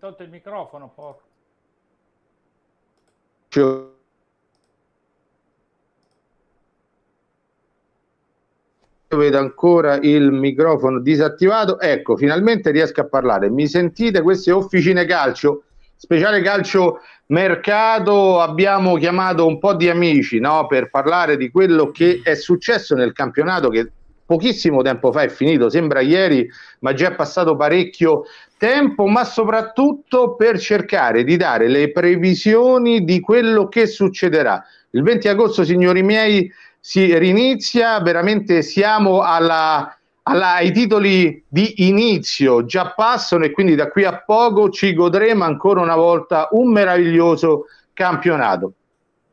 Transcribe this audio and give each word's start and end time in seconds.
Tolto 0.00 0.22
il 0.22 0.30
microfono, 0.30 0.90
porco. 0.94 1.28
vedo 9.08 9.38
ancora 9.38 9.96
il 9.96 10.32
microfono 10.32 11.00
disattivato. 11.00 11.78
Ecco, 11.78 12.16
finalmente 12.16 12.70
riesco 12.70 13.02
a 13.02 13.08
parlare. 13.08 13.50
Mi 13.50 13.66
sentite? 13.66 14.22
Queste 14.22 14.52
officine 14.52 15.04
calcio, 15.04 15.64
speciale 15.96 16.40
calcio 16.40 17.00
mercato. 17.26 18.40
Abbiamo 18.40 18.96
chiamato 18.96 19.46
un 19.46 19.58
po' 19.58 19.74
di 19.74 19.90
amici 19.90 20.38
no? 20.38 20.66
per 20.66 20.88
parlare 20.88 21.36
di 21.36 21.50
quello 21.50 21.90
che 21.90 22.22
è 22.24 22.34
successo 22.36 22.94
nel 22.94 23.12
campionato 23.12 23.68
che 23.68 23.90
pochissimo 24.30 24.80
tempo 24.82 25.10
fa 25.10 25.22
è 25.22 25.28
finito, 25.28 25.68
sembra 25.68 25.98
ieri, 25.98 26.48
ma 26.80 26.92
già 26.92 27.08
è 27.08 27.14
passato 27.16 27.56
parecchio 27.56 28.26
tempo, 28.58 29.06
ma 29.06 29.24
soprattutto 29.24 30.36
per 30.36 30.56
cercare 30.60 31.24
di 31.24 31.36
dare 31.36 31.66
le 31.66 31.90
previsioni 31.90 33.02
di 33.02 33.18
quello 33.18 33.66
che 33.66 33.88
succederà. 33.88 34.64
Il 34.90 35.02
20 35.02 35.26
agosto, 35.26 35.64
signori 35.64 36.04
miei, 36.04 36.48
si 36.78 37.18
rinizia, 37.18 38.00
veramente 38.02 38.62
siamo 38.62 39.22
alla, 39.22 39.98
alla, 40.22 40.54
ai 40.54 40.70
titoli 40.70 41.42
di 41.48 41.88
inizio, 41.88 42.64
già 42.64 42.92
passano 42.94 43.44
e 43.44 43.50
quindi 43.50 43.74
da 43.74 43.88
qui 43.88 44.04
a 44.04 44.22
poco 44.24 44.70
ci 44.70 44.94
godremo 44.94 45.42
ancora 45.42 45.80
una 45.80 45.96
volta 45.96 46.46
un 46.52 46.70
meraviglioso 46.70 47.64
campionato. 47.92 48.74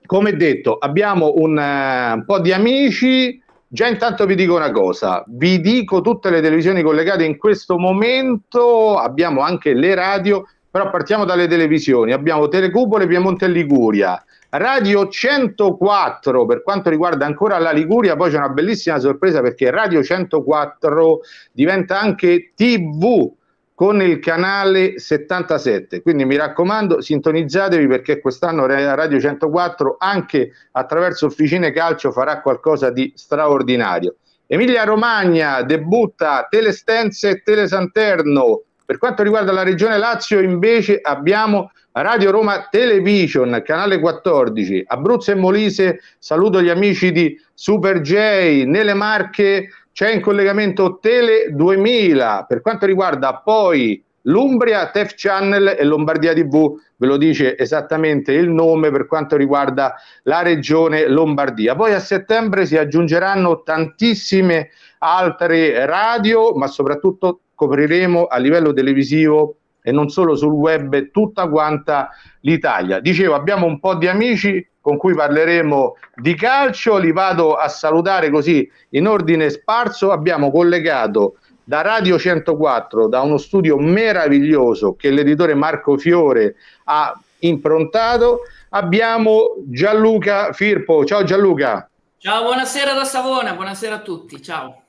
Come 0.08 0.36
detto, 0.36 0.76
abbiamo 0.76 1.34
un, 1.36 1.56
uh, 1.56 2.16
un 2.16 2.24
po' 2.26 2.40
di 2.40 2.52
amici. 2.52 3.40
Già 3.70 3.88
intanto 3.88 4.26
vi 4.26 4.36
dico 4.36 4.56
una 4.56 4.72
cosa, 4.72 5.26
vi 5.28 5.60
dico 5.60 6.00
tutte 6.00 6.30
le 6.30 6.40
televisioni 6.40 6.82
collegate 6.82 7.26
in 7.26 7.38
questo 7.38 7.78
momento, 7.78 8.98
abbiamo 8.98 9.42
anche 9.42 9.74
le 9.74 9.94
radio, 9.94 10.46
però 10.72 10.90
partiamo 10.90 11.26
dalle 11.26 11.48
televisioni, 11.48 12.14
abbiamo 12.14 12.48
Telecupole, 12.48 13.08
Piemonte 13.08 13.44
e 13.44 13.50
Liguria, 13.50 14.24
Radio 14.50 15.10
104 15.10 16.46
per 16.46 16.64
quanto 16.64 16.90
riguarda 16.90 17.26
ancora 17.26 17.60
la 17.60 17.72
Liguria, 17.72 18.16
poi 18.16 18.32
c'è 18.32 18.38
una 18.38 18.48
bellissima 18.48 19.00
sorpresa 19.00 19.42
perché 19.42 19.70
Radio 19.70 20.02
104 20.02 21.20
diventa 21.52 22.00
anche 22.00 22.54
TV 22.56 23.30
con 23.78 24.02
il 24.02 24.18
canale 24.18 24.98
77. 24.98 26.02
Quindi 26.02 26.26
mi 26.26 26.36
raccomando, 26.36 27.00
sintonizzatevi 27.00 27.86
perché 27.86 28.20
quest'anno 28.20 28.66
Radio 28.66 29.20
104 29.20 29.98
anche 30.00 30.52
attraverso 30.72 31.28
Officine 31.28 31.72
Calcio 31.72 32.12
farà 32.12 32.42
qualcosa 32.42 32.90
di 32.90 33.14
straordinario. 33.16 34.16
Emilia 34.48 34.84
Romagna 34.84 35.62
debutta 35.62 36.48
Telestense 36.50 37.30
e 37.30 37.42
Telesanterno. 37.44 38.64
Per 38.84 38.98
quanto 38.98 39.22
riguarda 39.22 39.52
la 39.52 39.62
regione 39.62 40.00
Lazio 40.00 40.40
invece 40.40 41.00
abbiamo 41.00 41.70
Radio 41.92 42.32
Roma 42.32 42.70
Television, 42.72 43.62
canale 43.64 44.00
14, 44.00 44.86
Abruzzo 44.88 45.30
e 45.30 45.36
Molise, 45.36 46.00
saluto 46.18 46.64
gli 46.64 46.70
amici 46.70 47.12
di 47.12 47.40
Super 47.54 48.02
J, 48.02 48.64
nelle 48.66 48.96
Marche 48.96 49.70
c'è 49.98 50.12
in 50.12 50.22
collegamento 50.22 51.00
Tele 51.00 51.48
2000, 51.50 52.46
per 52.48 52.62
quanto 52.62 52.86
riguarda 52.86 53.42
poi 53.44 54.00
l'Umbria, 54.26 54.92
Tef 54.92 55.16
Channel 55.16 55.76
e 55.76 55.84
Lombardia 55.84 56.36
TV, 56.36 56.76
ve 56.98 57.08
lo 57.08 57.18
dice 57.18 57.58
esattamente 57.58 58.32
il 58.32 58.48
nome 58.48 58.92
per 58.92 59.08
quanto 59.08 59.36
riguarda 59.36 59.96
la 60.22 60.44
regione 60.44 61.08
Lombardia. 61.08 61.74
Poi 61.74 61.96
a 61.96 62.00
settembre 62.00 62.68
si 62.68 62.78
aggiungeranno 62.78 63.64
tantissime 63.64 64.70
altre 65.00 65.84
radio, 65.88 66.54
ma 66.54 66.68
soprattutto 66.68 67.40
copriremo 67.56 68.26
a 68.26 68.38
livello 68.38 68.74
televisivo 68.74 69.56
e 69.82 69.92
non 69.92 70.10
solo 70.10 70.36
sul 70.36 70.54
web 70.54 71.10
tutta 71.10 71.50
quanta 71.50 72.10
l'Italia. 72.42 73.00
Dicevo, 73.00 73.34
abbiamo 73.34 73.66
un 73.66 73.80
po' 73.80 73.96
di 73.96 74.08
amici 74.08 74.64
con 74.88 74.96
cui 74.96 75.14
parleremo 75.14 75.98
di 76.16 76.34
calcio, 76.34 76.96
li 76.96 77.12
vado 77.12 77.56
a 77.56 77.68
salutare 77.68 78.30
così 78.30 78.72
in 78.92 79.06
ordine 79.06 79.50
sparso. 79.50 80.14
Abbiamo 80.14 80.50
collegato 80.50 81.40
da 81.66 81.82
Radio 81.82 82.18
104, 82.18 83.10
da 83.10 83.20
uno 83.20 83.38
studio 83.38 83.78
meraviglioso 83.78 84.96
che 84.96 85.10
l'editore 85.10 85.56
Marco 85.56 85.98
Fiore 85.98 86.56
ha 86.86 87.14
improntato, 87.40 88.44
abbiamo 88.70 89.56
Gianluca 89.66 90.54
Firpo. 90.54 91.04
Ciao 91.04 91.26
Gianluca. 91.26 91.90
Ciao, 92.18 92.44
buonasera 92.44 92.94
da 92.94 93.04
Savona, 93.04 93.56
buonasera 93.56 93.96
a 93.96 94.00
tutti, 94.00 94.42
ciao. 94.42 94.84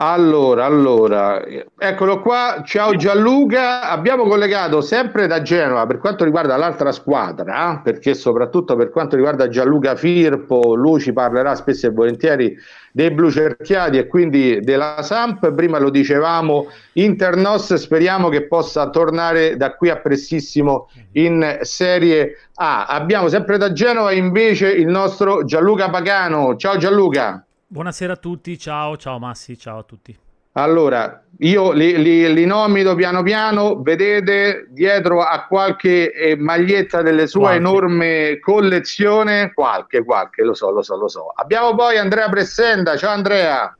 Allora, 0.00 0.64
allora, 0.64 1.44
eccolo 1.76 2.20
qua. 2.20 2.62
Ciao 2.64 2.94
Gianluca. 2.94 3.90
Abbiamo 3.90 4.28
collegato 4.28 4.80
sempre 4.80 5.26
da 5.26 5.42
Genova 5.42 5.86
per 5.86 5.98
quanto 5.98 6.22
riguarda 6.22 6.56
l'altra 6.56 6.92
squadra, 6.92 7.80
perché 7.82 8.14
soprattutto 8.14 8.76
per 8.76 8.90
quanto 8.90 9.16
riguarda 9.16 9.48
Gianluca 9.48 9.96
Firpo, 9.96 10.76
lui 10.76 11.00
ci 11.00 11.12
parlerà 11.12 11.56
spesso 11.56 11.88
e 11.88 11.90
volentieri 11.90 12.56
dei 12.92 13.10
blu 13.10 13.28
cerchiati 13.28 13.98
e 13.98 14.06
quindi 14.06 14.60
della 14.60 15.02
Samp. 15.02 15.52
Prima 15.52 15.80
lo 15.80 15.90
dicevamo, 15.90 16.68
Internos, 16.92 17.74
speriamo 17.74 18.28
che 18.28 18.46
possa 18.46 18.90
tornare 18.90 19.56
da 19.56 19.74
qui 19.74 19.90
a 19.90 19.96
prestissimo 19.96 20.90
in 21.14 21.58
Serie 21.62 22.50
A. 22.54 22.86
Abbiamo 22.86 23.26
sempre 23.26 23.58
da 23.58 23.72
Genova 23.72 24.12
invece 24.12 24.70
il 24.70 24.86
nostro 24.86 25.42
Gianluca 25.42 25.90
Pagano. 25.90 26.54
Ciao 26.54 26.76
Gianluca. 26.76 27.42
Buonasera 27.70 28.14
a 28.14 28.16
tutti, 28.16 28.58
ciao, 28.58 28.96
ciao 28.96 29.18
Massi, 29.18 29.58
ciao 29.58 29.80
a 29.80 29.82
tutti. 29.82 30.18
Allora, 30.52 31.22
io 31.40 31.70
li, 31.72 32.00
li, 32.02 32.32
li 32.32 32.46
nomino 32.46 32.94
piano 32.94 33.22
piano, 33.22 33.82
vedete 33.82 34.68
dietro 34.70 35.20
a 35.20 35.44
qualche 35.44 36.10
eh, 36.10 36.34
maglietta 36.34 37.02
delle 37.02 37.26
sue 37.26 37.40
qualche. 37.42 37.58
enorme 37.58 38.38
collezione, 38.40 39.52
qualche, 39.52 40.02
qualche, 40.02 40.44
lo 40.44 40.54
so, 40.54 40.70
lo 40.70 40.80
so, 40.80 40.96
lo 40.96 41.08
so. 41.08 41.30
Abbiamo 41.34 41.74
poi 41.74 41.98
Andrea 41.98 42.30
Pressenda, 42.30 42.96
ciao 42.96 43.12
Andrea. 43.12 43.76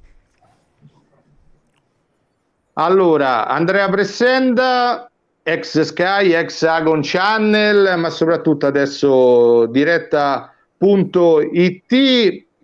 Allora, 2.74 3.46
Andrea 3.46 3.88
Pressenda, 3.88 5.10
ex 5.42 5.80
Sky, 5.80 6.32
ex 6.32 6.62
Agon 6.62 7.00
Channel, 7.02 7.98
ma 7.98 8.10
soprattutto 8.10 8.66
adesso 8.66 9.64
diretta.it 9.64 10.52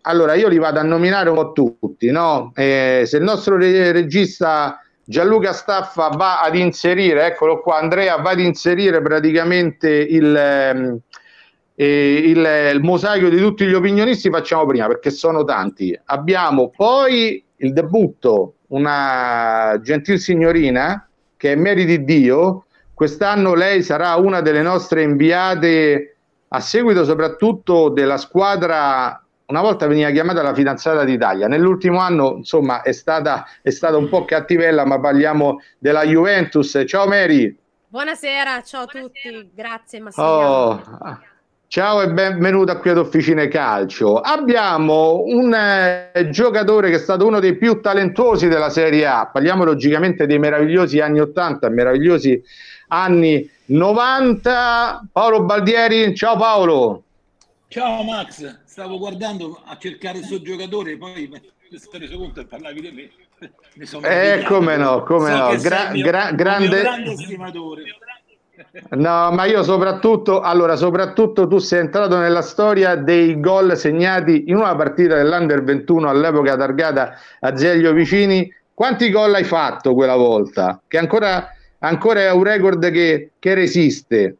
allora 0.06 0.34
io 0.34 0.48
li 0.48 0.58
vado 0.58 0.80
a 0.80 0.82
nominare 0.82 1.28
un 1.28 1.36
po' 1.36 1.52
tutti, 1.52 2.10
no? 2.10 2.52
Eh, 2.54 3.04
se 3.06 3.16
il 3.16 3.22
nostro 3.22 3.56
re- 3.56 3.92
regista 3.92 4.80
Gianluca 5.04 5.52
Staffa 5.52 6.08
va 6.08 6.40
ad 6.42 6.54
inserire, 6.56 7.26
eccolo 7.26 7.60
qua, 7.60 7.78
Andrea 7.78 8.16
va 8.16 8.30
ad 8.30 8.40
inserire 8.40 9.00
praticamente 9.00 9.88
il, 9.88 10.34
ehm, 10.34 10.98
eh, 11.74 12.22
il, 12.26 12.70
il, 12.74 12.80
mosaico 12.82 13.28
di 13.28 13.38
tutti 13.38 13.66
gli 13.66 13.72
opinionisti, 13.72 14.30
facciamo 14.30 14.66
prima 14.66 14.86
perché 14.86 15.10
sono 15.10 15.44
tanti. 15.44 15.98
Abbiamo 16.06 16.70
poi 16.70 17.42
il 17.56 17.72
debutto, 17.72 18.56
una 18.68 19.78
gentil 19.82 20.18
signorina 20.18 21.06
che 21.36 21.52
è 21.52 21.56
meriti 21.56 22.04
Dio, 22.04 22.66
quest'anno 22.92 23.54
lei 23.54 23.82
sarà 23.82 24.14
una 24.16 24.40
delle 24.40 24.62
nostre 24.62 25.02
inviate 25.02 26.16
a 26.48 26.60
seguito 26.60 27.04
soprattutto 27.04 27.88
della 27.88 28.16
squadra 28.16 29.23
una 29.46 29.60
volta 29.60 29.86
veniva 29.86 30.10
chiamata 30.10 30.42
la 30.42 30.54
fidanzata 30.54 31.04
d'Italia, 31.04 31.48
nell'ultimo 31.48 31.98
anno 31.98 32.36
insomma 32.36 32.82
è 32.82 32.92
stata, 32.92 33.46
è 33.60 33.70
stata 33.70 33.96
un 33.96 34.08
po' 34.08 34.24
cattivella, 34.24 34.86
ma 34.86 34.98
parliamo 34.98 35.60
della 35.78 36.04
Juventus. 36.04 36.82
Ciao 36.86 37.06
Mary. 37.06 37.54
Buonasera, 37.88 38.62
ciao 38.62 38.82
a 38.82 38.86
tutti, 38.86 39.50
grazie 39.54 40.00
Massimiliano. 40.00 40.48
Oh, 40.48 40.82
ciao 41.68 42.00
e 42.00 42.10
benvenuta 42.10 42.78
qui 42.78 42.90
ad 42.90 42.98
Officine 42.98 43.48
Calcio. 43.48 44.18
Abbiamo 44.18 45.22
un 45.26 45.52
eh, 45.54 46.28
giocatore 46.30 46.88
che 46.88 46.96
è 46.96 47.00
stato 47.00 47.26
uno 47.26 47.38
dei 47.38 47.56
più 47.56 47.80
talentuosi 47.80 48.48
della 48.48 48.70
Serie 48.70 49.06
A, 49.06 49.28
parliamo 49.30 49.64
logicamente 49.64 50.26
dei 50.26 50.38
meravigliosi 50.38 51.00
anni 51.00 51.20
80, 51.20 51.68
meravigliosi 51.68 52.42
anni 52.88 53.48
90. 53.66 55.08
Paolo 55.12 55.44
Baldieri, 55.44 56.14
ciao 56.16 56.36
Paolo. 56.36 57.02
Ciao 57.74 58.04
Max, 58.04 58.60
stavo 58.66 58.98
guardando 58.98 59.60
a 59.64 59.76
cercare 59.76 60.18
il 60.18 60.24
suo 60.24 60.40
giocatore, 60.40 60.96
poi 60.96 61.28
mi 61.28 61.76
sono 61.76 61.98
reso 61.98 62.16
conto 62.18 62.38
e 62.38 62.46
parlavi 62.46 62.80
di 62.80 62.90
me. 62.92 63.10
Mi 63.74 63.84
sono 63.84 64.06
eh, 64.06 64.44
come 64.46 64.76
no, 64.76 65.02
come 65.02 65.30
so 65.30 65.36
no, 65.36 65.56
Gra- 65.56 65.90
mio, 65.90 66.04
gra- 66.04 66.30
grande... 66.30 66.80
grande 66.82 67.16
stimatore. 67.16 67.82
No, 68.90 69.32
ma 69.32 69.44
io 69.46 69.64
soprattutto, 69.64 70.40
allora, 70.40 70.76
soprattutto 70.76 71.48
tu 71.48 71.58
sei 71.58 71.80
entrato 71.80 72.16
nella 72.16 72.42
storia 72.42 72.94
dei 72.94 73.40
gol 73.40 73.76
segnati 73.76 74.44
in 74.46 74.54
una 74.54 74.76
partita 74.76 75.16
dell'Under 75.16 75.64
21 75.64 76.08
all'epoca 76.08 76.56
targata 76.56 77.18
a 77.40 77.56
Zeglio 77.56 77.92
Vicini. 77.92 78.48
Quanti 78.72 79.10
gol 79.10 79.34
hai 79.34 79.42
fatto 79.42 79.94
quella 79.94 80.14
volta? 80.14 80.80
Che 80.86 80.96
ancora, 80.96 81.48
ancora 81.80 82.20
è 82.20 82.30
un 82.30 82.44
record 82.44 82.88
che, 82.92 83.32
che 83.40 83.54
resiste. 83.54 84.36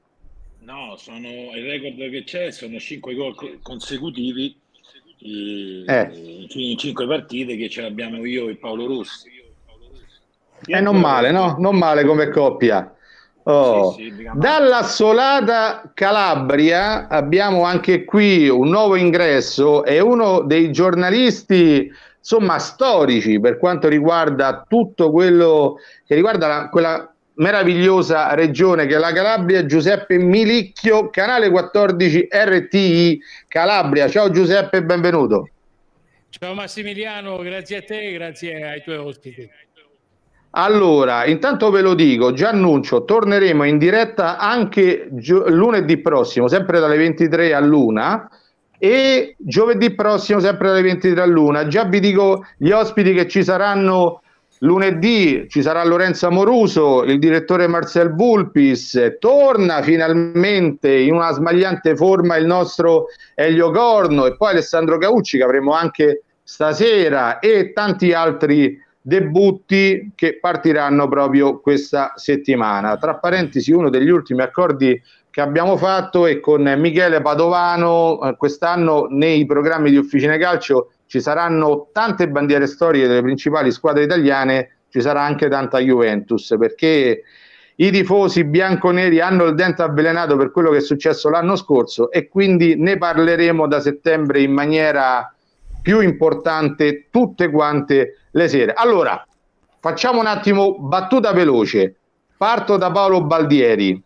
No, 0.94 0.96
sono, 0.96 1.29
il 1.56 1.64
record 1.67 1.96
che 2.11 2.23
c'è 2.25 2.52
sono 2.52 2.79
5 2.79 3.14
gol 3.14 3.58
consecutivi 3.62 4.56
eh. 5.19 6.46
in 6.52 6.79
5 6.79 7.06
partite 7.06 7.56
che 7.56 7.69
ce 7.69 7.82
l'abbiamo 7.82 8.25
io 8.25 8.49
e 8.49 8.55
Paolo 8.55 8.87
Rossi. 8.87 9.29
E 10.67 10.76
eh, 10.76 10.81
non 10.81 11.00
male, 11.00 11.32
no? 11.32 11.56
Non 11.58 11.76
male 11.76 12.05
come 12.05 12.29
coppia. 12.29 12.94
Oh. 13.43 13.93
Sì, 13.93 14.14
sì, 14.17 14.31
Dall'assolata 14.35 15.91
Calabria 15.93 17.08
abbiamo 17.08 17.64
anche 17.64 18.05
qui 18.05 18.49
un 18.49 18.69
nuovo 18.69 18.94
ingresso, 18.94 19.85
è 19.85 19.99
uno 19.99 20.43
dei 20.43 20.70
giornalisti 20.70 21.91
insomma 22.19 22.58
storici 22.58 23.38
per 23.38 23.58
quanto 23.58 23.87
riguarda 23.88 24.64
tutto 24.67 25.11
quello 25.11 25.76
che 26.06 26.14
riguarda 26.14 26.46
la, 26.46 26.69
quella 26.70 27.13
meravigliosa 27.36 28.34
regione 28.34 28.86
che 28.86 28.94
è 28.94 28.98
la 28.98 29.12
Calabria, 29.12 29.66
Giuseppe 29.66 30.19
Milicchio, 30.19 31.10
canale 31.10 31.50
14 31.50 32.28
RTI 32.31 33.20
Calabria. 33.48 34.08
Ciao 34.08 34.31
Giuseppe, 34.31 34.82
benvenuto. 34.82 35.48
Ciao 36.28 36.54
Massimiliano, 36.54 37.38
grazie 37.38 37.78
a 37.78 37.82
te 37.82 38.12
grazie 38.12 38.62
ai 38.62 38.82
tuoi 38.82 38.96
ospiti. 38.96 39.48
Allora, 40.56 41.26
intanto 41.26 41.70
ve 41.70 41.81
lo 41.81 41.94
dico, 41.94 42.32
già 42.32 42.50
annuncio, 42.50 43.04
torneremo 43.04 43.64
in 43.64 43.76
diretta 43.76 44.38
anche 44.38 45.08
gio- 45.10 45.48
lunedì 45.48 45.98
prossimo, 45.98 46.46
sempre 46.46 46.78
dalle 46.78 46.96
23 46.96 47.52
all'una 47.52 48.28
e 48.78 49.34
giovedì 49.38 49.92
prossimo 49.94 50.38
sempre 50.38 50.69
dalle 50.69 50.82
23 50.82 51.20
all'una. 51.20 51.66
Già 51.66 51.84
vi 51.84 51.98
dico 51.98 52.44
gli 52.56 52.70
ospiti 52.70 53.12
che 53.14 53.26
ci 53.26 53.42
saranno 53.42 54.22
lunedì, 54.58 55.46
ci 55.48 55.62
sarà 55.62 55.84
Lorenzo 55.84 56.26
Amoruso, 56.26 57.02
il 57.04 57.18
direttore 57.18 57.66
Marcel 57.66 58.14
Vulpis, 58.14 59.16
torna 59.18 59.82
finalmente 59.82 60.94
in 60.94 61.14
una 61.14 61.32
smagliante 61.32 61.96
forma 61.96 62.36
il 62.36 62.46
nostro 62.46 63.06
Elio 63.34 63.70
Corno 63.70 64.26
e 64.26 64.36
poi 64.36 64.50
Alessandro 64.50 64.98
Caucci 64.98 65.38
che 65.38 65.44
avremo 65.44 65.72
anche 65.72 66.22
stasera 66.42 67.38
e 67.38 67.72
tanti 67.72 68.12
altri 68.12 68.80
debutti 69.06 70.12
che 70.14 70.38
partiranno 70.40 71.08
proprio 71.08 71.60
questa 71.60 72.12
settimana. 72.16 72.96
Tra 72.96 73.16
parentesi, 73.16 73.72
uno 73.72 73.90
degli 73.90 74.08
ultimi 74.08 74.40
accordi 74.40 75.00
che 75.28 75.40
abbiamo 75.40 75.76
fatto 75.76 76.26
è 76.26 76.40
con 76.40 76.62
Michele 76.78 77.20
Padovano. 77.20 78.22
Eh, 78.22 78.36
quest'anno 78.36 79.06
nei 79.10 79.44
programmi 79.44 79.90
di 79.90 79.98
Officine 79.98 80.38
Calcio 80.38 80.92
ci 81.06 81.20
saranno 81.20 81.88
tante 81.92 82.28
bandiere 82.28 82.66
storiche 82.66 83.06
delle 83.06 83.22
principali 83.22 83.70
squadre 83.70 84.04
italiane, 84.04 84.76
ci 84.88 85.00
sarà 85.00 85.22
anche 85.22 85.48
tanta 85.48 85.78
Juventus 85.78 86.54
perché 86.58 87.22
i 87.76 87.90
tifosi 87.90 88.44
bianconeri 88.44 89.20
hanno 89.20 89.44
il 89.44 89.54
dente 89.54 89.82
avvelenato 89.82 90.36
per 90.36 90.52
quello 90.52 90.70
che 90.70 90.76
è 90.76 90.80
successo 90.80 91.28
l'anno 91.28 91.56
scorso 91.56 92.10
e 92.10 92.28
quindi 92.28 92.76
ne 92.76 92.96
parleremo 92.96 93.66
da 93.66 93.80
settembre 93.80 94.42
in 94.42 94.52
maniera 94.52 95.34
più 95.82 96.00
importante 96.00 97.08
tutte 97.10 97.50
quante 97.50 98.18
le 98.30 98.48
sere. 98.48 98.72
Allora, 98.72 99.26
facciamo 99.80 100.20
un 100.20 100.26
attimo 100.26 100.78
battuta 100.78 101.32
veloce. 101.32 101.96
Parto 102.36 102.76
da 102.76 102.90
Paolo 102.90 103.24
Baldieri. 103.24 104.00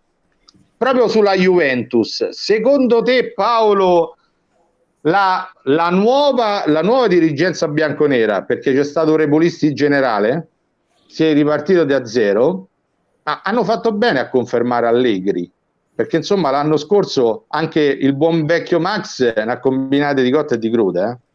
Proprio 0.77 1.09
sulla 1.09 1.35
Juventus, 1.35 2.29
secondo 2.31 3.03
te 3.03 3.33
Paolo 3.33 4.17
la, 5.03 5.51
la, 5.65 5.91
nuova, 5.91 6.65
la 6.67 6.83
nuova 6.83 7.07
dirigenza 7.07 7.69
bianconera, 7.69 8.43
perché 8.43 8.73
c'è 8.73 8.85
stato 8.85 9.13
un 9.13 9.17
Repolisti 9.17 9.73
generale, 9.73 10.49
si 11.07 11.25
è 11.25 11.33
ripartito 11.33 11.85
da 11.85 12.05
zero, 12.05 12.69
ah, 13.25 13.43
hanno 13.45 13.65
fatto 13.65 13.93
bene 13.93 14.21
a 14.21 14.29
confermare 14.29 14.87
Allegri, 14.87 15.51
perché 15.95 16.17
insomma 16.17 16.51
l'anno 16.51 16.77
scorso 16.77 17.45
anche 17.49 17.81
il 17.81 18.15
buon 18.15 18.45
vecchio 18.45 18.81
Max 18.81 19.35
ne 19.35 19.53
ha 19.53 19.59
combinate 19.59 20.23
di 20.23 20.31
cotte 20.31 20.55
e 20.55 20.59
di 20.59 20.71
crude. 20.71 21.03
Eh? 21.11 21.27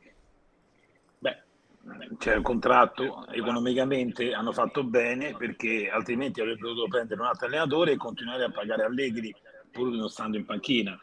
c'è 2.18 2.36
un 2.36 2.44
contratto, 2.44 3.27
economicamente 3.31 4.33
hanno 4.33 4.54
fatto 4.54 4.83
bene 4.83 5.36
perché 5.38 5.89
altrimenti 5.92 6.39
avrebbero 6.39 6.69
dovuto 6.69 6.88
prendere 6.88 7.19
un 7.19 7.27
altro 7.27 7.48
allenatore 7.48 7.92
e 7.92 7.98
continuare 7.98 8.45
a 8.45 8.51
pagare 8.51 8.83
Allegri 8.83 9.33
pur 9.71 9.89
non 9.89 10.07
stando 10.07 10.38
in 10.38 10.45
panchina. 10.45 10.98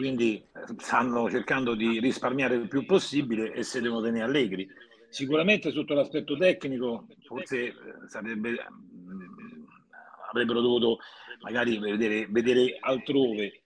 Quindi 0.00 0.36
eh, 0.36 0.74
stanno 0.78 1.28
cercando 1.28 1.74
di 1.74 2.00
risparmiare 2.00 2.54
il 2.54 2.68
più 2.68 2.86
possibile 2.86 3.52
e 3.52 3.62
se 3.62 3.82
devono 3.82 4.00
tenere 4.00 4.24
Allegri. 4.24 4.66
Sicuramente 5.10 5.70
sotto 5.72 5.92
l'aspetto 5.92 6.38
tecnico 6.38 7.06
forse 7.26 7.66
eh, 7.66 7.74
sarebbe, 8.06 8.52
mm, 8.72 9.64
avrebbero 10.30 10.62
dovuto 10.62 11.00
magari 11.42 11.78
vedere, 11.78 12.26
vedere 12.30 12.78
altrove 12.80 13.64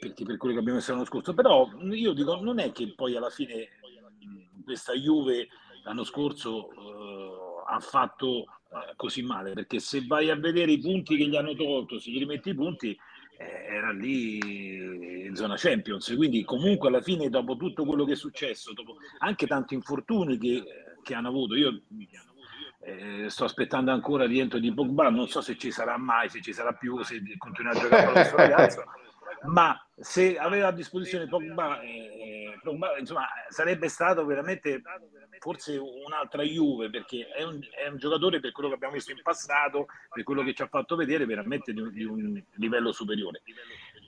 perché 0.00 0.24
per 0.24 0.36
quello 0.36 0.54
che 0.54 0.60
abbiamo 0.60 0.78
visto 0.78 0.90
l'anno 0.90 1.04
scorso. 1.04 1.32
Però 1.32 1.70
io 1.92 2.12
dico, 2.12 2.40
non 2.42 2.58
è 2.58 2.72
che 2.72 2.92
poi 2.96 3.14
alla 3.14 3.30
fine 3.30 3.68
questa 4.64 4.94
Juve 4.94 5.46
l'anno 5.84 6.02
scorso 6.02 6.72
eh, 6.72 7.38
ha 7.68 7.78
fatto 7.78 8.40
eh, 8.40 8.94
così 8.96 9.22
male, 9.22 9.52
perché 9.52 9.78
se 9.78 10.04
vai 10.04 10.28
a 10.28 10.34
vedere 10.34 10.72
i 10.72 10.80
punti 10.80 11.16
che 11.16 11.28
gli 11.28 11.36
hanno 11.36 11.54
tolto, 11.54 12.00
se 12.00 12.10
gli 12.10 12.18
rimetti 12.18 12.48
i 12.48 12.54
punti, 12.54 12.98
era 13.38 13.92
lì 13.92 15.26
in 15.26 15.34
zona 15.34 15.54
Champions. 15.56 16.12
Quindi 16.16 16.44
comunque 16.44 16.88
alla 16.88 17.00
fine, 17.00 17.28
dopo 17.28 17.56
tutto 17.56 17.84
quello 17.84 18.04
che 18.04 18.12
è 18.12 18.16
successo, 18.16 18.72
dopo 18.72 18.96
anche 19.18 19.46
tanti 19.46 19.74
infortuni 19.74 20.38
che, 20.38 20.62
che 21.02 21.14
hanno 21.14 21.28
avuto, 21.28 21.54
io 21.54 21.80
eh, 22.80 23.30
sto 23.30 23.44
aspettando 23.44 23.90
ancora 23.92 24.24
il 24.24 24.30
rientro 24.30 24.58
di 24.58 24.72
Pogba, 24.72 25.08
non 25.08 25.28
so 25.28 25.40
se 25.40 25.56
ci 25.56 25.70
sarà 25.70 25.96
mai, 25.96 26.28
se 26.28 26.40
ci 26.40 26.52
sarà 26.52 26.72
più, 26.72 27.02
se 27.02 27.22
continuerà 27.36 27.78
a 27.78 27.82
giocare 27.82 28.04
con 28.04 28.12
questo 28.12 28.36
ragazzo 28.36 28.84
ma 29.44 29.80
se 29.96 30.36
aveva 30.36 30.68
a 30.68 30.72
disposizione 30.72 31.26
Pogba, 31.26 31.80
eh, 31.80 32.58
Pogba 32.62 32.98
insomma, 32.98 33.26
sarebbe 33.48 33.88
stato 33.88 34.24
veramente 34.24 34.82
forse 35.38 35.76
un'altra 35.76 36.42
Juve 36.42 36.90
perché 36.90 37.28
è 37.28 37.42
un, 37.44 37.60
è 37.70 37.88
un, 37.88 37.96
giocatore 37.96 38.40
per 38.40 38.52
quello 38.52 38.68
che 38.68 38.74
abbiamo 38.74 38.94
visto 38.94 39.12
in 39.12 39.22
passato, 39.22 39.86
per 40.12 40.24
quello 40.24 40.42
che 40.42 40.54
ci 40.54 40.62
ha 40.62 40.66
fatto 40.66 40.96
vedere 40.96 41.26
veramente 41.26 41.72
di 41.72 41.80
un, 41.80 41.92
di 41.92 42.04
un 42.04 42.42
livello 42.54 42.92
superiore. 42.92 43.42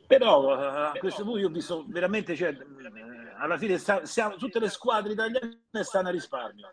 Però 0.07 0.53
a 0.53 0.93
questo 0.99 1.23
punto 1.23 1.39
io 1.39 1.47
ho 1.47 1.53
visto 1.53 1.85
veramente, 1.87 2.35
cioè, 2.35 2.57
alla 3.39 3.57
fine 3.57 3.79
sta, 3.79 4.05
siamo, 4.05 4.35
tutte 4.35 4.59
le 4.59 4.69
squadre 4.69 5.13
italiane 5.13 5.61
stanno 5.83 6.09
a 6.09 6.11
risparmio. 6.11 6.69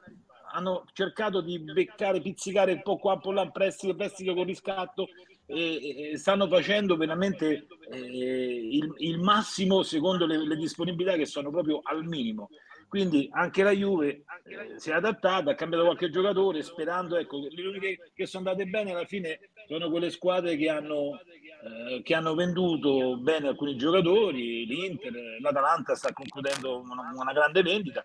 Hanno 0.53 0.85
cercato 0.93 1.41
di 1.41 1.59
beccare, 1.59 2.19
pizzicare 2.19 2.71
un 2.71 2.81
po' 2.81 2.97
qua, 2.97 3.13
un 3.13 3.21
po' 3.21 3.31
là, 3.31 3.47
prestito, 3.51 3.95
prestito 3.95 4.33
con 4.33 4.45
riscatto, 4.45 5.07
e, 5.47 6.11
e 6.11 6.17
stanno 6.17 6.47
facendo 6.47 6.97
veramente 6.97 7.67
eh, 7.89 7.97
il, 7.97 8.93
il, 8.97 9.17
massimo 9.17 9.81
secondo 9.81 10.25
le, 10.25 10.45
le, 10.45 10.57
disponibilità 10.57 11.15
che 11.15 11.25
sono 11.25 11.49
proprio 11.49 11.79
al 11.83 12.03
minimo. 12.03 12.49
Quindi 12.89 13.29
anche 13.31 13.63
la 13.63 13.71
Juve 13.71 14.23
eh, 14.43 14.77
si 14.77 14.89
è 14.91 14.93
adattata, 14.93 15.51
ha 15.51 15.55
cambiato 15.55 15.85
qualche 15.85 16.09
giocatore 16.09 16.61
sperando, 16.63 17.17
ecco, 17.17 17.47
le 17.49 17.67
uniche 17.67 18.11
che 18.13 18.25
sono 18.25 18.49
andate 18.49 18.69
bene 18.69 18.91
alla 18.91 19.05
fine 19.05 19.39
sono 19.67 19.89
quelle 19.89 20.09
squadre 20.09 20.57
che 20.57 20.69
hanno, 20.69 21.19
eh, 21.19 22.01
che 22.01 22.13
hanno 22.13 22.35
venduto 22.35 23.17
bene 23.17 23.47
alcuni 23.47 23.77
giocatori, 23.77 24.65
l'Inter, 24.65 25.13
l'Atalanta 25.41 25.95
sta 25.95 26.11
concludendo 26.13 26.79
una, 26.79 27.11
una 27.13 27.33
grande 27.33 27.61
vendita 27.61 28.03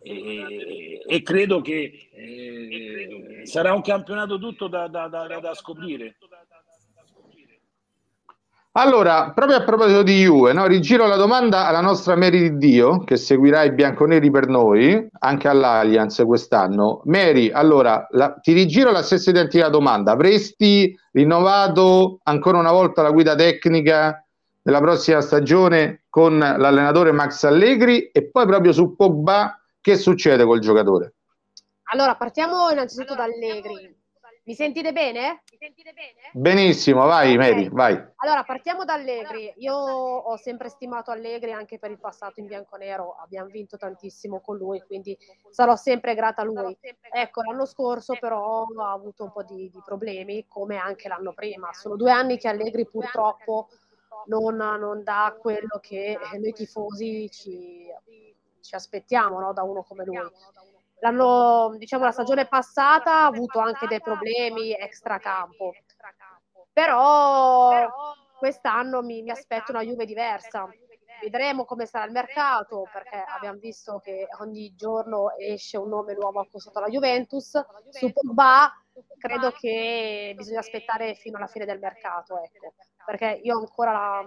e, 0.00 1.02
e, 1.06 1.22
credo 1.22 1.60
che 1.60 2.08
eh, 2.12 3.40
sarà 3.44 3.72
un 3.74 3.82
campionato 3.82 4.38
tutto 4.38 4.68
da, 4.68 4.86
da, 4.88 5.08
da, 5.08 5.26
da 5.26 5.54
scoprire. 5.54 6.16
Allora, 8.78 9.32
proprio 9.32 9.56
a 9.56 9.64
proposito 9.64 10.04
di 10.04 10.22
Juve, 10.22 10.52
no? 10.52 10.64
rigiro 10.66 11.04
la 11.08 11.16
domanda 11.16 11.66
alla 11.66 11.80
nostra 11.80 12.14
Mary 12.14 12.42
di 12.42 12.58
Dio, 12.58 13.00
che 13.00 13.16
seguirà 13.16 13.64
i 13.64 13.72
bianconeri 13.72 14.30
per 14.30 14.46
noi, 14.46 15.04
anche 15.18 15.48
all'Allianz 15.48 16.22
quest'anno. 16.24 17.00
Mary, 17.06 17.50
allora, 17.50 18.06
la, 18.10 18.34
ti 18.34 18.52
rigiro 18.52 18.92
la 18.92 19.02
stessa 19.02 19.30
identica 19.30 19.68
domanda. 19.68 20.12
Avresti 20.12 20.96
rinnovato 21.10 22.20
ancora 22.22 22.58
una 22.58 22.70
volta 22.70 23.02
la 23.02 23.10
guida 23.10 23.34
tecnica 23.34 24.24
della 24.62 24.80
prossima 24.80 25.22
stagione 25.22 26.04
con 26.08 26.38
l'allenatore 26.38 27.10
Max 27.10 27.42
Allegri? 27.42 28.10
E 28.12 28.30
poi 28.30 28.46
proprio 28.46 28.70
su 28.70 28.94
Pogba, 28.94 29.60
che 29.80 29.96
succede 29.96 30.44
col 30.44 30.60
giocatore? 30.60 31.14
Allora, 31.90 32.14
partiamo 32.14 32.70
innanzitutto 32.70 33.16
da 33.16 33.24
Allegri. 33.24 33.97
Mi 34.48 34.54
sentite 34.54 34.92
bene? 34.92 35.42
Mi 35.50 35.58
sentite 35.58 35.92
bene? 35.92 36.30
Benissimo, 36.32 37.04
vai 37.04 37.34
okay. 37.34 37.52
Mary, 37.52 37.68
vai. 37.68 38.02
Allora, 38.16 38.44
partiamo 38.44 38.86
da 38.86 38.94
Allegri. 38.94 39.52
Io 39.58 39.74
ho 39.74 40.36
sempre 40.38 40.70
stimato 40.70 41.10
Allegri 41.10 41.52
anche 41.52 41.78
per 41.78 41.90
il 41.90 41.98
passato 41.98 42.40
in 42.40 42.46
bianco-nero, 42.46 43.18
abbiamo 43.20 43.50
vinto 43.50 43.76
tantissimo 43.76 44.40
con 44.40 44.56
lui, 44.56 44.80
quindi 44.86 45.14
sarò 45.50 45.76
sempre 45.76 46.14
grata 46.14 46.40
a 46.40 46.44
lui. 46.46 46.78
Ecco, 47.12 47.42
l'anno 47.42 47.66
scorso 47.66 48.16
però 48.18 48.64
ha 48.78 48.90
avuto 48.90 49.24
un 49.24 49.32
po' 49.32 49.42
di, 49.42 49.68
di 49.68 49.82
problemi, 49.84 50.46
come 50.48 50.78
anche 50.78 51.08
l'anno 51.08 51.34
prima. 51.34 51.70
Sono 51.74 51.96
due 51.96 52.10
anni 52.10 52.38
che 52.38 52.48
Allegri 52.48 52.88
purtroppo 52.88 53.68
non, 54.28 54.56
non 54.56 55.02
dà 55.02 55.36
quello 55.38 55.78
che 55.78 56.18
noi 56.38 56.54
tifosi 56.54 57.28
ci, 57.30 57.84
ci 58.62 58.74
aspettiamo 58.74 59.40
no? 59.40 59.52
da 59.52 59.62
uno 59.62 59.82
come 59.82 60.06
lui 60.06 60.16
l'anno, 61.00 61.74
diciamo, 61.76 62.04
la 62.04 62.12
stagione 62.12 62.46
passata 62.46 63.22
ha 63.22 63.26
avuto 63.26 63.58
anche 63.58 63.86
dei 63.86 64.00
problemi 64.00 64.72
extracampo, 64.72 65.72
però 66.72 67.88
quest'anno 68.38 69.02
mi, 69.02 69.22
mi 69.22 69.30
aspetto 69.30 69.72
una 69.72 69.82
Juve 69.82 70.04
diversa. 70.04 70.68
vedremo 71.20 71.64
come 71.64 71.86
sarà 71.86 72.04
il 72.04 72.12
mercato, 72.12 72.84
perché 72.92 73.24
abbiamo 73.26 73.58
visto 73.58 74.00
che 74.02 74.28
ogni 74.38 74.74
giorno 74.76 75.36
esce 75.36 75.76
un 75.76 75.88
nome 75.88 76.14
nuovo 76.14 76.40
acquistato 76.40 76.78
alla 76.78 76.88
Juventus. 76.88 77.60
Su 77.90 78.12
Pogba 78.12 78.72
credo 79.18 79.50
che 79.50 80.32
bisogna 80.36 80.60
aspettare 80.60 81.14
fino 81.14 81.36
alla 81.36 81.46
fine 81.46 81.64
del 81.64 81.78
mercato, 81.78 82.40
ecco, 82.42 82.74
perché 83.04 83.40
io 83.42 83.56
ho 83.56 83.58
ancora 83.58 83.92
la, 83.92 84.24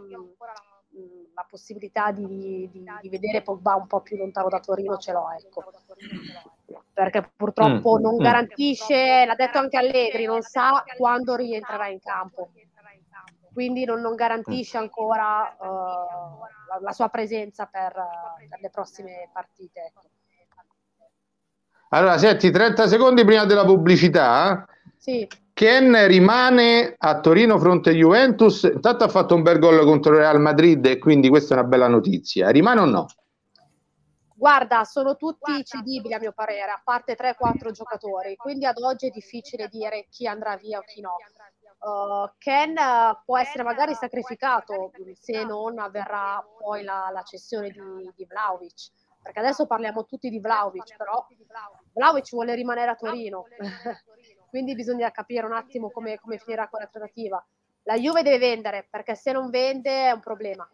la 1.33 1.45
possibilità 1.49 2.11
di, 2.11 2.69
di, 2.71 2.85
di, 3.01 3.09
vedere 3.09 3.41
Pogba 3.41 3.75
un 3.75 3.87
po' 3.87 4.01
più 4.01 4.17
lontano 4.17 4.49
da 4.49 4.59
Torino 4.59 4.97
ce 4.97 5.11
l'ho, 5.11 5.31
ecco. 5.31 5.63
Perché 6.93 7.31
purtroppo 7.35 7.97
mm, 7.97 8.01
non 8.01 8.15
mm. 8.15 8.19
garantisce, 8.19 9.25
l'ha 9.25 9.35
detto 9.35 9.57
anche 9.57 9.77
Allegri, 9.77 10.25
non 10.25 10.41
sa 10.41 10.83
quando 10.97 11.35
rientrerà 11.35 11.87
in 11.87 11.99
campo 11.99 12.49
quindi 13.53 13.83
non, 13.85 13.99
non 13.99 14.15
garantisce 14.15 14.77
mm. 14.77 14.81
ancora 14.81 15.55
uh, 15.59 15.65
la, 16.69 16.79
la, 16.81 16.91
sua 16.91 17.09
presenza 17.09 17.65
per, 17.65 17.93
per 18.49 18.59
le 18.61 18.69
prossime 18.69 19.29
partite. 19.31 19.93
Allora, 21.89 22.17
senti, 22.17 22.49
30 22.49 22.87
secondi 22.87 23.25
prima 23.25 23.45
della 23.45 23.65
pubblicità. 23.65 24.65
Sì. 24.97 25.27
Ken 25.53 26.07
rimane 26.07 26.95
a 26.97 27.19
Torino 27.19 27.59
fronte 27.59 27.93
Juventus. 27.93 28.63
Intanto 28.63 29.03
ha 29.03 29.09
fatto 29.09 29.35
un 29.35 29.41
bel 29.41 29.59
gol 29.59 29.83
contro 29.83 30.13
il 30.13 30.19
Real 30.19 30.39
Madrid 30.39 30.85
e 30.85 30.97
quindi 30.97 31.27
questa 31.27 31.55
è 31.55 31.59
una 31.59 31.67
bella 31.67 31.89
notizia. 31.89 32.49
Rimane 32.49 32.79
o 32.79 32.85
no? 32.85 33.05
Guarda, 34.41 34.85
sono 34.85 35.17
tutti 35.17 35.51
Guarda. 35.51 35.63
cedibili 35.63 36.15
a 36.15 36.19
mio 36.19 36.31
parere, 36.31 36.71
a 36.71 36.81
parte 36.83 37.15
3-4 37.15 37.69
giocatori, 37.69 38.35
quindi 38.35 38.65
ad 38.65 38.79
oggi 38.79 39.05
è 39.05 39.11
difficile 39.11 39.67
dire 39.67 40.07
chi 40.09 40.25
andrà 40.25 40.55
via 40.57 40.79
o 40.79 40.81
chi 40.81 40.99
no. 40.99 41.17
Uh, 41.77 42.27
Ken 42.39 42.71
uh, 42.75 43.21
può 43.23 43.37
essere 43.37 43.61
magari 43.61 43.93
sacrificato 43.93 44.93
se 45.13 45.43
non 45.43 45.77
avverrà 45.77 46.43
poi 46.57 46.81
la, 46.83 47.11
la 47.13 47.21
cessione 47.21 47.69
di, 47.69 48.11
di 48.15 48.25
Vlaovic 48.25 48.89
perché 49.21 49.39
adesso 49.39 49.67
parliamo 49.67 50.05
tutti 50.05 50.29
di 50.29 50.39
Vlaovic 50.39 50.95
però 50.95 51.25
Vlaovic 51.93 52.29
vuole 52.31 52.55
rimanere 52.55 52.89
a 52.89 52.95
Torino. 52.95 53.45
quindi 54.49 54.73
bisogna 54.73 55.11
capire 55.11 55.45
un 55.45 55.53
attimo 55.53 55.91
come, 55.91 56.17
come 56.19 56.39
finirà 56.39 56.67
quella 56.67 56.87
trattativa. 56.87 57.43
La 57.83 57.95
Juve 57.95 58.23
deve 58.23 58.39
vendere 58.39 58.87
perché 58.89 59.13
se 59.13 59.31
non 59.31 59.51
vende 59.51 60.07
è 60.07 60.11
un 60.11 60.19
problema 60.19 60.67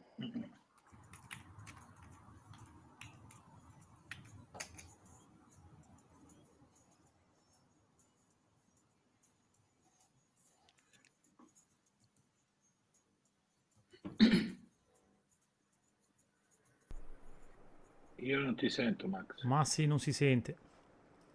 Io 18.28 18.42
non 18.42 18.56
ti 18.56 18.68
sento, 18.68 19.08
Max. 19.08 19.44
Ma 19.44 19.64
sì, 19.64 19.86
non 19.86 20.00
si 20.00 20.12
sente. 20.12 20.58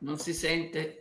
Non 0.00 0.18
si 0.18 0.34
sente. 0.34 1.00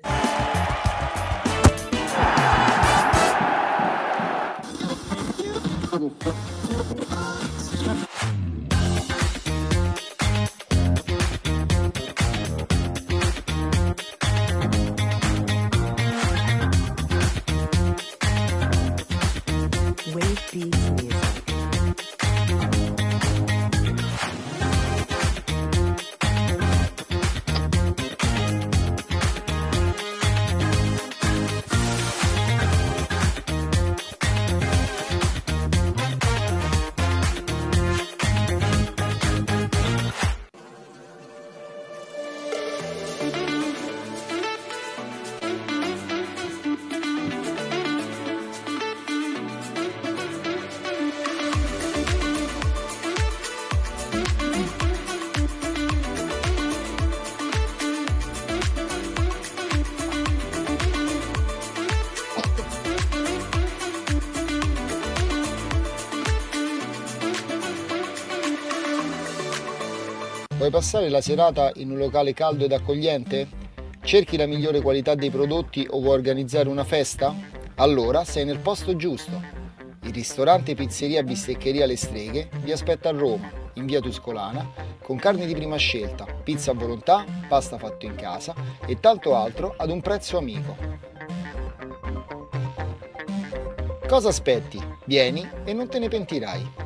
Passare 70.81 71.09
la 71.09 71.21
serata 71.21 71.71
in 71.75 71.91
un 71.91 71.97
locale 71.99 72.33
caldo 72.33 72.65
ed 72.65 72.71
accogliente? 72.71 73.47
Cerchi 74.03 74.35
la 74.35 74.47
migliore 74.47 74.81
qualità 74.81 75.13
dei 75.13 75.29
prodotti 75.29 75.85
o 75.87 75.99
vuoi 75.99 76.15
organizzare 76.15 76.69
una 76.69 76.83
festa? 76.83 77.35
Allora 77.75 78.23
sei 78.23 78.45
nel 78.45 78.57
posto 78.57 78.95
giusto. 78.95 79.39
Il 80.01 80.11
ristorante 80.11 80.73
Pizzeria 80.73 81.21
Bisteccheria 81.21 81.85
Le 81.85 81.95
Streghe 81.95 82.49
vi 82.63 82.71
aspetta 82.71 83.09
a 83.09 83.11
Roma, 83.11 83.51
in 83.73 83.85
via 83.85 83.99
Tuscolana, 83.99 84.67
con 85.03 85.17
carne 85.17 85.45
di 85.45 85.53
prima 85.53 85.75
scelta, 85.75 86.25
pizza 86.25 86.71
a 86.71 86.73
volontà, 86.73 87.25
pasta 87.47 87.77
fatto 87.77 88.07
in 88.07 88.15
casa 88.15 88.55
e 88.83 88.99
tanto 88.99 89.35
altro 89.35 89.75
ad 89.77 89.91
un 89.91 90.01
prezzo 90.01 90.39
amico. 90.39 90.75
Cosa 94.07 94.29
aspetti? 94.29 94.81
Vieni 95.05 95.47
e 95.63 95.73
non 95.73 95.87
te 95.87 95.99
ne 95.99 96.07
pentirai. 96.07 96.80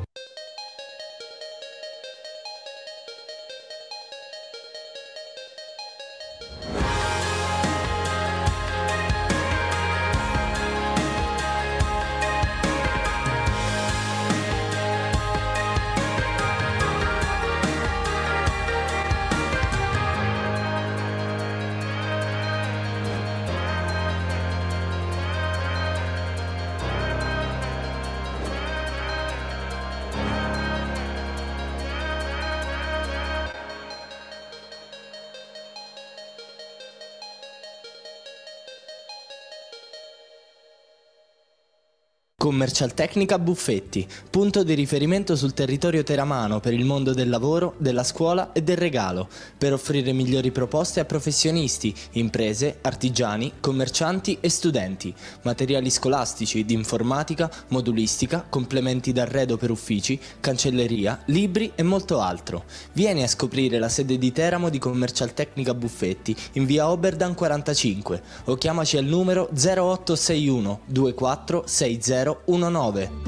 Commercialtecnica 42.56 43.38
Buffetti, 43.38 44.08
punto 44.30 44.64
di 44.64 44.72
riferimento 44.72 45.36
sul 45.36 45.52
territorio 45.52 46.02
teramano 46.02 46.58
per 46.58 46.72
il 46.72 46.86
mondo 46.86 47.12
del 47.12 47.28
lavoro, 47.28 47.74
della 47.76 48.02
scuola 48.02 48.52
e 48.52 48.62
del 48.62 48.78
regalo, 48.78 49.28
per 49.58 49.74
offrire 49.74 50.14
migliori 50.14 50.50
proposte 50.50 51.00
a 51.00 51.04
professionisti, 51.04 51.94
imprese, 52.12 52.78
artigiani, 52.80 53.52
commercianti 53.60 54.38
e 54.40 54.48
studenti, 54.48 55.14
materiali 55.42 55.90
scolastici, 55.90 56.64
di 56.64 56.72
informatica, 56.72 57.50
modulistica, 57.68 58.46
complementi 58.48 59.12
d'arredo 59.12 59.58
per 59.58 59.70
uffici, 59.70 60.18
cancelleria, 60.40 61.24
libri 61.26 61.72
e 61.74 61.82
molto 61.82 62.20
altro. 62.22 62.64
Vieni 62.94 63.22
a 63.22 63.28
scoprire 63.28 63.78
la 63.78 63.90
sede 63.90 64.16
di 64.16 64.32
Teramo 64.32 64.70
di 64.70 64.78
Commercialtecnica 64.78 65.74
Buffetti 65.74 66.34
in 66.52 66.64
via 66.64 66.88
Oberdan 66.88 67.34
45 67.34 68.22
o 68.44 68.54
chiamaci 68.54 68.96
al 68.96 69.04
numero 69.04 69.50
0861 69.52 70.80
2460 70.86 72.44
019. 72.46 73.26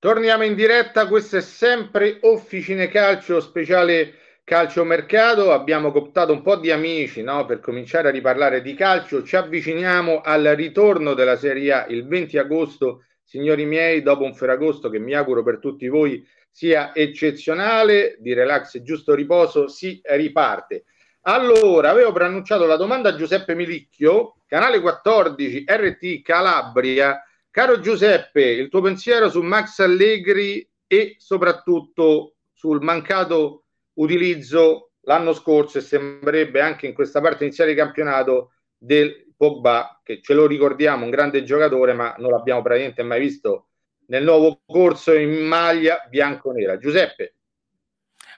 Torniamo 0.00 0.44
in 0.44 0.54
diretta, 0.54 1.06
questo 1.08 1.36
è 1.36 1.40
sempre 1.42 2.20
Officine 2.22 2.88
Calcio, 2.88 3.38
speciale 3.40 4.19
calciomercato. 4.50 5.52
Abbiamo 5.52 5.92
cooptato 5.92 6.32
un 6.32 6.42
po' 6.42 6.56
di 6.56 6.72
amici 6.72 7.22
no? 7.22 7.46
per 7.46 7.60
cominciare 7.60 8.08
a 8.08 8.10
riparlare 8.10 8.62
di 8.62 8.74
calcio. 8.74 9.22
Ci 9.22 9.36
avviciniamo 9.36 10.22
al 10.22 10.42
ritorno 10.56 11.14
della 11.14 11.36
Serie 11.36 11.72
A 11.72 11.86
il 11.88 12.04
20 12.04 12.36
agosto, 12.36 13.04
signori 13.22 13.64
miei, 13.64 14.02
dopo 14.02 14.24
un 14.24 14.34
Ferragosto 14.34 14.90
che 14.90 14.98
mi 14.98 15.14
auguro 15.14 15.44
per 15.44 15.60
tutti 15.60 15.86
voi 15.86 16.26
sia 16.50 16.92
eccezionale, 16.92 18.16
di 18.18 18.34
relax 18.34 18.74
e 18.74 18.82
giusto 18.82 19.14
riposo 19.14 19.68
si 19.68 20.00
riparte. 20.02 20.82
Allora, 21.22 21.90
avevo 21.90 22.10
preannunciato 22.10 22.66
la 22.66 22.74
domanda 22.74 23.10
a 23.10 23.14
Giuseppe 23.14 23.54
Milicchio, 23.54 24.34
canale 24.48 24.80
14, 24.80 25.62
RT 25.64 26.22
Calabria. 26.22 27.24
Caro 27.52 27.78
Giuseppe, 27.78 28.42
il 28.42 28.68
tuo 28.68 28.80
pensiero 28.80 29.30
su 29.30 29.42
Max 29.42 29.78
Allegri 29.78 30.68
e 30.88 31.14
soprattutto 31.18 32.34
sul 32.52 32.82
mancato 32.82 33.59
utilizzo 34.00 34.92
l'anno 35.02 35.32
scorso 35.32 35.78
e 35.78 35.82
sembrerebbe 35.82 36.60
anche 36.60 36.86
in 36.86 36.94
questa 36.94 37.20
parte 37.20 37.44
iniziale 37.44 37.70
di 37.70 37.76
campionato 37.76 38.52
del 38.76 39.32
Pogba, 39.36 40.00
che 40.02 40.20
ce 40.22 40.34
lo 40.34 40.46
ricordiamo, 40.46 41.04
un 41.04 41.10
grande 41.10 41.44
giocatore, 41.44 41.92
ma 41.92 42.14
non 42.18 42.30
l'abbiamo 42.30 42.62
praticamente 42.62 43.02
mai 43.02 43.20
visto 43.20 43.68
nel 44.06 44.24
nuovo 44.24 44.62
corso 44.66 45.14
in 45.14 45.46
maglia 45.46 46.06
bianco-nera. 46.08 46.76
Giuseppe. 46.78 47.36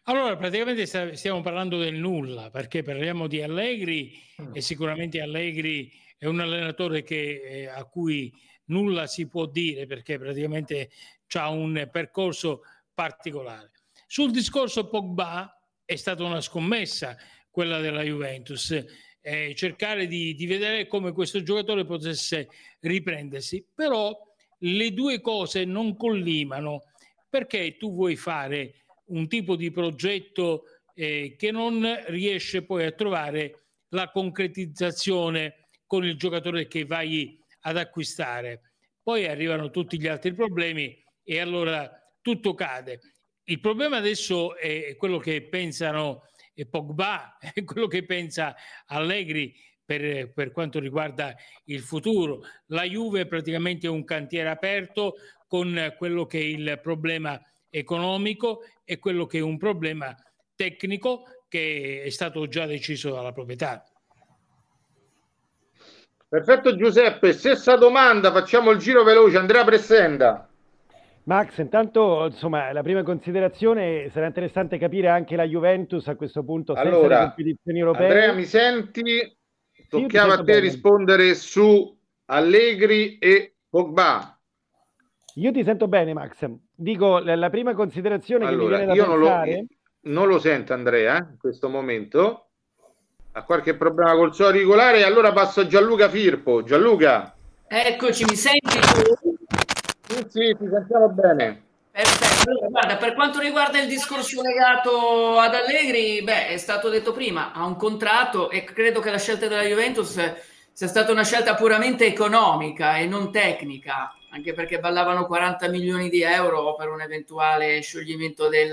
Allora, 0.05 0.37
praticamente 0.37 0.85
stiamo 0.87 1.41
parlando 1.43 1.79
del 1.79 1.95
nulla, 1.95 2.51
perché 2.51 2.83
parliamo 2.83 3.27
di 3.27 3.41
Allegri 3.41 4.13
e 4.53 4.61
sicuramente 4.61 5.21
Allegri 5.21 5.91
è 6.19 6.27
un 6.27 6.41
allenatore 6.41 7.03
che, 7.03 7.41
eh, 7.45 7.67
a 7.67 7.85
cui 7.85 8.33
nulla 8.67 9.07
si 9.07 9.29
può 9.29 9.47
dire 9.47 9.87
perché 9.87 10.19
praticamente 10.19 10.91
ha 11.35 11.51
un 11.51 11.89
percorso 11.91 12.63
particolare. 12.93 13.71
Sul 14.13 14.31
discorso 14.31 14.89
Pogba 14.89 15.59
è 15.87 15.97
stata 15.97 16.23
una 16.23 16.43
scommessa 16.43 17.17
quella 17.51 17.81
della 17.81 18.03
Juventus, 18.03 18.85
eh, 19.23 19.55
cercare 19.55 20.07
di, 20.07 20.35
di 20.35 20.45
vedere 20.45 20.87
come 20.87 21.13
questo 21.13 21.43
giocatore 21.43 21.87
potesse 21.87 22.51
riprendersi, 22.81 23.67
però 23.75 24.15
le 24.59 24.93
due 24.93 25.23
cose 25.23 25.65
non 25.65 25.97
collimano 25.97 26.83
perché 27.27 27.79
tu 27.79 27.95
vuoi 27.95 28.17
fare 28.17 28.85
un 29.07 29.29
tipo 29.29 29.57
di 29.57 29.71
progetto 29.71 30.65
eh, 30.95 31.35
che 31.39 31.51
non 31.51 31.83
riesce 32.09 32.67
poi 32.67 32.85
a 32.85 32.93
trovare 32.93 33.69
la 33.93 34.11
concretizzazione 34.11 35.71
con 35.87 36.05
il 36.05 36.19
giocatore 36.19 36.67
che 36.67 36.85
vai 36.85 37.43
ad 37.63 37.79
acquistare. 37.79 38.75
Poi 39.03 39.27
arrivano 39.27 39.71
tutti 39.71 39.99
gli 39.99 40.07
altri 40.07 40.35
problemi 40.35 41.03
e 41.25 41.41
allora 41.41 41.91
tutto 42.21 42.53
cade. 42.53 43.01
Il 43.53 43.61
problema 43.61 43.99
adesso 43.99 44.57
è 44.57 44.97
quello 44.97 45.19
che 45.19 45.43
pensano 45.43 46.23
Pogba, 46.71 47.37
è 47.53 47.63
quello 47.65 47.87
che 47.87 48.03
pensa 48.07 48.57
Allegri 48.87 49.55
per, 49.85 50.33
per 50.33 50.53
quanto 50.53 50.81
riguarda 50.81 51.35
il 51.65 51.81
futuro. 51.81 52.45
La 52.69 52.85
Juve 52.85 53.21
è 53.21 53.27
praticamente 53.27 53.89
un 53.89 54.05
cantiere 54.05 54.49
aperto 54.49 55.17
con 55.47 55.95
quello 55.99 56.25
che 56.25 56.39
è 56.39 56.43
il 56.43 56.81
problema 56.83 57.39
economico 57.69 58.63
e 58.85 58.99
quello 58.99 59.27
che 59.27 59.37
è 59.37 59.43
un 59.43 59.59
problema 59.59 60.17
tecnico 60.55 61.25
che 61.47 62.05
è 62.05 62.09
stato 62.09 62.49
già 62.49 62.65
deciso 62.65 63.11
dalla 63.11 63.33
proprietà. 63.33 63.85
Perfetto 66.27 66.75
Giuseppe, 66.75 67.35
stessa 67.35 67.77
domanda, 67.77 68.33
facciamo 68.33 68.71
il 68.71 68.79
giro 68.79 69.03
veloce, 69.05 69.37
Andrea 69.37 69.63
Pressenda. 69.63 70.52
Max, 71.25 71.59
intanto 71.59 72.27
insomma 72.27 72.73
la 72.73 72.83
prima 72.83 73.05
considerazione 73.05 74.09
sarà 74.11 74.27
interessante 74.27 74.77
capire 74.77 75.09
anche 75.09 75.37
la 75.37 75.45
Juventus 75.45 76.09
a 76.09 76.17
questo 76.17 76.43
punto 76.43 76.75
senza 76.75 76.89
allora, 76.89 77.19
le 77.19 77.25
competizioni 77.27 77.79
europee. 77.79 78.07
Andrea, 78.07 78.33
mi 78.33 78.45
senti? 78.45 79.37
Toccava 79.89 80.35
a 80.35 80.37
te 80.39 80.43
bene. 80.43 80.61
rispondere 80.61 81.35
su 81.35 81.97
Allegri 82.27 83.19
e 83.19 83.55
Pogba. 83.69 84.37
Io 85.37 85.53
ti 85.53 85.63
sento 85.63 85.87
bene, 85.87 86.13
Max. 86.13 86.45
Dico 86.75 87.19
la, 87.19 87.37
la 87.37 87.51
prima 87.51 87.73
considerazione 87.75 88.47
allora, 88.47 88.79
che 88.79 88.85
mi 88.87 88.87
viene 88.87 88.87
da 88.87 88.95
io 88.95 89.19
pensare... 89.19 89.51
Non 89.51 89.67
lo, 90.01 90.21
non 90.21 90.29
lo 90.29 90.39
sento 90.41 90.73
Andrea 90.73 91.17
in 91.19 91.37
questo 91.39 91.69
momento. 91.69 92.49
Ha 93.33 93.45
qualche 93.45 93.75
problema 93.77 94.15
col 94.15 94.35
suo 94.35 94.47
auricolare. 94.47 95.05
Allora 95.05 95.33
passo 95.33 95.61
a 95.61 95.67
Gianluca 95.67 96.09
Firpo. 96.09 96.65
Gianluca. 96.65 97.35
Eccoci, 97.69 98.25
mi 98.25 98.37
senti 98.37 98.79
tu? 98.79 99.37
Sì, 100.13 100.27
sì, 100.29 100.57
ti 100.59 100.69
sentiamo 100.71 101.09
bene. 101.09 101.63
Perfetto. 101.91 102.69
Guarda, 102.69 102.97
per 102.97 103.15
quanto 103.15 103.39
riguarda 103.39 103.79
il 103.81 103.89
discorso 103.89 104.43
legato 104.43 105.39
ad 105.39 105.55
Allegri, 105.55 106.23
beh, 106.23 106.49
è 106.49 106.57
stato 106.59 106.89
detto 106.89 107.13
prima, 107.13 107.53
ha 107.53 107.65
un 107.65 107.77
contratto 107.77 108.51
e 108.51 108.65
credo 108.65 109.01
che 109.01 109.11
la 109.11 109.19
scelta 109.19 109.47
della 109.47 109.63
Juventus 109.63 110.21
sia 110.73 110.87
stata 110.87 111.13
una 111.13 111.25
scelta 111.25 111.55
puramente 111.55 112.07
economica 112.07 112.97
e 112.97 113.07
non 113.07 113.31
tecnica, 113.31 114.15
anche 114.31 114.53
perché 114.55 114.81
ballavano 114.81 115.27
40 115.27 115.69
milioni 115.69 116.09
di 116.09 116.23
euro 116.23 116.75
per 116.75 116.89
un 116.89 117.01
eventuale 117.01 117.81
scioglimento 117.81 118.49
del, 118.49 118.73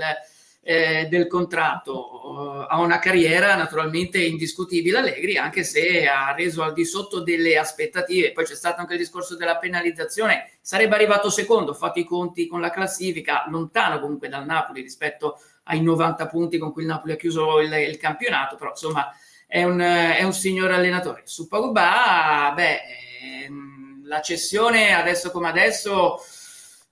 eh, 0.62 1.06
del 1.08 1.26
contratto. 1.26 2.66
ha 2.68 2.78
una 2.78 2.98
carriera 2.98 3.56
naturalmente 3.56 4.22
indiscutibile 4.22 4.98
Allegri, 4.98 5.36
anche 5.36 5.64
se 5.64 6.06
ha 6.06 6.32
reso 6.34 6.62
al 6.62 6.72
di 6.72 6.84
sotto 6.84 7.20
delle 7.20 7.58
aspettative. 7.58 8.32
Poi 8.32 8.44
c'è 8.44 8.54
stato 8.54 8.80
anche 8.80 8.94
il 8.94 9.00
discorso 9.00 9.36
della 9.36 9.56
penalizzazione. 9.56 10.52
Sarebbe 10.60 10.94
arrivato 10.94 11.30
secondo, 11.30 11.74
fatto 11.74 11.98
i 11.98 12.04
conti 12.04 12.46
con 12.46 12.60
la 12.60 12.70
classifica, 12.70 13.44
lontano 13.48 14.00
comunque 14.00 14.28
dal 14.28 14.46
Napoli 14.46 14.82
rispetto 14.82 15.40
ai 15.64 15.82
90 15.82 16.26
punti 16.26 16.58
con 16.58 16.72
cui 16.72 16.82
il 16.82 16.88
Napoli 16.88 17.12
ha 17.12 17.16
chiuso 17.16 17.60
il, 17.60 17.72
il 17.72 17.96
campionato, 17.96 18.56
però 18.56 18.70
insomma 18.70 19.12
è 19.46 19.64
un, 19.64 19.80
è 19.80 20.22
un 20.22 20.32
signor 20.32 20.70
allenatore. 20.70 21.22
Su 21.24 21.48
Pogba, 21.48 22.52
beh, 22.54 22.80
ehm, 23.22 24.06
la 24.06 24.20
cessione 24.20 24.92
adesso 24.92 25.30
come 25.30 25.48
adesso 25.48 26.18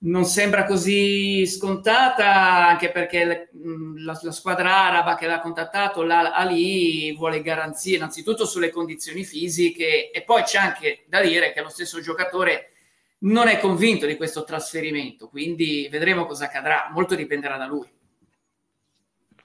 non 0.01 0.25
sembra 0.25 0.65
così 0.65 1.45
scontata, 1.47 2.69
anche 2.69 2.91
perché 2.91 3.49
la, 3.97 4.19
la 4.23 4.31
squadra 4.31 4.87
araba 4.87 5.17
che 5.17 5.27
l'ha 5.27 5.41
contattato, 5.41 6.03
la 6.03 6.33
Ali, 6.33 7.13
vuole 7.17 7.43
garanzie 7.43 7.97
innanzitutto 7.97 8.47
sulle 8.47 8.71
condizioni 8.71 9.25
fisiche 9.25 10.11
e 10.11 10.23
poi 10.23 10.43
c'è 10.43 10.59
anche 10.59 11.05
da 11.09 11.21
dire 11.21 11.53
che 11.53 11.63
lo 11.63 11.69
stesso 11.69 12.01
giocatore 12.01 12.73
non 13.21 13.49
è 13.49 13.59
convinto 13.59 14.07
di 14.07 14.17
questo 14.17 14.45
trasferimento, 14.45 15.29
quindi 15.29 15.89
vedremo 15.91 16.27
cosa 16.27 16.45
accadrà, 16.45 16.89
molto 16.93 17.17
dipenderà 17.17 17.57
da 17.57 17.67
lui. 17.67 17.89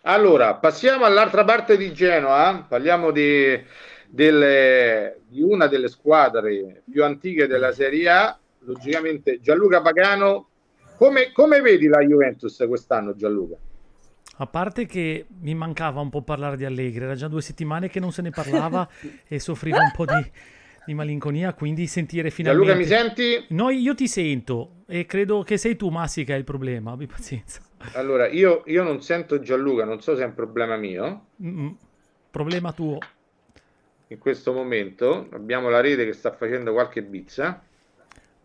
Allora, 0.02 0.56
passiamo 0.56 1.06
all'altra 1.06 1.44
parte 1.46 1.78
di 1.78 1.94
Genoa, 1.94 2.66
parliamo 2.68 3.10
di, 3.10 3.60
delle, 4.08 5.22
di 5.28 5.42
una 5.42 5.66
delle 5.68 5.88
squadre 5.88 6.84
più 6.92 7.04
antiche 7.04 7.48
della 7.48 7.72
Serie 7.72 8.10
A, 8.10 8.38
logicamente 8.66 9.40
Gianluca 9.40 9.82
Pagano, 9.82 10.48
come, 10.98 11.32
come 11.32 11.62
vedi 11.62 11.88
la 11.88 12.00
Juventus 12.00 12.64
quest'anno 12.68 13.16
Gianluca? 13.16 13.58
A 14.38 14.48
parte 14.48 14.86
che 14.86 15.26
mi 15.42 15.54
mancava 15.54 16.02
un 16.02 16.10
po' 16.10 16.24
parlare 16.24 16.58
di 16.58 16.66
Allegri, 16.66 17.04
era 17.04 17.16
già 17.16 17.28
due 17.28 17.42
settimane 17.42 17.88
che 17.88 18.00
non 18.00 18.12
se 18.12 18.22
ne 18.22 18.32
parlava 18.32 18.88
e 19.28 19.40
soffriva 19.40 19.78
un 19.78 19.92
po' 19.96 20.06
di, 20.06 20.32
di, 20.86 20.94
malinconia, 20.94 21.54
quindi 21.54 21.86
sentire 21.86 22.32
finalmente... 22.32 22.84
Gianluca 22.84 23.04
mi 23.04 23.16
senti? 23.16 23.46
No, 23.50 23.70
io 23.70 23.94
ti 23.94 24.08
sento 24.08 24.84
e 24.88 25.06
credo 25.06 25.44
che 25.44 25.58
sei 25.58 25.76
tu 25.76 25.90
Massi 25.90 26.24
che 26.24 26.34
hai 26.34 26.40
il 26.40 26.46
problema, 26.46 26.92
abbi 26.92 27.06
pazienza. 27.06 27.62
Allora, 27.94 28.28
io, 28.28 28.64
io 28.66 28.82
non 28.82 29.02
sento 29.02 29.40
Gianluca, 29.40 29.86
non 29.86 30.02
so 30.02 30.16
se 30.16 30.24
è 30.24 30.26
un 30.26 30.34
problema 30.34 30.78
mio. 30.78 31.26
Mm-mm. 31.44 31.78
Problema 32.32 32.72
tuo. 32.72 32.98
In 34.08 34.18
questo 34.18 34.54
momento 34.54 35.28
abbiamo 35.32 35.70
la 35.70 35.80
rete 35.80 36.06
che 36.06 36.14
sta 36.14 36.32
facendo 36.32 36.74
qualche 36.74 37.04
bizza. 37.04 37.64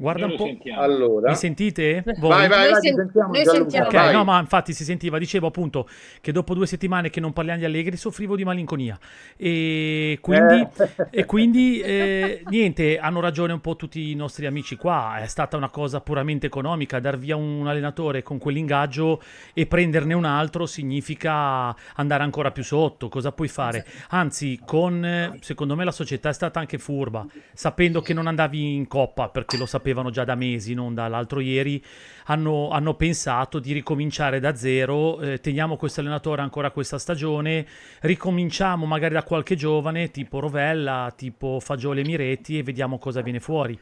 Guarda 0.01 0.27
un 0.27 0.37
po'. 0.37 0.45
Sentiamo. 0.45 0.81
Allora, 0.81 1.31
Mi 1.31 1.35
sentite? 1.37 2.05
vai, 2.05 2.47
vai, 2.47 2.49
vai, 2.49 2.71
Noi 2.71 2.81
ti 2.81 2.87
sen- 2.87 2.97
sentiamo, 2.97 3.33
noi 3.33 3.45
sentiamo. 3.45 3.87
Ok, 3.89 3.93
vai. 3.95 4.13
no, 4.13 4.23
ma 4.23 4.39
infatti 4.39 4.73
si 4.73 4.85
sentiva, 4.85 5.19
dicevo 5.19 5.49
appunto 5.49 5.89
che 6.21 6.31
dopo 6.31 6.55
due 6.55 6.67
settimane 6.69 7.11
che 7.11 7.19
non 7.19 7.33
parliamo 7.33 7.59
di 7.59 7.65
Allegri 7.65 7.97
soffrivo 7.97 8.37
di 8.37 8.45
malinconia 8.45 8.97
e 9.37 10.19
quindi, 10.21 10.67
Eh. 10.77 11.07
e 11.11 11.25
quindi 11.25 11.81
eh, 11.81 12.43
niente, 12.49 12.99
hanno 12.99 13.19
ragione 13.19 13.53
un 13.53 13.61
po' 13.61 13.75
tutti 13.75 14.11
i 14.13 14.15
nostri 14.15 14.47
amici 14.47 14.77
qua, 14.77 15.19
è 15.21 15.27
stata 15.27 15.57
una 15.57 15.69
cosa 15.69 16.01
puramente 16.01 16.47
economica, 16.47 17.01
dar 17.01 17.19
via 17.19 17.35
un 17.35 17.67
allenatore 17.67 18.23
con 18.23 18.39
quell'ingaggio 18.39 19.21
e 19.53 19.67
prenderne 19.67 20.15
un 20.15 20.25
altro 20.25 20.67
significa 20.67 21.75
andare 21.97 22.23
ancora 22.23 22.53
più 22.53 22.63
sotto, 22.63 23.09
cosa 23.09 23.33
puoi 23.33 23.49
fare? 23.49 23.85
Anzi, 24.11 24.61
con, 24.65 25.37
secondo 25.41 25.75
me 25.75 25.85
la 25.85 25.91
società 25.91 26.29
è 26.29 26.33
stata 26.35 26.61
anche 26.61 26.79
furba, 26.79 27.27
sapendo 27.53 28.01
che 28.01 28.15
non 28.15 28.29
andavi 28.29 28.75
in 28.75 28.87
coppa, 28.87 29.29
perché 29.29 29.57
lo 29.57 29.67
sapevano 29.89 30.11
già 30.11 30.25
da 30.25 30.35
mesi, 30.35 30.75
non 30.75 30.93
dall'altro 30.93 31.41
ieri, 31.41 31.83
hanno, 32.27 32.69
hanno 32.69 32.95
pensato 32.95 33.59
di 33.59 33.73
ricominciare 33.73 34.39
da 34.39 34.55
zero, 34.55 35.19
eh, 35.21 35.41
teniamo 35.41 35.77
questo 35.77 36.01
allenatore 36.01 36.43
ancora 36.43 36.71
questa 36.71 36.99
stagione, 36.99 37.67
ricominciamo 38.01 38.85
magari 38.85 39.15
da 39.15 39.23
qualche 39.23 39.57
giovane, 39.57 40.11
tipo 40.11 40.41
Rovella, 40.41 41.13
tipo 41.17 41.59
Fagioli 41.61 42.01
e 42.01 42.05
Miretti 42.05 42.59
e 42.59 42.63
vediamo 42.63 42.99
cosa 42.99 43.23
viene 43.23 43.41
fuori. 43.41 43.79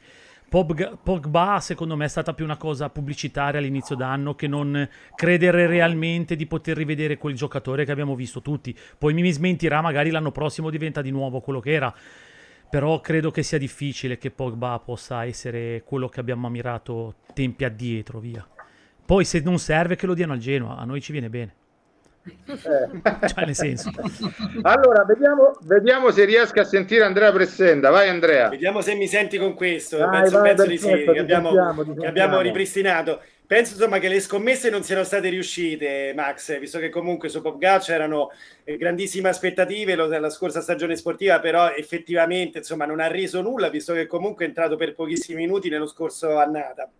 Pogba, 0.48 1.58
secondo 1.60 1.96
me 1.96 2.04
è 2.04 2.08
stata 2.08 2.32
più 2.32 2.44
una 2.44 2.56
cosa 2.56 2.88
pubblicitaria 2.88 3.58
all'inizio 3.58 3.96
d'anno 3.96 4.36
che 4.36 4.46
non 4.46 4.88
credere 5.16 5.66
realmente 5.66 6.36
di 6.36 6.46
poter 6.46 6.76
rivedere 6.76 7.18
quel 7.18 7.34
giocatore 7.34 7.84
che 7.84 7.90
abbiamo 7.90 8.14
visto 8.14 8.40
tutti. 8.40 8.76
Poi 8.96 9.12
mi 9.12 9.28
smentirà, 9.32 9.80
magari 9.80 10.10
l'anno 10.10 10.30
prossimo 10.30 10.70
diventa 10.70 11.02
di 11.02 11.10
nuovo 11.10 11.40
quello 11.40 11.58
che 11.58 11.72
era. 11.72 11.92
Però 12.68 13.00
credo 13.00 13.30
che 13.30 13.42
sia 13.42 13.58
difficile 13.58 14.18
che 14.18 14.30
Pogba 14.30 14.78
possa 14.84 15.24
essere 15.24 15.82
quello 15.84 16.08
che 16.08 16.20
abbiamo 16.20 16.46
ammirato 16.46 17.14
tempi 17.32 17.64
addietro, 17.64 18.18
via. 18.18 18.46
Poi 19.04 19.24
se 19.24 19.40
non 19.40 19.58
serve 19.58 19.96
che 19.96 20.06
lo 20.06 20.14
diano 20.14 20.32
al 20.32 20.38
Genoa, 20.38 20.76
a 20.76 20.84
noi 20.84 21.00
ci 21.00 21.12
viene 21.12 21.30
bene. 21.30 21.54
Eh. 22.26 23.28
Cioè, 23.28 23.44
nel 23.44 23.54
senso. 23.54 23.90
Allora, 24.62 25.04
vediamo, 25.04 25.52
vediamo 25.62 26.10
se 26.10 26.24
riesco 26.24 26.60
a 26.60 26.64
sentire 26.64 27.04
Andrea 27.04 27.30
Pressenda. 27.30 27.90
Vai 27.90 28.08
Andrea. 28.08 28.48
Vediamo 28.48 28.80
se 28.80 28.94
mi 28.94 29.06
senti 29.06 29.38
con 29.38 29.54
questo. 29.54 29.98
Vai, 29.98 30.22
penso, 30.22 30.38
vai, 30.38 30.54
penso 30.54 30.66
di 30.66 30.78
sì, 30.78 30.88
che 30.88 31.18
abbiamo, 31.18 31.50
sentiamo, 31.50 31.84
ti 31.84 32.00
che 32.00 32.06
abbiamo 32.06 32.40
ripristinato. 32.40 33.20
Penso 33.46 33.74
insomma 33.74 34.00
che 34.00 34.08
le 34.08 34.18
scommesse 34.18 34.70
non 34.70 34.82
siano 34.82 35.04
state 35.04 35.28
riuscite, 35.28 36.12
Max, 36.16 36.58
visto 36.58 36.80
che 36.80 36.88
comunque 36.88 37.28
su 37.28 37.40
Popgach 37.40 37.90
erano 37.90 38.32
eh, 38.64 38.76
grandissime 38.76 39.28
aspettative 39.28 39.94
la 39.94 40.30
scorsa 40.30 40.60
stagione 40.60 40.96
sportiva, 40.96 41.38
però 41.38 41.70
effettivamente 41.70 42.58
insomma 42.58 42.86
non 42.86 42.98
ha 42.98 43.06
reso 43.06 43.42
nulla, 43.42 43.68
visto 43.68 43.92
che 43.92 44.08
comunque 44.08 44.44
è 44.44 44.48
entrato 44.48 44.74
per 44.74 44.96
pochissimi 44.96 45.42
minuti 45.42 45.68
nello 45.68 45.86
scorso 45.86 46.38
annata. 46.38 46.90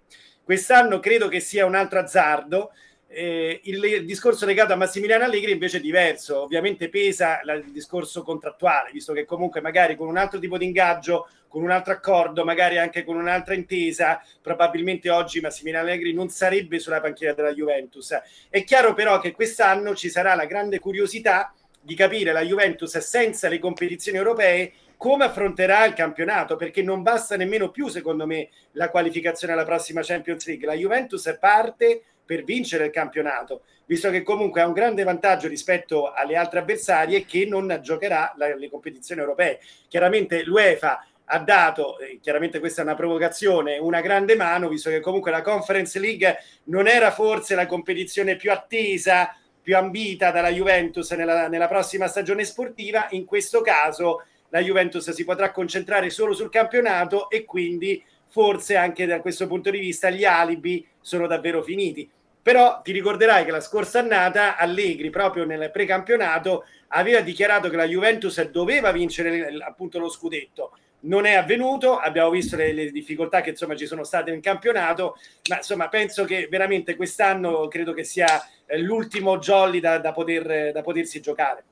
Quest'anno 0.45 1.01
credo 1.01 1.27
che 1.27 1.41
sia 1.41 1.67
un 1.67 1.75
altro 1.75 1.99
azzardo. 1.99 2.71
Eh, 3.09 3.61
il, 3.65 3.83
il 3.85 4.05
discorso 4.05 4.45
legato 4.47 4.73
a 4.73 4.77
Massimiliano 4.77 5.25
Allegri 5.25 5.53
invece 5.53 5.79
è 5.79 5.81
diverso, 5.81 6.43
ovviamente 6.43 6.89
pesa 6.89 7.41
la- 7.45 7.55
il 7.55 7.71
discorso 7.71 8.23
contrattuale, 8.23 8.91
visto 8.93 9.13
che 9.13 9.25
comunque 9.25 9.61
magari 9.61 9.97
con 9.97 10.09
un 10.09 10.17
altro 10.17 10.39
tipo 10.41 10.59
di 10.59 10.65
ingaggio, 10.65 11.29
con 11.49 11.63
un 11.63 11.71
altro 11.71 11.93
accordo, 11.93 12.45
magari 12.45 12.79
anche 12.79 13.05
con 13.05 13.17
un'altra 13.17 13.55
intesa, 13.55 14.21
probabilmente 14.43 15.09
oggi 15.09 15.41
Massimiliano 15.41 15.87
Allegri 15.87 16.13
non 16.13 16.29
sarebbe 16.29 16.79
sulla 16.79 17.01
panchina 17.01 17.33
della 17.33 17.55
Juventus. 17.55 18.13
È 18.51 18.65
chiaro 18.65 18.93
però 18.93 19.21
che 19.21 19.33
quest'anno 19.33 19.95
ci 19.95 20.11
sarà 20.11 20.35
la 20.35 20.45
grande 20.45 20.81
curiosità 20.81 21.55
di 21.81 21.95
capire 21.95 22.33
la 22.33 22.43
Juventus 22.43 22.99
senza 22.99 23.49
le 23.49 23.61
competizioni 23.61 24.19
europee 24.19 24.73
come 24.97 25.25
affronterà 25.25 25.85
il 25.87 25.93
campionato, 25.95 26.57
perché 26.57 26.83
non 26.83 27.03
basta 27.03 27.37
nemmeno 27.37 27.71
più, 27.71 27.89
secondo 27.89 28.27
me, 28.27 28.49
la 28.73 28.91
qualificazione 28.91 29.53
alla 29.53 29.65
prossima 29.65 30.03
Champions 30.03 30.47
League. 30.47 30.67
La 30.67 30.75
Juventus 30.75 31.37
parte 31.39 32.03
per 32.27 32.45
vincere 32.45 32.87
il 32.87 32.91
campionato, 32.91 33.63
visto 33.87 34.11
che 34.11 34.23
comunque 34.23 34.61
ha 34.61 34.67
un 34.67 34.73
grande 34.73 35.05
vantaggio 35.05 35.49
rispetto 35.49 36.13
alle 36.13 36.37
altre 36.37 36.59
avversarie 36.59 37.25
che 37.25 37.47
non 37.47 37.79
giocherà 37.83 38.35
la- 38.37 38.55
le 38.55 38.69
competizioni 38.69 39.21
europee. 39.21 39.61
Chiaramente 39.89 40.43
l'UEFA 40.43 41.07
ha 41.29 41.39
dato, 41.39 41.99
eh, 41.99 42.19
chiaramente 42.21 42.59
questa 42.59 42.83
è 42.83 42.85
una 42.85 42.95
provocazione, 42.95 43.79
una 43.79 44.01
grande 44.01 44.37
mano, 44.37 44.69
visto 44.69 44.91
che 44.91 45.01
comunque 45.01 45.31
la 45.31 45.43
Conference 45.43 45.99
League 45.99 46.37
non 46.65 46.87
era 46.87 47.11
forse 47.11 47.55
la 47.55 47.67
competizione 47.67 48.37
più 48.37 48.53
attesa, 48.53 49.37
più 49.63 49.77
ambita 49.77 50.31
dalla 50.31 50.51
Juventus 50.51 51.11
nella, 51.13 51.49
nella 51.49 51.69
prossima 51.69 52.07
stagione 52.07 52.45
sportiva. 52.45 53.07
In 53.11 53.25
questo 53.25 53.61
caso 53.61 54.25
la 54.51 54.61
Juventus 54.61 55.11
si 55.11 55.25
potrà 55.25 55.51
concentrare 55.51 56.11
solo 56.11 56.35
sul 56.35 56.51
campionato 56.51 57.29
e 57.31 57.45
quindi 57.45 58.03
forse 58.29 58.77
anche 58.77 59.07
da 59.07 59.21
questo 59.21 59.47
punto 59.47 59.71
di 59.71 59.79
vista 59.79 60.11
gli 60.11 60.25
alibi 60.25 60.87
sono 61.01 61.27
davvero 61.27 61.63
finiti. 61.63 62.09
Però 62.47 62.81
ti 62.81 62.93
ricorderai 62.93 63.45
che 63.45 63.51
la 63.51 63.59
scorsa 63.59 63.99
annata 63.99 64.57
Allegri, 64.57 65.11
proprio 65.11 65.45
nel 65.45 65.69
precampionato, 65.73 66.65
aveva 66.91 67.19
dichiarato 67.19 67.69
che 67.69 67.75
la 67.75 67.89
Juventus 67.89 68.41
doveva 68.51 68.93
vincere 68.93 69.49
appunto 69.67 69.99
lo 69.99 70.09
scudetto. 70.09 70.79
Non 71.01 71.27
è 71.27 71.35
avvenuto, 71.35 71.99
abbiamo 71.99 72.31
visto 72.31 72.55
le, 72.55 72.73
le 72.73 72.93
difficoltà 72.93 73.41
che 73.41 73.51
insomma 73.51 73.75
ci 73.75 73.87
sono 73.87 74.05
state 74.05 74.31
nel 74.31 74.39
campionato, 74.39 75.17
ma 75.51 75.57
insomma 75.57 75.89
penso 75.89 76.23
che 76.23 76.47
veramente 76.49 76.95
quest'anno 76.95 77.67
credo 77.67 77.93
che 77.93 78.05
sia 78.05 78.29
eh, 78.65 78.79
l'ultimo 78.79 79.39
jolly 79.39 79.81
da, 79.81 79.99
da 79.99 80.13
poter, 80.13 80.71
da 80.71 80.83
potersi 80.83 81.21
giocare. 81.21 81.65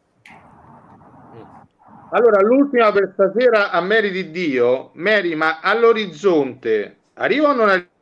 Allora, 2.11 2.41
l'ultima 2.41 2.91
per 2.91 3.13
stasera 3.13 3.71
a 3.71 3.81
Mary 3.81 4.11
di 4.11 4.33
Dio. 4.33 4.91
Mary, 4.95 5.37
ma 5.37 5.61
all'orizzonte 5.61 6.97
arriva 7.15 7.51
o 7.51 7.53
non 7.53 7.69
arriva? 7.69 7.93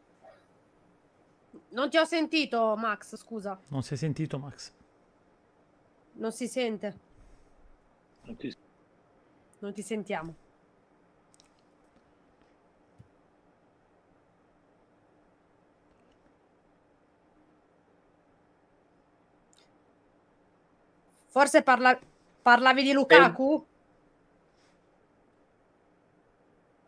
Non 1.73 1.89
ti 1.91 1.97
ho 1.99 2.05
sentito, 2.05 2.75
Max, 2.77 3.17
scusa. 3.17 3.59
Non 3.69 3.83
si 3.83 3.95
è 3.95 3.97
sentito, 3.97 4.39
Max. 4.39 4.73
Non 6.15 6.31
si 6.33 6.47
sente. 6.47 6.99
Non 8.25 8.37
ti- 8.37 8.57
Non 9.61 9.73
ti 9.73 9.83
sentiamo. 9.83 10.35
Forse 21.29 21.63
parla- 21.63 21.99
parlavi 22.43 22.83
di 22.83 22.93
Lukaku? 22.93 23.67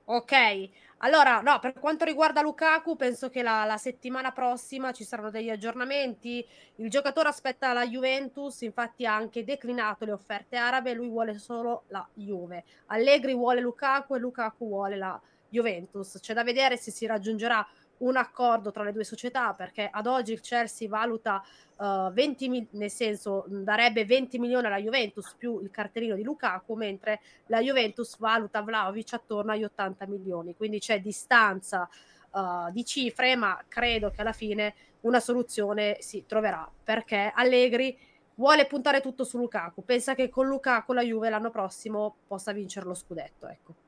Ok, 0.07 0.69
allora 1.05 1.43
no, 1.43 1.59
per 1.59 1.75
quanto 1.75 2.07
riguarda 2.07 2.41
Lukaku, 2.41 2.97
penso 2.97 3.29
che 3.29 3.43
la, 3.43 3.67
la 3.67 3.77
settimana 3.77 4.33
prossima 4.33 4.91
ci 4.91 5.05
saranno 5.05 5.29
degli 5.29 5.51
aggiornamenti. 5.51 6.43
Il 6.77 6.89
giocatore 6.89 7.29
aspetta 7.29 7.75
la 7.75 7.87
Juventus, 7.87 8.63
infatti 8.63 9.05
ha 9.05 9.15
anche 9.15 9.45
declinato 9.45 10.07
le 10.07 10.13
offerte 10.13 10.57
arabe, 10.57 10.95
lui 10.95 11.09
vuole 11.09 11.39
solo 11.39 11.85
la 11.89 12.09
Juve. 12.15 12.65
Allegri 12.87 13.35
vuole 13.35 13.61
Lukaku 13.61 14.15
e 14.15 14.19
Lukaku 14.19 14.67
vuole 14.67 14.97
la 14.97 15.21
Juventus. 15.51 16.19
C'è 16.21 16.33
da 16.33 16.43
vedere 16.43 16.79
se 16.79 16.91
si 16.91 17.05
raggiungerà 17.05 17.67
un 17.99 18.17
accordo 18.17 18.71
tra 18.71 18.83
le 18.83 18.93
due 18.93 19.05
società 19.05 19.53
perché 19.55 19.89
ad 19.91 20.07
oggi 20.07 20.33
il 20.33 20.41
Chelsea 20.41 20.89
valuta 20.89 21.43
uh, 21.77 22.11
20 22.11 22.49
mil- 22.49 22.69
nel 22.71 22.91
senso 22.91 23.45
darebbe 23.47 24.05
20 24.05 24.39
milioni 24.39 24.67
alla 24.67 24.81
Juventus 24.81 25.35
più 25.37 25.61
il 25.61 25.71
cartellino 25.71 26.15
di 26.15 26.23
Lukaku 26.23 26.75
mentre 26.75 27.21
la 27.47 27.61
Juventus 27.61 28.19
valuta 28.19 28.63
Vlaovic 28.63 29.13
attorno 29.13 29.53
agli 29.53 29.65
80 29.65 30.07
milioni. 30.07 30.57
Quindi 30.57 30.79
c'è 30.79 31.01
distanza 31.01 31.89
uh, 32.33 32.71
di 32.71 32.85
cifre 32.85 33.37
ma 33.37 33.63
credo 33.69 34.11
che 34.11 34.21
alla 34.21 34.33
fine 34.33 34.75
una 35.03 35.21
soluzione 35.21 35.99
si 36.01 36.25
troverà 36.27 36.69
perché 36.83 37.31
Allegri 37.35 37.97
vuole 38.37 38.67
puntare 38.67 39.01
tutto 39.01 39.25
su 39.25 39.39
Lukaku. 39.39 39.85
Pensa 39.85 40.15
che 40.15 40.29
con 40.29 40.47
Lukaku 40.49 40.93
la 40.93 41.03
Juve 41.03 41.31
l'anno 41.31 41.51
prossimo 41.51 42.17
possa 42.27 42.53
vincere 42.53 42.87
lo 42.87 42.95
scudetto 42.95 43.47
ecco 43.47 43.84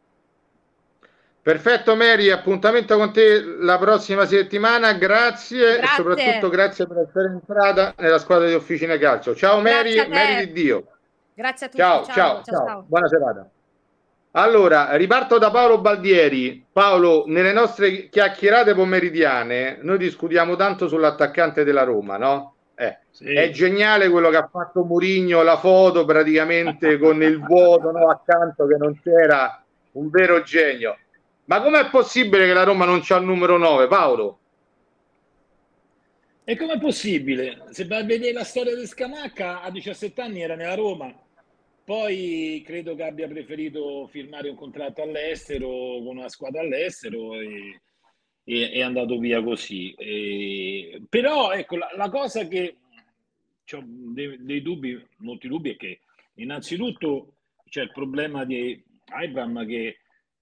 Perfetto, 1.47 1.95
Mary, 1.95 2.29
appuntamento 2.31 2.97
con 2.97 3.13
te 3.13 3.41
la 3.61 3.79
prossima 3.79 4.27
settimana. 4.27 4.95
Grazie, 4.95 5.75
e 5.75 5.77
Grazie. 5.77 5.95
soprattutto 5.95 6.49
grazie 6.49 6.87
per 6.89 7.07
essere 7.07 7.29
entrata 7.29 7.95
nella 7.99 8.19
squadra 8.19 8.49
di 8.49 8.55
Officine 8.55 8.99
Calcio. 8.99 9.33
Ciao 9.33 9.61
Mary, 9.61 9.95
Grazie 9.95 10.01
a 10.01 10.05
te. 10.07 10.11
Mary 10.11 10.47
di 10.49 10.53
Dio. 10.53 10.87
grazie 11.35 11.67
a 11.67 11.69
tutti 11.69 11.81
Ciao, 11.81 12.05
ciao, 12.05 12.43
ciao, 12.43 12.85
Buona 12.89 13.07
serata. 13.07 13.49
Allora, 14.33 14.97
riparto 14.97 15.39
da 15.39 15.53
Paolo 15.53 15.81
Baldieri. 15.81 16.67
Paolo, 16.73 17.23
nelle 17.29 17.53
nostre 17.53 18.09
chiacchierate 18.09 18.75
pomeridiane 18.75 19.79
noi 19.83 19.99
discutiamo 19.99 20.57
tanto 20.57 20.89
sull'attaccante 20.89 21.63
della 21.63 21.85
Roma, 21.85 22.17
no? 22.17 22.55
Eh, 22.75 22.99
Sì. 23.13 23.33
È 23.33 23.51
geniale 23.51 24.09
quello 24.09 24.31
che 24.31 24.37
ha 24.37 24.49
fatto 24.51 24.83
Murigno, 24.83 25.45
la 25.45 25.59
foto 25.59 26.05
praticamente 26.05 26.99
con 26.99 27.23
il 27.23 27.39
vuoto 27.39 27.93
no, 27.93 28.11
accanto 28.11 28.67
che 28.67 28.77
non 28.77 29.01
c'era, 29.01 29.63
un 29.93 30.11
vero 30.11 30.43
genio. 30.43 30.97
Ma 31.47 31.61
com'è 31.63 31.91
possibile 31.91 32.47
che 32.47 32.53
la 32.53 32.65
Roma 32.65 32.85
non 32.85 33.01
c'ha 33.03 33.17
il 33.17 33.25
numero 33.25 33.57
9, 33.57 33.89
Paolo? 33.89 34.39
E 36.45 36.57
com'è 36.57 36.79
possibile? 36.79 37.65
Se 37.71 37.87
vai 37.87 38.03
a 38.03 38.05
vedere 38.05 38.33
la 38.33 38.45
storia 38.45 38.77
di 38.77 38.87
Scamacca, 38.87 39.63
a 39.63 39.71
17 39.71 40.21
anni 40.21 40.43
era 40.43 40.55
nella 40.55 40.75
Roma, 40.75 41.13
poi 41.85 42.63
credo 42.65 42.95
che 42.95 43.05
abbia 43.05 43.29
preferito 43.29 44.07
firmare 44.09 44.49
un 44.49 44.57
contratto 44.57 45.03
all'estero 45.03 45.69
con 45.69 46.17
una 46.19 46.29
squadra 46.29 46.61
all'estero 46.61 47.35
e 47.35 47.81
e 48.49 48.71
è 48.71 48.81
andato 48.81 49.19
via 49.19 49.43
così. 49.43 49.93
E- 49.95 51.03
però 51.09 51.51
ecco, 51.51 51.77
la, 51.77 51.91
la 51.97 52.09
cosa 52.09 52.47
che 52.47 52.77
ho 53.73 53.83
dei, 53.85 54.37
dei 54.41 54.63
dubbi, 54.63 55.05
molti 55.19 55.49
dubbi, 55.49 55.71
è 55.71 55.77
che 55.77 56.01
innanzitutto 56.35 57.35
c'è 57.69 57.83
il 57.83 57.91
problema 57.91 58.45
di 58.45 58.81
Abraham 59.07 59.67
che 59.67 59.99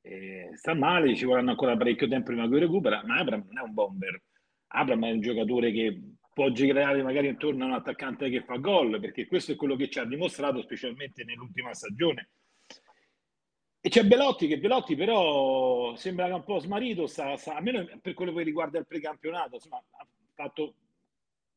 eh, 0.06 0.50
sta 0.52 0.74
male, 0.74 1.16
ci 1.16 1.24
vorranno 1.24 1.50
ancora 1.50 1.76
parecchio 1.76 2.06
tempo 2.08 2.26
prima 2.26 2.46
che 2.46 2.58
recupera, 2.58 3.02
ma 3.04 3.18
Abraham 3.18 3.46
non 3.46 3.58
è 3.58 3.62
un 3.62 3.72
bomber. 3.72 4.22
Abraham 4.68 5.06
è 5.06 5.10
un 5.12 5.20
giocatore 5.20 5.72
che 5.72 5.98
può 6.32 6.50
girare 6.50 7.02
magari 7.02 7.28
intorno 7.28 7.64
a 7.64 7.68
un 7.68 7.72
attaccante 7.72 8.28
che 8.28 8.42
fa 8.42 8.56
gol, 8.56 9.00
perché 9.00 9.26
questo 9.26 9.52
è 9.52 9.56
quello 9.56 9.76
che 9.76 9.88
ci 9.88 9.98
ha 9.98 10.04
dimostrato, 10.04 10.60
specialmente 10.60 11.24
nell'ultima 11.24 11.72
stagione. 11.72 12.30
E 13.80 13.88
c'è 13.88 14.04
Belotti, 14.04 14.46
che 14.46 14.58
Belotti 14.58 14.94
però 14.94 15.94
sembra 15.96 16.34
un 16.34 16.44
po' 16.44 16.58
smarrito, 16.58 17.06
sta, 17.06 17.36
sta- 17.36 17.56
almeno 17.56 17.86
per 18.02 18.12
quello 18.12 18.32
che 18.34 18.42
riguarda 18.42 18.78
il 18.78 18.86
precampionato, 18.86 19.54
insomma, 19.54 19.76
ha 19.76 20.06
fatto 20.34 20.74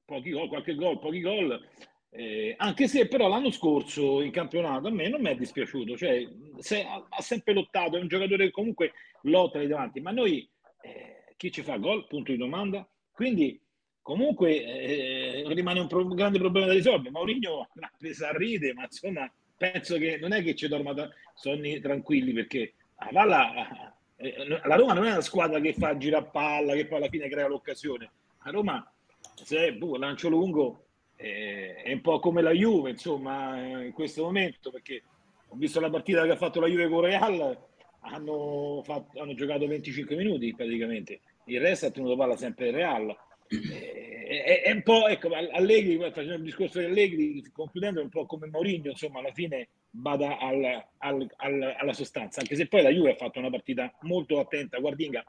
pochi 0.06 0.32
gol, 0.32 0.48
qualche 0.48 0.76
gol, 0.76 1.00
pochi 1.00 1.20
gol, 1.20 1.68
eh, 2.10 2.56
anche 2.58 2.88
se 2.88 3.08
però 3.08 3.28
l'anno 3.28 3.52
scorso 3.52 4.22
in 4.22 4.32
campionato 4.32 4.88
a 4.88 4.92
me 4.92 5.10
non 5.10 5.22
mi 5.22 5.30
è 5.30 5.36
dispiaciuto, 5.36 5.98
cioè 5.98 6.28
se- 6.60 6.84
ha, 6.84 7.06
ha 7.10 7.22
sempre 7.22 7.54
lottato, 7.54 7.98
è 7.98 8.02
un 8.02 8.08
giocatore 8.08 8.46
che 8.46 8.52
comunque 8.52 8.94
lotta 9.24 9.60
lì 9.60 9.68
davanti, 9.68 10.00
ma 10.00 10.12
noi 10.12 10.50
eh, 10.82 11.34
chi 11.36 11.52
ci 11.52 11.62
fa 11.62 11.78
gol? 11.78 12.08
Punto 12.08 12.32
di 12.32 12.38
domanda. 12.38 12.88
Quindi 13.12 13.60
comunque 14.02 14.64
eh, 14.64 15.44
rimane 15.48 15.80
un, 15.80 15.88
pro- 15.88 16.08
grande 16.08 16.40
problema 16.40 16.68
da 16.68 16.74
risolvere. 16.74 17.12
Mourinho 17.12 17.68
l'ha 17.76 17.92
presa 17.98 18.30
a 18.30 18.38
ride, 18.38 18.74
ma 18.74 18.84
insomma 18.84 19.32
penso 19.56 19.98
che 19.98 20.18
non 20.18 20.34
è 20.34 20.44
che 20.44 20.56
ci 20.56 20.68
dorma 20.68 20.94
da 20.94 21.10
sonni 21.34 21.80
tranquilli 21.80 22.32
perché 22.32 22.74
la 22.98 23.10
palla, 23.12 23.96
eh, 24.16 24.48
la 24.48 24.76
Roma 24.76 24.94
non 24.94 25.06
è 25.06 25.12
una 25.12 25.22
squadra 25.22 25.60
che 25.60 25.74
fa 25.74 25.98
girare 25.98 26.30
palla, 26.32 26.74
che 26.74 26.88
poi 26.88 26.98
alla 26.98 27.10
fine 27.10 27.30
crea 27.30 27.48
l'occasione. 27.48 28.12
La 28.44 28.52
Roma 28.52 28.92
se 29.36 29.74
boh, 29.74 29.98
lancio 29.98 30.30
lungo 30.30 30.87
eh, 31.18 31.76
è 31.84 31.92
un 31.92 32.02
po' 32.02 32.20
come 32.20 32.42
la 32.42 32.52
Juve, 32.52 32.92
insomma, 32.92 33.60
in 33.84 33.92
questo 33.92 34.24
momento, 34.24 34.72
perché 34.72 35.04
ho 35.50 35.56
visto 35.56 35.80
la 35.80 35.90
partita 35.90 36.24
che 36.24 36.32
ha 36.32 36.38
fatto 36.38 36.60
la 36.60 36.68
Juve 36.68 36.88
con 36.88 37.02
Real, 37.02 37.66
hanno, 38.02 38.82
fatto, 38.84 39.20
hanno 39.20 39.34
giocato 39.34 39.68
25 39.68 40.16
minuti 40.16 40.54
praticamente, 40.54 41.20
il 41.46 41.60
resto 41.60 41.88
ha 41.88 41.92
tenuto 41.92 42.16
palla 42.16 42.38
sempre 42.38 42.72
Real. 42.72 43.16
Eh, 43.50 44.44
è, 44.44 44.62
è, 44.64 44.72
un 44.72 44.84
po' 44.84 45.08
ecco 45.08 45.30
Allegri 45.30 45.98
facendo 45.98 46.34
il 46.34 46.42
discorso 46.42 46.80
di 46.80 46.86
Allegri 46.86 47.42
concludendo 47.54 48.02
un 48.02 48.10
po' 48.10 48.26
come 48.26 48.48
Mourinho 48.48 48.90
insomma 48.90 49.20
alla 49.20 49.32
fine 49.32 49.70
vada 49.92 50.38
al, 50.38 50.86
al, 50.98 51.34
al, 51.38 51.76
alla 51.78 51.94
sostanza 51.94 52.42
anche 52.42 52.58
se 52.58 52.68
poi 52.68 52.82
la 52.82 52.90
Juve 52.90 53.12
ha 53.12 53.16
fatto 53.16 53.40
una 53.40 53.50
partita 53.50 53.90
molto 54.02 54.42
attenta 54.42 54.80
guardinga 54.80 55.24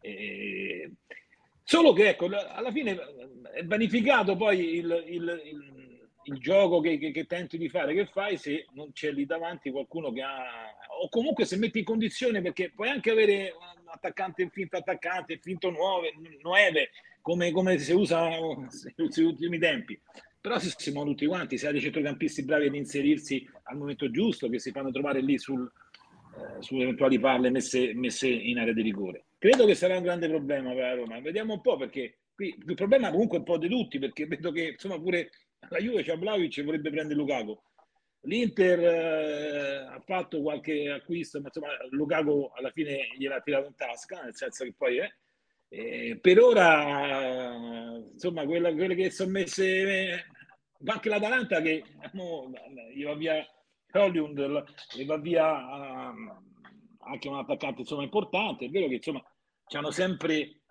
eh, 0.00 0.92
solo 1.70 1.92
che 1.92 2.08
ecco 2.08 2.26
alla 2.26 2.72
fine 2.72 2.98
è 3.52 3.64
vanificato 3.64 4.34
poi 4.34 4.78
il, 4.78 5.04
il, 5.06 5.42
il, 5.44 6.08
il 6.24 6.38
gioco 6.38 6.80
che, 6.80 6.98
che, 6.98 7.12
che, 7.12 7.26
tenti 7.26 7.58
di 7.58 7.68
fare 7.68 7.94
che 7.94 8.06
fai 8.06 8.36
se 8.36 8.66
non 8.72 8.90
c'è 8.92 9.12
lì 9.12 9.24
davanti 9.24 9.70
qualcuno 9.70 10.10
che 10.10 10.20
ha 10.20 10.74
o 11.00 11.08
comunque 11.08 11.44
se 11.44 11.56
metti 11.58 11.78
in 11.78 11.84
condizione 11.84 12.42
perché 12.42 12.72
puoi 12.74 12.88
anche 12.88 13.12
avere 13.12 13.54
un 13.56 13.88
attaccante 13.88 14.50
finto 14.50 14.78
attaccante 14.78 15.38
finto 15.40 15.70
nuove, 15.70 16.12
nuove 16.42 16.90
come, 17.20 17.52
come 17.52 17.78
si 17.78 17.92
usa 17.92 18.28
negli 18.96 19.22
ultimi 19.22 19.58
tempi. 19.60 20.00
Però 20.40 20.58
se 20.58 20.72
siamo 20.76 21.04
tutti 21.04 21.26
quanti, 21.26 21.56
se 21.56 21.66
hai 21.66 21.72
dei 21.72 21.82
centrocampisti 21.82 22.44
bravi 22.44 22.66
ad 22.66 22.74
inserirsi 22.74 23.48
al 23.64 23.76
momento 23.76 24.10
giusto, 24.10 24.48
che 24.48 24.58
si 24.58 24.72
fanno 24.72 24.90
trovare 24.90 25.20
lì 25.20 25.38
sul, 25.38 25.70
eh, 26.34 26.62
su 26.62 26.80
eventuali 26.80 27.20
palle 27.20 27.50
messe, 27.50 27.92
messe, 27.94 28.26
in 28.26 28.58
area 28.58 28.72
di 28.72 28.82
rigore. 28.82 29.24
Credo 29.40 29.64
che 29.64 29.74
sarà 29.74 29.96
un 29.96 30.02
grande 30.02 30.28
problema 30.28 30.74
per 30.74 30.82
la 30.82 30.94
Roma. 30.94 31.18
Vediamo 31.18 31.54
un 31.54 31.62
po' 31.62 31.78
perché 31.78 32.18
qui 32.34 32.54
il 32.58 32.74
problema 32.74 33.10
comunque 33.10 33.38
è 33.38 33.40
un 33.40 33.46
po' 33.46 33.56
di 33.56 33.70
tutti, 33.70 33.98
perché 33.98 34.26
vedo 34.26 34.52
che 34.52 34.72
insomma 34.72 35.00
pure 35.00 35.30
la 35.70 35.78
Juve 35.78 36.02
c'ha 36.02 36.14
Vlaovic 36.14 36.62
vorrebbe 36.62 36.90
prendere 36.90 37.18
Lukaku. 37.18 37.58
L'Inter 38.24 38.80
eh, 38.80 39.76
ha 39.94 40.02
fatto 40.04 40.42
qualche 40.42 40.90
acquisto, 40.90 41.40
ma 41.40 41.46
insomma 41.46 41.68
Lukaku 41.88 42.50
alla 42.54 42.70
fine 42.70 43.08
gliel'ha 43.16 43.40
tirato 43.40 43.68
in 43.68 43.74
tasca, 43.76 44.20
nel 44.20 44.36
senso 44.36 44.64
che 44.64 44.74
poi 44.76 44.98
è. 44.98 45.10
Eh, 45.70 46.10
eh, 46.10 46.18
per 46.20 46.38
ora, 46.38 47.96
insomma, 48.12 48.44
quella, 48.44 48.74
quelle 48.74 48.94
che 48.94 49.08
sono 49.08 49.30
messe, 49.30 50.26
anche 50.84 51.08
l'Atalanta 51.08 51.62
che 51.62 51.82
no, 52.12 52.52
gli 52.92 53.04
va 53.04 53.14
via 53.14 53.42
Hollywood, 53.92 54.64
gli 54.94 55.06
va 55.06 55.16
via 55.16 56.10
uh, 56.10 56.49
anche 57.10 57.28
un 57.28 57.36
attaccante 57.36 57.82
insomma, 57.82 58.02
importante. 58.02 58.66
È 58.66 58.70
vero 58.70 58.88
che 58.88 58.94
insomma 58.94 59.22
hanno 59.72 59.90
sempre 59.90 60.62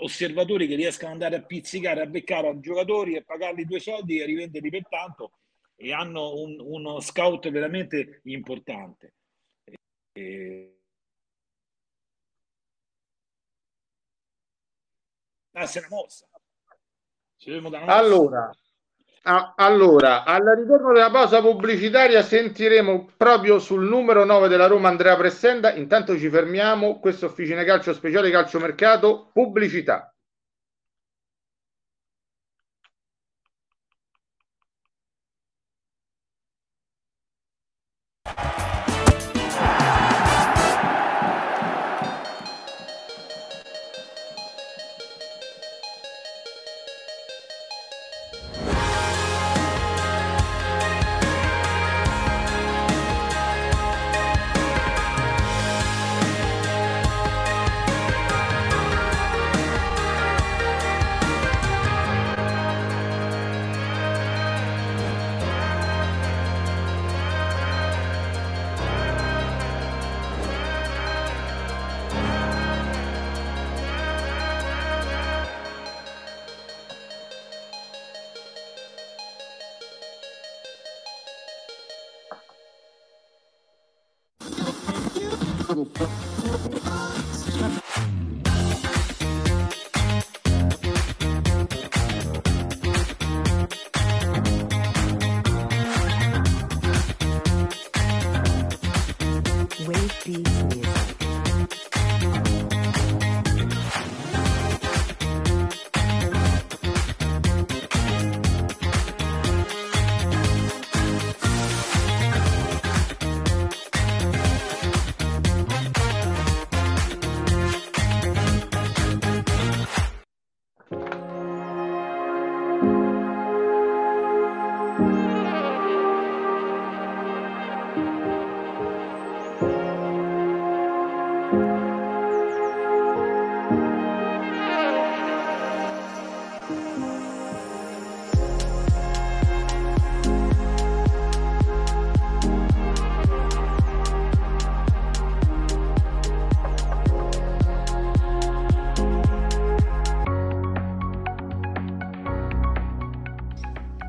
osservatori 0.00 0.66
che 0.66 0.74
riescono 0.74 1.12
ad 1.12 1.22
andare 1.22 1.42
a 1.42 1.46
pizzicare, 1.46 2.02
a 2.02 2.06
beccare 2.06 2.48
a 2.48 2.60
giocatori 2.60 3.14
e 3.14 3.24
pagarli 3.24 3.64
due 3.64 3.80
soldi 3.80 4.18
e 4.18 4.26
rivenderli 4.26 4.68
per 4.68 4.86
tanto 4.88 5.32
e 5.76 5.92
hanno 5.92 6.34
un, 6.34 6.58
uno 6.60 7.00
scout 7.00 7.50
veramente 7.50 8.20
importante. 8.24 9.14
E, 10.12 10.80
darsi 15.50 15.78
una 15.78 15.88
mossa. 15.88 16.28
Allora, 17.86 18.50
a, 19.28 19.54
allora, 19.56 20.22
al 20.24 20.44
ritorno 20.56 20.92
della 20.92 21.10
pausa 21.10 21.40
pubblicitaria 21.40 22.22
sentiremo 22.22 23.08
proprio 23.16 23.58
sul 23.58 23.84
numero 23.84 24.24
9 24.24 24.46
della 24.46 24.68
Roma 24.68 24.88
Andrea 24.88 25.16
Pressenda. 25.16 25.74
Intanto 25.74 26.16
ci 26.16 26.28
fermiamo. 26.28 27.00
Questo 27.00 27.26
Officine 27.26 27.64
Calcio 27.64 27.92
Speciale 27.92 28.30
Calcio 28.30 28.60
Mercato, 28.60 29.30
pubblicità. 29.32 30.15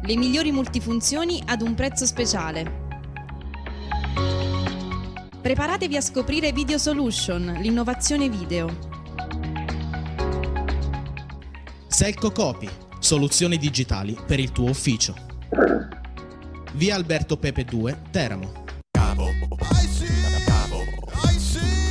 Le 0.08 0.16
migliori 0.16 0.54
multifunzioni 0.54 1.44
ad 1.46 1.62
un 1.62 1.74
prezzo 1.76 2.06
speciale. 2.06 2.86
Preparatevi 5.42 5.98
a 5.98 6.02
scoprire 6.02 6.54
Video 6.54 6.78
Solution, 6.78 7.58
l'innovazione 7.60 8.30
video. 8.30 8.70
Selco 11.88 12.32
Copy, 12.32 12.70
soluzioni 13.00 13.58
digitali 13.58 14.18
per 14.26 14.40
il 14.40 14.54
tuo 14.54 14.70
ufficio. 14.70 15.14
Via 16.76 16.96
Alberto 16.96 17.36
Pepe 17.36 17.66
2, 17.66 18.04
Teramo. 18.10 18.64
Capo, 18.90 19.30
capo, 20.46 20.84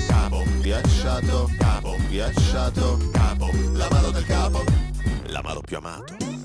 capo, 0.07 0.43
ghiacciato, 0.63 1.51
capo, 1.59 1.97
ghiacciato, 2.09 3.11
capo, 3.13 3.51
la 3.75 3.89
mano 3.91 4.11
del 4.11 4.25
capo, 4.25 4.65
la 5.27 5.43
mano 5.43 5.61
più 5.61 5.77
amato. 5.77 6.36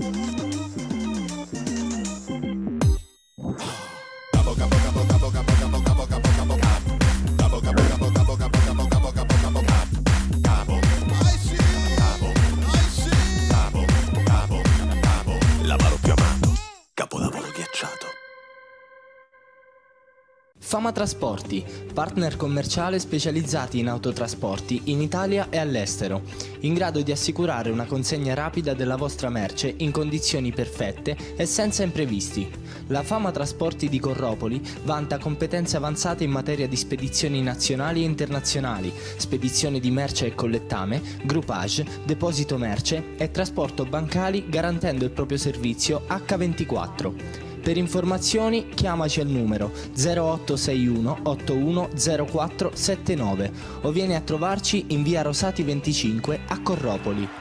Fama 20.71 20.93
Trasporti, 20.93 21.65
partner 21.93 22.38
commerciale 22.38 22.97
specializzati 22.97 23.79
in 23.79 23.89
autotrasporti 23.89 24.84
in 24.86 25.01
Italia 25.01 25.47
e 25.49 25.57
all'estero, 25.57 26.21
in 26.62 26.73
grado 26.73 27.01
di 27.01 27.12
assicurare 27.12 27.71
una 27.71 27.84
consegna 27.84 28.34
rapida 28.34 28.73
della 28.73 28.95
vostra 28.95 29.27
merce 29.27 29.73
in 29.79 29.91
condizioni 29.91 30.53
perfette 30.53 31.17
e 31.36 31.45
senza 31.45 31.84
imprevisti. 31.84 32.49
La 32.88 33.03
Fama 33.03 33.31
Trasporti 33.31 33.89
di 33.89 33.99
Corropoli 33.99 34.62
vanta 34.86 35.17
competenze 35.17 35.75
avanzate 35.75 36.23
in 36.23 36.31
materia 36.31 36.69
di 36.69 36.77
spedizioni 36.77 37.41
nazionali 37.41 38.03
e 38.03 38.05
internazionali, 38.05 38.93
spedizione 39.17 39.81
di 39.81 39.91
merce 39.91 40.27
e 40.27 40.36
collettame, 40.36 41.01
groupage, 41.25 41.86
deposito 42.05 42.57
merce 42.57 43.17
e 43.17 43.29
trasporto 43.29 43.84
bancali 43.84 44.47
garantendo 44.47 45.03
il 45.03 45.12
proprio 45.12 45.38
servizio 45.38 46.03
H24. 46.07 47.49
Per 47.62 47.78
informazioni 47.78 48.69
chiamaci 48.69 49.21
al 49.21 49.28
numero 49.28 49.71
0861 49.95 51.19
810479 51.24 53.52
o 53.82 53.91
vieni 53.91 54.15
a 54.15 54.21
trovarci 54.21 54.86
in 54.88 55.04
via 55.04 55.21
Rosati 55.21 55.62
25 55.62 56.39
a 56.47 56.60
Corropoli. 56.62 57.40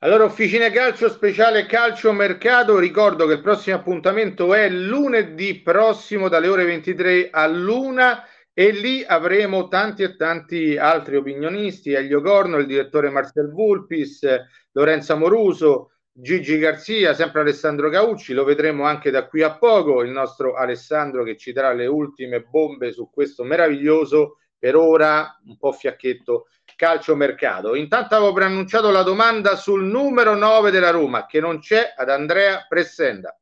Allora, 0.00 0.22
Officine 0.22 0.70
Calcio 0.70 1.08
Speciale 1.08 1.66
Calcio 1.66 2.12
Mercato, 2.12 2.78
ricordo 2.78 3.26
che 3.26 3.32
il 3.32 3.40
prossimo 3.40 3.74
appuntamento 3.74 4.54
è 4.54 4.68
lunedì 4.68 5.60
prossimo 5.60 6.28
dalle 6.28 6.46
ore 6.46 6.64
23 6.64 7.30
all'una 7.32 8.22
e 8.52 8.70
lì 8.70 9.02
avremo 9.04 9.66
tanti 9.66 10.04
e 10.04 10.14
tanti 10.14 10.76
altri 10.76 11.16
opinionisti, 11.16 11.94
Elio 11.94 12.22
Corno, 12.22 12.58
il 12.58 12.66
direttore 12.66 13.10
Marcel 13.10 13.50
Vulpis, 13.50 14.24
Lorenzo 14.70 15.14
Amoruso, 15.14 15.90
Gigi 16.12 16.58
Garzia, 16.58 17.12
sempre 17.12 17.40
Alessandro 17.40 17.90
Caucci, 17.90 18.34
lo 18.34 18.44
vedremo 18.44 18.84
anche 18.84 19.10
da 19.10 19.26
qui 19.26 19.42
a 19.42 19.58
poco, 19.58 20.04
il 20.04 20.10
nostro 20.12 20.54
Alessandro 20.54 21.24
che 21.24 21.36
ci 21.36 21.50
darà 21.50 21.72
le 21.72 21.86
ultime 21.86 22.42
bombe 22.42 22.92
su 22.92 23.10
questo 23.10 23.42
meraviglioso, 23.42 24.38
per 24.56 24.76
ora 24.76 25.40
un 25.44 25.56
po' 25.56 25.72
fiacchetto, 25.72 26.46
calciomercato. 26.78 27.74
Intanto 27.74 28.14
avevo 28.14 28.32
preannunciato 28.32 28.92
la 28.92 29.02
domanda 29.02 29.56
sul 29.56 29.82
numero 29.82 30.36
9 30.36 30.70
della 30.70 30.90
Roma, 30.90 31.26
che 31.26 31.40
non 31.40 31.58
c'è, 31.58 31.92
ad 31.96 32.08
Andrea 32.08 32.64
Pressenda. 32.68 33.36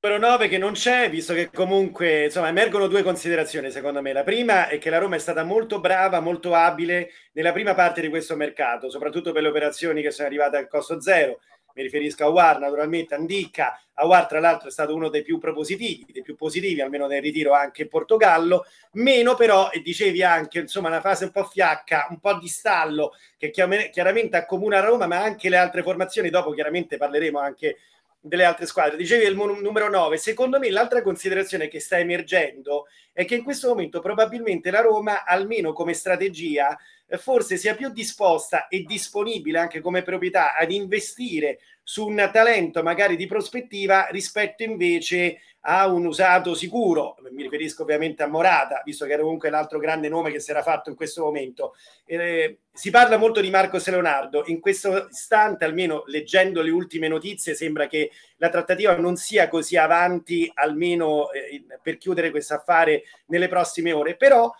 Numero 0.00 0.26
9 0.26 0.48
che 0.48 0.56
non 0.56 0.72
c'è, 0.72 1.10
visto 1.10 1.34
che 1.34 1.50
comunque 1.52 2.24
insomma 2.24 2.48
emergono 2.48 2.86
due 2.86 3.02
considerazioni 3.02 3.70
secondo 3.70 4.00
me. 4.00 4.14
La 4.14 4.22
prima 4.22 4.68
è 4.68 4.78
che 4.78 4.88
la 4.88 4.98
Roma 4.98 5.16
è 5.16 5.18
stata 5.18 5.44
molto 5.44 5.78
brava, 5.78 6.20
molto 6.20 6.54
abile 6.54 7.10
nella 7.32 7.52
prima 7.52 7.74
parte 7.74 8.00
di 8.00 8.08
questo 8.08 8.34
mercato, 8.34 8.88
soprattutto 8.88 9.32
per 9.32 9.42
le 9.42 9.48
operazioni 9.48 10.00
che 10.00 10.10
sono 10.10 10.28
arrivate 10.28 10.56
al 10.56 10.68
costo 10.68 11.00
zero 11.00 11.40
mi 11.76 11.82
riferisco 11.82 12.24
a 12.24 12.28
War, 12.28 12.58
naturalmente 12.58 13.14
Andicca, 13.14 13.78
Awar 13.98 14.26
tra 14.26 14.40
l'altro 14.40 14.68
è 14.68 14.70
stato 14.70 14.94
uno 14.94 15.10
dei 15.10 15.22
più 15.22 15.38
propositivi, 15.38 16.06
dei 16.10 16.22
più 16.22 16.34
positivi, 16.34 16.80
almeno 16.80 17.06
nel 17.06 17.20
ritiro 17.20 17.52
anche 17.52 17.82
in 17.82 17.88
Portogallo, 17.88 18.64
meno 18.92 19.34
però, 19.34 19.70
e 19.70 19.80
dicevi 19.80 20.22
anche, 20.22 20.60
insomma, 20.60 20.88
una 20.88 21.02
fase 21.02 21.24
un 21.24 21.32
po' 21.32 21.44
fiacca, 21.44 22.06
un 22.08 22.18
po' 22.18 22.38
di 22.38 22.48
stallo, 22.48 23.12
che 23.36 23.50
chiaramente 23.50 24.36
accomuna 24.36 24.80
Roma, 24.80 25.06
ma 25.06 25.22
anche 25.22 25.50
le 25.50 25.58
altre 25.58 25.82
formazioni, 25.82 26.30
dopo 26.30 26.52
chiaramente 26.52 26.96
parleremo 26.96 27.38
anche 27.38 27.76
delle 28.18 28.44
altre 28.44 28.66
squadre. 28.66 28.96
Dicevi 28.96 29.26
il 29.26 29.36
numero 29.36 29.90
9, 29.90 30.16
secondo 30.16 30.58
me 30.58 30.70
l'altra 30.70 31.02
considerazione 31.02 31.68
che 31.68 31.78
sta 31.78 31.98
emergendo 31.98 32.86
è 33.12 33.24
che 33.24 33.34
in 33.34 33.44
questo 33.44 33.68
momento 33.68 34.00
probabilmente 34.00 34.70
la 34.70 34.80
Roma, 34.80 35.24
almeno 35.24 35.72
come 35.72 35.92
strategia, 35.92 36.76
forse 37.18 37.56
sia 37.56 37.74
più 37.74 37.90
disposta 37.90 38.68
e 38.68 38.82
disponibile 38.82 39.58
anche 39.58 39.80
come 39.80 40.02
proprietà 40.02 40.56
ad 40.56 40.72
investire 40.72 41.58
su 41.82 42.04
un 42.04 42.30
talento 42.32 42.82
magari 42.82 43.14
di 43.14 43.26
prospettiva 43.26 44.08
rispetto 44.10 44.64
invece 44.64 45.38
a 45.68 45.86
un 45.86 46.06
usato 46.06 46.54
sicuro. 46.54 47.16
Mi 47.30 47.42
riferisco 47.42 47.82
ovviamente 47.82 48.22
a 48.22 48.28
Morata, 48.28 48.82
visto 48.84 49.04
che 49.04 49.12
era 49.12 49.22
comunque 49.22 49.50
l'altro 49.50 49.78
grande 49.78 50.08
nome 50.08 50.30
che 50.30 50.40
si 50.40 50.50
era 50.50 50.62
fatto 50.62 50.90
in 50.90 50.96
questo 50.96 51.22
momento. 51.22 51.74
Eh, 52.04 52.58
si 52.72 52.90
parla 52.90 53.16
molto 53.16 53.40
di 53.40 53.50
Marco 53.50 53.78
Leonardo. 53.84 54.44
In 54.46 54.60
questo 54.60 55.08
istante, 55.10 55.64
almeno 55.64 56.04
leggendo 56.06 56.62
le 56.62 56.70
ultime 56.70 57.08
notizie, 57.08 57.54
sembra 57.54 57.88
che 57.88 58.10
la 58.36 58.48
trattativa 58.48 58.96
non 58.96 59.16
sia 59.16 59.48
così 59.48 59.76
avanti, 59.76 60.50
almeno 60.54 61.30
eh, 61.32 61.64
per 61.82 61.98
chiudere 61.98 62.30
questo 62.30 62.54
affare 62.54 63.02
nelle 63.26 63.48
prossime 63.48 63.92
ore. 63.92 64.16
Però 64.16 64.52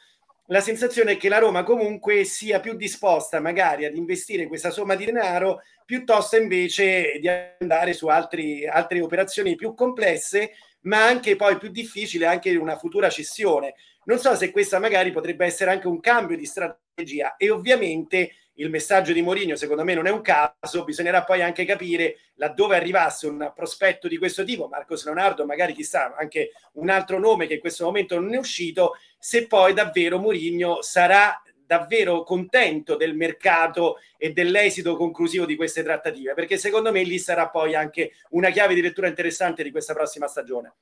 la 0.49 0.61
sensazione 0.61 1.13
è 1.13 1.17
che 1.17 1.29
la 1.29 1.39
Roma 1.39 1.65
comunque 1.65 2.25
sia 2.25 2.61
più 2.61 2.75
disposta 2.75 3.41
magari 3.41 3.85
ad 3.85 3.97
investire 3.97 4.47
questa 4.47 4.71
somma 4.71 4.95
di 4.95 5.05
denaro 5.05 5.63
piuttosto 5.85 6.37
invece 6.37 7.19
di 7.21 7.29
andare 7.29 7.93
su 7.93 8.07
altri, 8.07 8.67
altre 8.67 9.01
operazioni 9.01 9.57
più 9.57 9.75
complesse 9.75 10.53
ma 10.83 11.05
anche 11.05 11.35
poi 11.35 11.59
più 11.59 11.71
difficile 11.71 12.27
anche 12.27 12.55
una 12.55 12.77
futura 12.77 13.09
cessione. 13.09 13.75
Non 14.05 14.19
so 14.19 14.37
se 14.37 14.53
questa 14.53 14.79
magari 14.79 15.11
potrebbe 15.11 15.45
essere 15.45 15.73
anche 15.73 15.89
un 15.89 15.99
cambio 15.99 16.37
di 16.37 16.47
strategia 16.47 17.37
e 17.37 17.51
ovviamente 17.51 18.33
il 18.57 18.71
messaggio 18.71 19.12
di 19.12 19.23
Mourinho 19.23 19.57
secondo 19.57 19.85
me 19.85 19.95
non 19.95 20.07
è 20.07 20.11
un 20.11 20.21
caso, 20.21 20.85
bisognerà 20.85 21.25
poi 21.25 21.42
anche 21.42 21.64
capire 21.64 22.19
laddove 22.35 22.77
arrivasse 22.77 23.27
un 23.27 23.53
prospetto 23.55 24.09
di 24.09 24.19
questo 24.19 24.45
tipo, 24.45 24.69
Marcos 24.69 25.05
Leonardo, 25.05 25.45
magari 25.45 25.73
chissà 25.73 26.14
anche 26.16 26.53
un 26.75 26.90
altro 26.90 27.19
nome 27.19 27.47
che 27.47 27.55
in 27.55 27.61
questo 27.61 27.85
momento 27.85 28.19
non 28.19 28.35
è 28.35 28.38
uscito, 28.38 28.97
se 29.19 29.47
poi 29.47 29.73
davvero 29.73 30.19
Mourinho 30.19 30.83
sarà 30.83 31.40
davvero 31.66 32.23
contento 32.23 32.97
del 32.97 33.14
mercato 33.14 33.97
e 34.16 34.33
dell'esito 34.33 34.97
conclusivo 34.97 35.45
di 35.45 35.57
queste 35.57 35.83
trattative, 35.83 36.35
perché 36.35 36.57
secondo 36.57 36.92
me 36.92 37.03
lì 37.03 37.19
sarà 37.19 37.49
poi 37.49 37.75
anche 37.75 38.12
una 38.31 38.51
chiave 38.51 38.75
di 38.75 38.81
lettura 38.81 39.09
interessante 39.09 39.62
di 39.62 39.71
questa 39.71 39.92
prossima 39.92 40.29
stagione. 40.29 40.75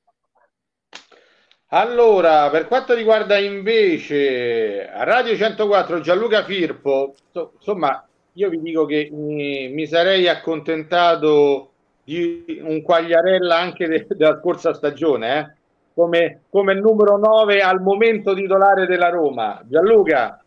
Allora, 1.68 2.50
per 2.50 2.68
quanto 2.68 2.94
riguarda 2.94 3.38
invece 3.38 4.86
Radio 5.02 5.34
104 5.34 6.00
Gianluca 6.00 6.44
Firpo, 6.44 7.14
insomma, 7.32 8.06
io 8.34 8.48
vi 8.48 8.60
dico 8.60 8.84
che 8.84 9.08
mi, 9.12 9.68
mi 9.68 9.86
sarei 9.86 10.28
accontentato 10.28 11.70
di 12.04 12.60
un 12.62 12.82
Quagliarella 12.82 13.56
anche 13.56 13.88
de, 13.88 14.06
della 14.08 14.38
scorsa 14.38 14.74
stagione, 14.74 15.38
eh? 15.38 15.62
come, 15.94 16.42
come 16.50 16.74
numero 16.74 17.16
9 17.16 17.60
al 17.60 17.80
momento 17.80 18.34
titolare 18.34 18.86
della 18.86 19.08
Roma. 19.08 19.60
Gianluca. 19.64 20.38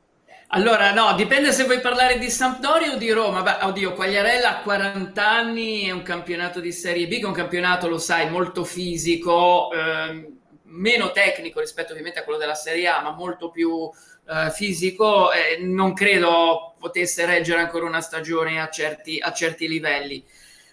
Allora, 0.50 0.94
no, 0.94 1.14
dipende 1.16 1.52
se 1.52 1.66
vuoi 1.66 1.82
parlare 1.82 2.18
di 2.20 2.30
Sampdoria 2.30 2.94
o 2.94 2.98
di 2.98 3.12
Roma. 3.12 3.42
Beh, 3.42 3.66
oddio, 3.66 3.94
Quagliarella 3.94 4.60
ha 4.60 4.62
40 4.62 5.28
anni, 5.28 5.88
è 5.88 5.92
un 5.92 6.04
campionato 6.04 6.62
di 6.62 6.72
Serie 6.72 7.08
B, 7.08 7.16
che 7.16 7.22
è 7.22 7.26
un 7.26 7.34
campionato, 7.34 7.90
lo 7.90 7.98
sai, 7.98 8.30
molto 8.30 8.64
fisico, 8.64 9.70
ehm, 9.72 10.38
meno 10.78 11.12
tecnico 11.12 11.60
rispetto 11.60 11.92
ovviamente 11.92 12.20
a 12.20 12.24
quello 12.24 12.40
della 12.40 12.56
Serie 12.56 12.88
A, 12.88 13.02
ma 13.02 13.12
molto 13.12 13.50
più 13.50 13.90
eh, 14.28 14.52
fisico. 14.52 15.32
Eh, 15.32 15.58
non 15.62 15.94
credo 15.94 16.76
potesse 16.80 17.26
reggere 17.26 17.62
ancora 17.62 17.86
una 17.86 18.02
stagione 18.02 18.62
a 18.62 18.70
certi, 18.70 19.20
a 19.20 19.32
certi 19.32 19.68
livelli. 19.68 20.24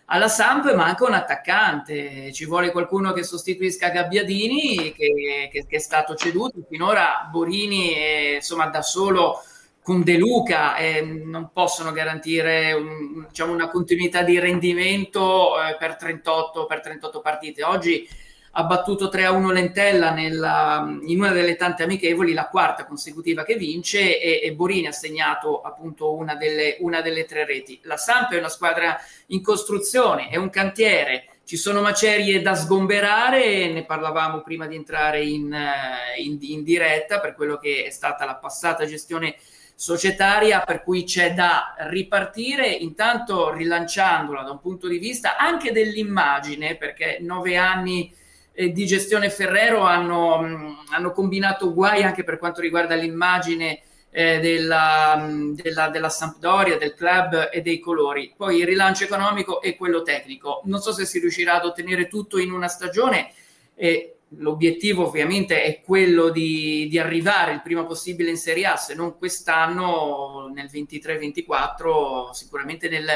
Alla 0.07 0.29
Samp 0.29 0.73
manca 0.75 1.07
un 1.07 1.15
attaccante, 1.15 2.31
ci 2.33 2.45
vuole 2.45 2.71
qualcuno 2.71 3.13
che 3.13 3.25
sostituisca 3.25 3.89
Gabbiadini, 3.89 4.93
che, 4.93 5.49
che, 5.51 5.67
che 5.67 5.77
è 5.77 5.79
stato 5.79 6.15
ceduto. 6.15 6.59
Finora 6.69 7.27
Borini, 7.31 7.95
è, 7.95 8.35
insomma, 8.37 8.67
da 8.67 8.83
solo 8.83 9.43
con 9.83 10.03
De 10.03 10.17
Luca 10.17 10.77
eh, 10.77 11.03
non 11.03 11.51
possono 11.53 11.93
garantire 11.93 12.73
un, 12.73 13.27
diciamo, 13.29 13.53
una 13.53 13.69
continuità 13.69 14.23
di 14.23 14.39
rendimento 14.39 15.63
eh, 15.63 15.77
per, 15.77 15.97
38, 15.97 16.67
per 16.67 16.81
38 16.81 17.21
partite. 17.21 17.65
Oggi 17.65 18.09
ha 18.57 18.65
battuto 18.65 19.09
3-1 19.09 19.53
Lentella 19.53 20.11
nella, 20.13 20.87
in 21.03 21.19
una 21.19 21.33
delle 21.33 21.57
tante 21.57 21.83
amichevoli, 21.83 22.33
la 22.33 22.47
quarta 22.47 22.87
consecutiva 22.87 23.43
che 23.43 23.57
vince 23.57 24.21
e, 24.21 24.41
e 24.45 24.53
Borini 24.53 24.87
ha 24.87 24.93
segnato 24.93 25.61
appunto 25.61 26.15
una 26.15 26.37
delle, 26.37 26.77
una 26.79 27.01
delle 27.01 27.25
tre 27.25 27.45
reti. 27.45 27.81
La 27.83 27.97
Samp 27.97 28.31
è 28.33 28.39
una 28.39 28.49
squadra 28.49 28.97
in 29.29 29.43
costruzione, 29.43 30.29
è 30.29 30.37
un 30.37 30.51
cantiere, 30.51 31.27
ci 31.45 31.57
sono 31.57 31.81
macerie 31.81 32.43
da 32.43 32.55
sgomberare, 32.55 33.73
ne 33.73 33.85
parlavamo 33.85 34.41
prima 34.43 34.69
di 34.69 34.77
entrare 34.77 35.25
in, 35.25 35.53
eh, 35.53 36.23
in, 36.23 36.39
in 36.41 36.63
diretta 36.63 37.19
per 37.19 37.35
quello 37.35 37.57
che 37.57 37.85
è 37.87 37.91
stata 37.91 38.25
la 38.25 38.37
passata 38.37 38.87
gestione 38.87 39.35
societaria 39.75 40.61
per 40.61 40.85
cui 40.85 41.03
c'è 41.03 41.35
da 41.35 41.75
ripartire 41.89 42.69
intanto 42.69 43.53
rilanciandola 43.53 44.45
da 44.45 44.53
un 44.53 44.61
punto 44.61 44.87
di 44.87 44.99
vista 44.99 45.37
anche 45.37 45.73
dell'immagine 45.73 46.77
perché 46.77 47.19
nove 47.21 47.57
anni 47.57 48.15
di 48.55 48.87
gestione 48.87 49.31
Ferrero 49.31 49.81
hanno, 49.81 50.41
mm, 50.41 50.73
hanno, 50.91 51.11
combinato 51.11 51.73
guai 51.73 52.03
anche 52.03 52.23
per 52.23 52.39
quanto 52.39 52.61
riguarda 52.61 52.95
l'immagine 52.95 53.83
eh, 54.11 54.39
della, 54.39 55.17
mm, 55.19 55.55
della, 55.55 55.89
della, 55.89 56.09
Sampdoria, 56.09 56.79
del 56.79 56.95
club 56.95 57.51
e 57.53 57.61
dei 57.63 57.81
colori. 57.81 58.33
Poi 58.37 58.59
il 58.59 58.67
rilancio 58.67 59.05
economico 59.05 59.61
e 59.61 59.75
quello 59.75 60.03
tecnico. 60.03 60.63
Non 60.65 60.81
so 60.81 60.93
se 60.93 61.05
si 61.05 61.19
riuscirà 61.19 61.55
ad 61.55 61.65
ottenere 61.65 62.07
tutto 62.07 62.39
in 62.39 62.53
una 62.53 62.69
stagione. 62.69 63.33
Eh, 63.75 64.15
l'obiettivo 64.39 65.07
ovviamente 65.07 65.63
è 65.63 65.81
quello 65.81 66.31
di, 66.31 66.87
di, 66.89 66.99
arrivare 66.99 67.53
il 67.53 67.63
prima 67.63 67.85
possibile 67.85 68.31
in 68.31 68.37
Serie 68.37 68.67
A, 68.67 68.77
se 68.77 68.95
non 68.95 69.17
quest'anno, 69.19 70.51
nel 70.53 70.71
23-24, 70.73 72.31
sicuramente 72.31 72.89
nel, 72.89 73.07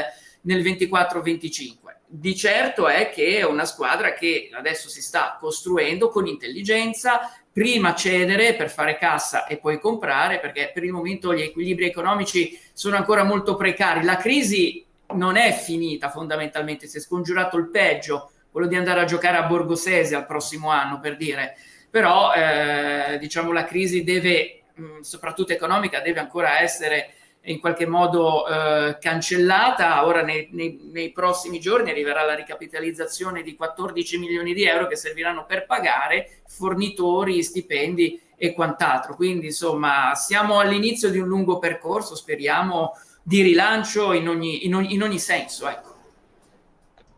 nel 0.41 0.61
24-25. 0.61 1.77
Di 2.11 2.35
certo 2.35 2.87
è 2.87 3.09
che 3.09 3.37
è 3.37 3.45
una 3.45 3.65
squadra 3.65 4.13
che 4.13 4.49
adesso 4.53 4.89
si 4.89 5.01
sta 5.01 5.37
costruendo 5.39 6.09
con 6.09 6.25
intelligenza, 6.25 7.31
prima 7.51 7.93
cedere 7.93 8.55
per 8.55 8.71
fare 8.71 8.97
cassa 8.97 9.45
e 9.45 9.57
poi 9.57 9.79
comprare, 9.79 10.39
perché 10.39 10.71
per 10.73 10.83
il 10.83 10.91
momento 10.91 11.33
gli 11.35 11.41
equilibri 11.41 11.85
economici 11.85 12.59
sono 12.73 12.95
ancora 12.95 13.23
molto 13.23 13.55
precari. 13.55 14.03
La 14.03 14.17
crisi 14.17 14.83
non 15.13 15.35
è 15.35 15.51
finita 15.53 16.09
fondamentalmente, 16.09 16.87
si 16.87 16.97
è 16.97 17.01
scongiurato 17.01 17.57
il 17.57 17.69
peggio, 17.69 18.31
quello 18.51 18.67
di 18.67 18.75
andare 18.75 19.01
a 19.01 19.05
giocare 19.05 19.37
a 19.37 19.43
Borgosese 19.43 20.15
al 20.15 20.25
prossimo 20.25 20.69
anno, 20.69 20.99
per 20.99 21.15
dire. 21.15 21.57
Però 21.89 22.33
eh, 22.33 23.17
diciamo 23.19 23.51
la 23.51 23.65
crisi 23.65 24.03
deve, 24.03 24.63
mh, 24.73 24.99
soprattutto 25.01 25.53
economica, 25.53 25.99
deve 25.99 26.19
ancora 26.19 26.61
essere 26.61 27.13
in 27.43 27.59
qualche 27.59 27.85
modo 27.85 28.47
eh, 28.47 28.97
cancellata. 28.99 30.05
Ora 30.05 30.21
nei, 30.21 30.49
nei, 30.51 30.89
nei, 30.91 31.11
prossimi 31.11 31.59
giorni 31.59 31.89
arriverà 31.89 32.23
la 32.23 32.35
ricapitalizzazione 32.35 33.41
di 33.41 33.55
14 33.55 34.17
milioni 34.17 34.53
di 34.53 34.65
euro 34.65 34.87
che 34.87 34.95
serviranno 34.95 35.45
per 35.45 35.65
pagare 35.65 36.41
fornitori, 36.47 37.41
stipendi 37.43 38.21
e 38.35 38.53
quant'altro. 38.53 39.15
Quindi 39.15 39.47
insomma 39.47 40.13
siamo 40.15 40.59
all'inizio 40.59 41.09
di 41.09 41.19
un 41.19 41.27
lungo 41.27 41.59
percorso, 41.59 42.15
speriamo 42.15 42.93
di 43.21 43.41
rilancio 43.41 44.13
in 44.13 44.27
ogni, 44.27 44.65
in 44.65 44.75
ogni, 44.75 44.93
in 44.93 45.03
ogni 45.03 45.19
senso. 45.19 45.67
Ecco. 45.67 45.87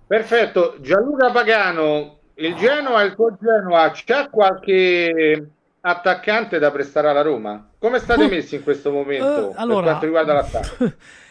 Perfetto, 0.08 0.76
Gianluca 0.82 1.32
Pagano, 1.32 2.18
il 2.36 2.56
Genoa, 2.56 3.04
il 3.04 3.16
tuo 3.16 3.38
Genoa, 3.40 3.92
c'è 3.92 4.30
qualche 4.30 5.52
attaccante 5.82 6.60
da 6.60 6.72
prestare 6.72 7.10
alla 7.10 7.22
Roma? 7.22 7.70
Come 7.78 8.00
state 8.00 8.28
messi 8.28 8.56
in 8.56 8.64
questo 8.64 8.92
momento 8.92 9.50
uh, 9.50 9.54
allora, 9.56 9.82
per 9.82 9.84
quanto 9.84 10.06
riguarda 10.06 10.34
l'attacco? 10.34 10.94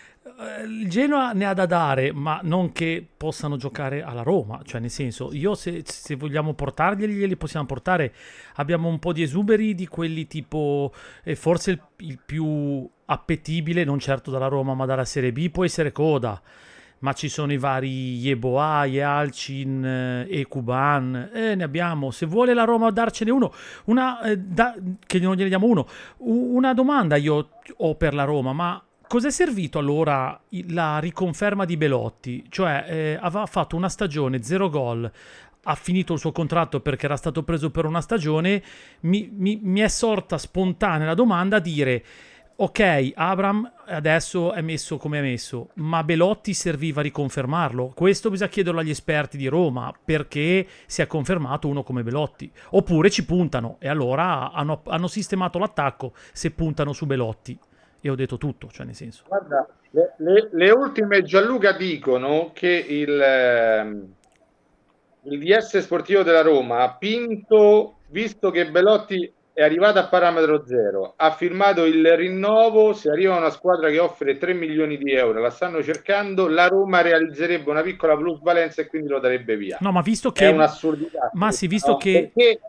Il 0.66 0.88
Genoa 0.88 1.32
ne 1.32 1.44
ha 1.44 1.52
da 1.52 1.66
dare, 1.66 2.12
ma 2.12 2.40
non 2.42 2.72
che 2.72 3.06
possano 3.14 3.56
giocare 3.56 4.02
alla 4.02 4.22
Roma. 4.22 4.60
Cioè, 4.64 4.80
nel 4.80 4.90
senso, 4.90 5.32
io 5.32 5.54
se, 5.54 5.82
se 5.84 6.14
vogliamo 6.14 6.54
portarglieli, 6.54 7.12
glieli 7.12 7.36
possiamo 7.36 7.66
portare. 7.66 8.14
Abbiamo 8.54 8.88
un 8.88 8.98
po' 8.98 9.12
di 9.12 9.22
esuberi 9.22 9.74
di 9.74 9.86
quelli 9.86 10.26
tipo, 10.26 10.94
eh, 11.24 11.36
forse 11.36 11.70
il, 11.72 11.80
il 11.98 12.18
più 12.24 12.88
appetibile, 13.06 13.84
non 13.84 13.98
certo 13.98 14.30
dalla 14.30 14.48
Roma, 14.48 14.72
ma 14.74 14.86
dalla 14.86 15.04
Serie 15.04 15.32
B, 15.32 15.50
può 15.50 15.64
essere 15.64 15.92
Coda 15.92 16.40
ma 17.00 17.12
ci 17.12 17.28
sono 17.28 17.52
i 17.52 17.58
vari 17.58 18.16
Yeboah, 18.16 18.84
Yalcin 18.86 19.84
eh, 19.84 20.26
e 20.28 20.46
Kuban, 20.46 21.30
eh, 21.32 21.54
ne 21.54 21.64
abbiamo. 21.64 22.10
Se 22.10 22.26
vuole 22.26 22.54
la 22.54 22.64
Roma 22.64 22.90
darcene 22.90 23.30
uno, 23.30 23.52
una, 23.84 24.20
eh, 24.22 24.38
da, 24.38 24.74
che 25.06 25.18
non 25.18 25.34
gliene 25.34 25.48
diamo 25.48 25.66
uno, 25.66 25.86
una 26.18 26.74
domanda 26.74 27.16
io 27.16 27.48
ho 27.76 27.94
per 27.94 28.14
la 28.14 28.24
Roma, 28.24 28.52
ma 28.52 28.82
cos'è 29.06 29.30
servito 29.30 29.78
allora 29.78 30.38
la 30.68 30.98
riconferma 30.98 31.64
di 31.64 31.76
Belotti? 31.76 32.44
Cioè, 32.48 32.84
eh, 32.88 33.18
aveva 33.20 33.46
fatto 33.46 33.76
una 33.76 33.88
stagione, 33.88 34.42
zero 34.42 34.68
gol, 34.68 35.10
ha 35.64 35.74
finito 35.74 36.14
il 36.14 36.18
suo 36.18 36.32
contratto 36.32 36.80
perché 36.80 37.06
era 37.06 37.16
stato 37.16 37.42
preso 37.42 37.70
per 37.70 37.86
una 37.86 38.00
stagione, 38.00 38.62
mi, 39.00 39.30
mi, 39.34 39.58
mi 39.62 39.80
è 39.80 39.88
sorta 39.88 40.38
spontanea 40.38 41.06
la 41.06 41.14
domanda 41.14 41.56
a 41.56 41.60
dire 41.60 42.04
ok, 42.62 43.12
Abram 43.14 43.72
adesso 43.86 44.52
è 44.52 44.60
messo 44.60 44.98
come 44.98 45.18
è 45.18 45.22
messo, 45.22 45.70
ma 45.74 46.04
Belotti 46.04 46.52
serviva 46.52 47.00
a 47.00 47.02
riconfermarlo. 47.02 47.92
Questo 47.94 48.28
bisogna 48.28 48.50
chiederlo 48.50 48.80
agli 48.80 48.90
esperti 48.90 49.38
di 49.38 49.46
Roma, 49.46 49.92
perché 50.04 50.66
si 50.86 51.00
è 51.00 51.06
confermato 51.06 51.68
uno 51.68 51.82
come 51.82 52.02
Belotti. 52.02 52.50
Oppure 52.70 53.08
ci 53.08 53.24
puntano 53.24 53.76
e 53.78 53.88
allora 53.88 54.52
hanno, 54.52 54.82
hanno 54.86 55.06
sistemato 55.06 55.58
l'attacco 55.58 56.12
se 56.32 56.50
puntano 56.50 56.92
su 56.92 57.06
Belotti. 57.06 57.58
E 58.02 58.10
ho 58.10 58.14
detto 58.14 58.36
tutto, 58.36 58.68
cioè 58.70 58.84
nel 58.84 58.94
senso. 58.94 59.24
Guarda, 59.26 59.66
le, 59.90 60.14
le, 60.18 60.48
le 60.52 60.70
ultime 60.70 61.22
Gianluca 61.22 61.72
dicono 61.72 62.50
che 62.52 62.68
il, 62.68 63.20
ehm, 63.20 64.14
il 65.22 65.38
DS 65.38 65.78
sportivo 65.78 66.22
della 66.22 66.42
Roma 66.42 66.82
ha 66.82 66.94
pinto, 66.94 68.00
visto 68.08 68.50
che 68.50 68.70
Belotti 68.70 69.32
è 69.60 69.62
arrivato 69.62 69.98
a 69.98 70.08
parametro 70.08 70.64
zero, 70.66 71.12
ha 71.16 71.32
firmato 71.32 71.84
il 71.84 72.16
rinnovo, 72.16 72.94
se 72.94 73.10
arriva 73.10 73.36
una 73.36 73.50
squadra 73.50 73.90
che 73.90 73.98
offre 73.98 74.38
3 74.38 74.54
milioni 74.54 74.96
di 74.96 75.12
euro, 75.12 75.38
la 75.38 75.50
stanno 75.50 75.82
cercando, 75.82 76.48
la 76.48 76.66
Roma 76.66 77.02
realizzerebbe 77.02 77.68
una 77.68 77.82
piccola 77.82 78.16
plusvalenza 78.16 78.80
e 78.80 78.86
quindi 78.86 79.08
lo 79.08 79.18
darebbe 79.18 79.58
via. 79.58 79.76
No, 79.80 79.92
ma 79.92 80.00
visto 80.00 80.32
che... 80.32 80.46
È 80.46 80.50
un'assurdità. 80.50 81.30
Ma 81.34 81.52
sì, 81.52 81.66
visto 81.66 81.90
no? 81.90 81.96
che... 81.98 82.30
Perché 82.32 82.60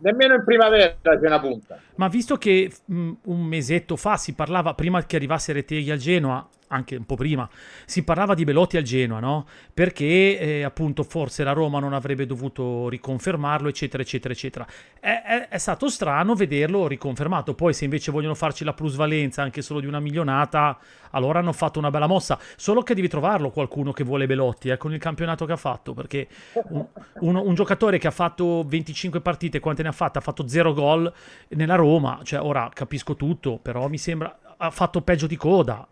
nemmeno 0.00 0.34
in 0.34 0.44
primavera 0.44 0.94
c'è 1.00 1.26
una 1.26 1.40
punta. 1.40 1.80
Ma 1.94 2.08
visto 2.08 2.36
che 2.36 2.70
mh, 2.84 3.12
un 3.24 3.40
mesetto 3.46 3.96
fa 3.96 4.18
si 4.18 4.34
parlava, 4.34 4.74
prima 4.74 5.02
che 5.06 5.16
arrivasse 5.16 5.54
Reteghi 5.54 5.90
al 5.90 5.96
Genoa, 5.96 6.46
anche 6.68 6.96
un 6.96 7.04
po' 7.04 7.16
prima, 7.16 7.48
si 7.84 8.02
parlava 8.04 8.34
di 8.34 8.44
Belotti 8.44 8.76
al 8.76 8.82
Genoa, 8.82 9.20
no? 9.20 9.46
Perché 9.72 10.38
eh, 10.38 10.62
appunto 10.62 11.02
forse 11.02 11.44
la 11.44 11.52
Roma 11.52 11.78
non 11.80 11.92
avrebbe 11.92 12.26
dovuto 12.26 12.88
riconfermarlo, 12.88 13.68
eccetera, 13.68 14.02
eccetera, 14.02 14.32
eccetera. 14.32 14.66
È, 15.00 15.22
è, 15.24 15.48
è, 15.48 15.58
stato 15.58 15.88
strano 15.88 16.34
vederlo 16.34 16.86
riconfermato. 16.86 17.54
Poi 17.54 17.72
se 17.72 17.84
invece 17.84 18.10
vogliono 18.10 18.34
farci 18.34 18.64
la 18.64 18.74
plusvalenza 18.74 19.42
anche 19.42 19.62
solo 19.62 19.80
di 19.80 19.86
una 19.86 20.00
milionata, 20.00 20.78
allora 21.10 21.38
hanno 21.38 21.52
fatto 21.52 21.78
una 21.78 21.90
bella 21.90 22.06
mossa. 22.06 22.38
Solo 22.56 22.82
che 22.82 22.94
devi 22.94 23.08
trovarlo 23.08 23.50
qualcuno 23.50 23.92
che 23.92 24.04
vuole 24.04 24.26
Belotti, 24.26 24.68
eh, 24.68 24.76
con 24.76 24.92
il 24.92 24.98
campionato 24.98 25.46
che 25.46 25.52
ha 25.52 25.56
fatto, 25.56 25.94
perché 25.94 26.28
un, 26.68 26.84
un, 27.20 27.36
un 27.36 27.54
giocatore 27.54 27.98
che 27.98 28.06
ha 28.06 28.12
fatto 28.12 28.64
25 28.66 29.20
partite, 29.20 29.60
quante 29.60 29.82
ne 29.82 29.88
ha 29.88 29.92
fatte? 29.92 30.18
Ha 30.18 30.22
fatto 30.22 30.46
0 30.46 30.74
gol 30.74 31.12
nella 31.48 31.76
Roma, 31.76 32.20
cioè 32.22 32.40
ora 32.40 32.68
capisco 32.72 33.16
tutto, 33.16 33.58
però 33.58 33.88
mi 33.88 33.98
sembra 33.98 34.38
ha 34.58 34.70
fatto 34.70 35.02
peggio 35.02 35.26
di 35.26 35.36
coda 35.36 35.86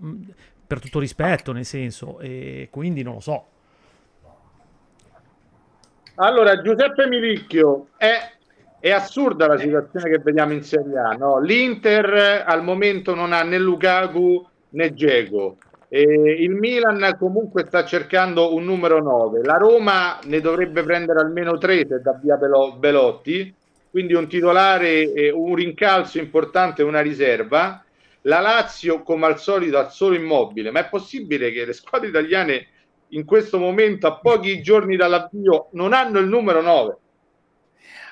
per 0.67 0.81
tutto 0.81 0.99
rispetto, 0.99 1.53
nel 1.53 1.64
senso, 1.64 2.19
e 2.19 2.69
quindi 2.71 3.03
non 3.03 3.14
lo 3.14 3.21
so. 3.21 3.47
Allora, 6.17 6.61
Giuseppe 6.62 7.07
Milicchio, 7.07 7.89
è, 7.97 8.33
è 8.81 8.91
assurda 8.91 9.47
la 9.47 9.59
situazione 9.59 10.09
che 10.09 10.19
vediamo 10.19 10.53
in 10.53 10.62
Serie 10.62 10.99
A, 10.99 11.12
no? 11.12 11.39
L'Inter 11.41 12.45
al 12.47 12.64
momento 12.64 13.14
non 13.14 13.33
ha 13.33 13.43
né 13.43 13.59
Lukaku 13.59 14.47
né 14.71 14.93
Dzeko. 14.93 15.57
il 15.89 16.55
Milan 16.55 17.17
comunque 17.19 17.64
sta 17.67 17.85
cercando 17.85 18.55
un 18.55 18.64
numero 18.64 19.01
9. 19.01 19.43
La 19.45 19.57
Roma 19.57 20.19
ne 20.25 20.41
dovrebbe 20.41 20.83
prendere 20.83 21.21
almeno 21.21 21.59
3 21.59 21.87
se 21.87 22.01
da 22.01 22.19
via 22.21 22.37
Belotti, 22.37 23.55
quindi 23.91 24.14
un 24.14 24.27
titolare, 24.27 25.31
un 25.33 25.55
rincalzo 25.55 26.19
importante, 26.19 26.83
una 26.83 27.01
riserva 27.01 27.85
la 28.27 28.41
Lazio, 28.41 29.03
come 29.03 29.27
al 29.27 29.41
solito, 29.41 29.79
al 29.79 29.93
solo 29.93 30.14
immobile. 30.14 30.70
Ma 30.70 30.81
è 30.81 30.89
possibile 30.89 31.51
che 31.51 31.64
le 31.64 31.72
squadre 31.72 32.09
italiane 32.09 32.68
in 33.11 33.24
questo 33.24 33.59
momento, 33.59 34.07
a 34.07 34.18
pochi 34.18 34.62
giorni 34.62 34.97
dall'avvio, 34.97 35.68
non 35.72 35.93
hanno 35.93 36.18
il 36.18 36.27
numero 36.27 36.61
9? 36.61 36.97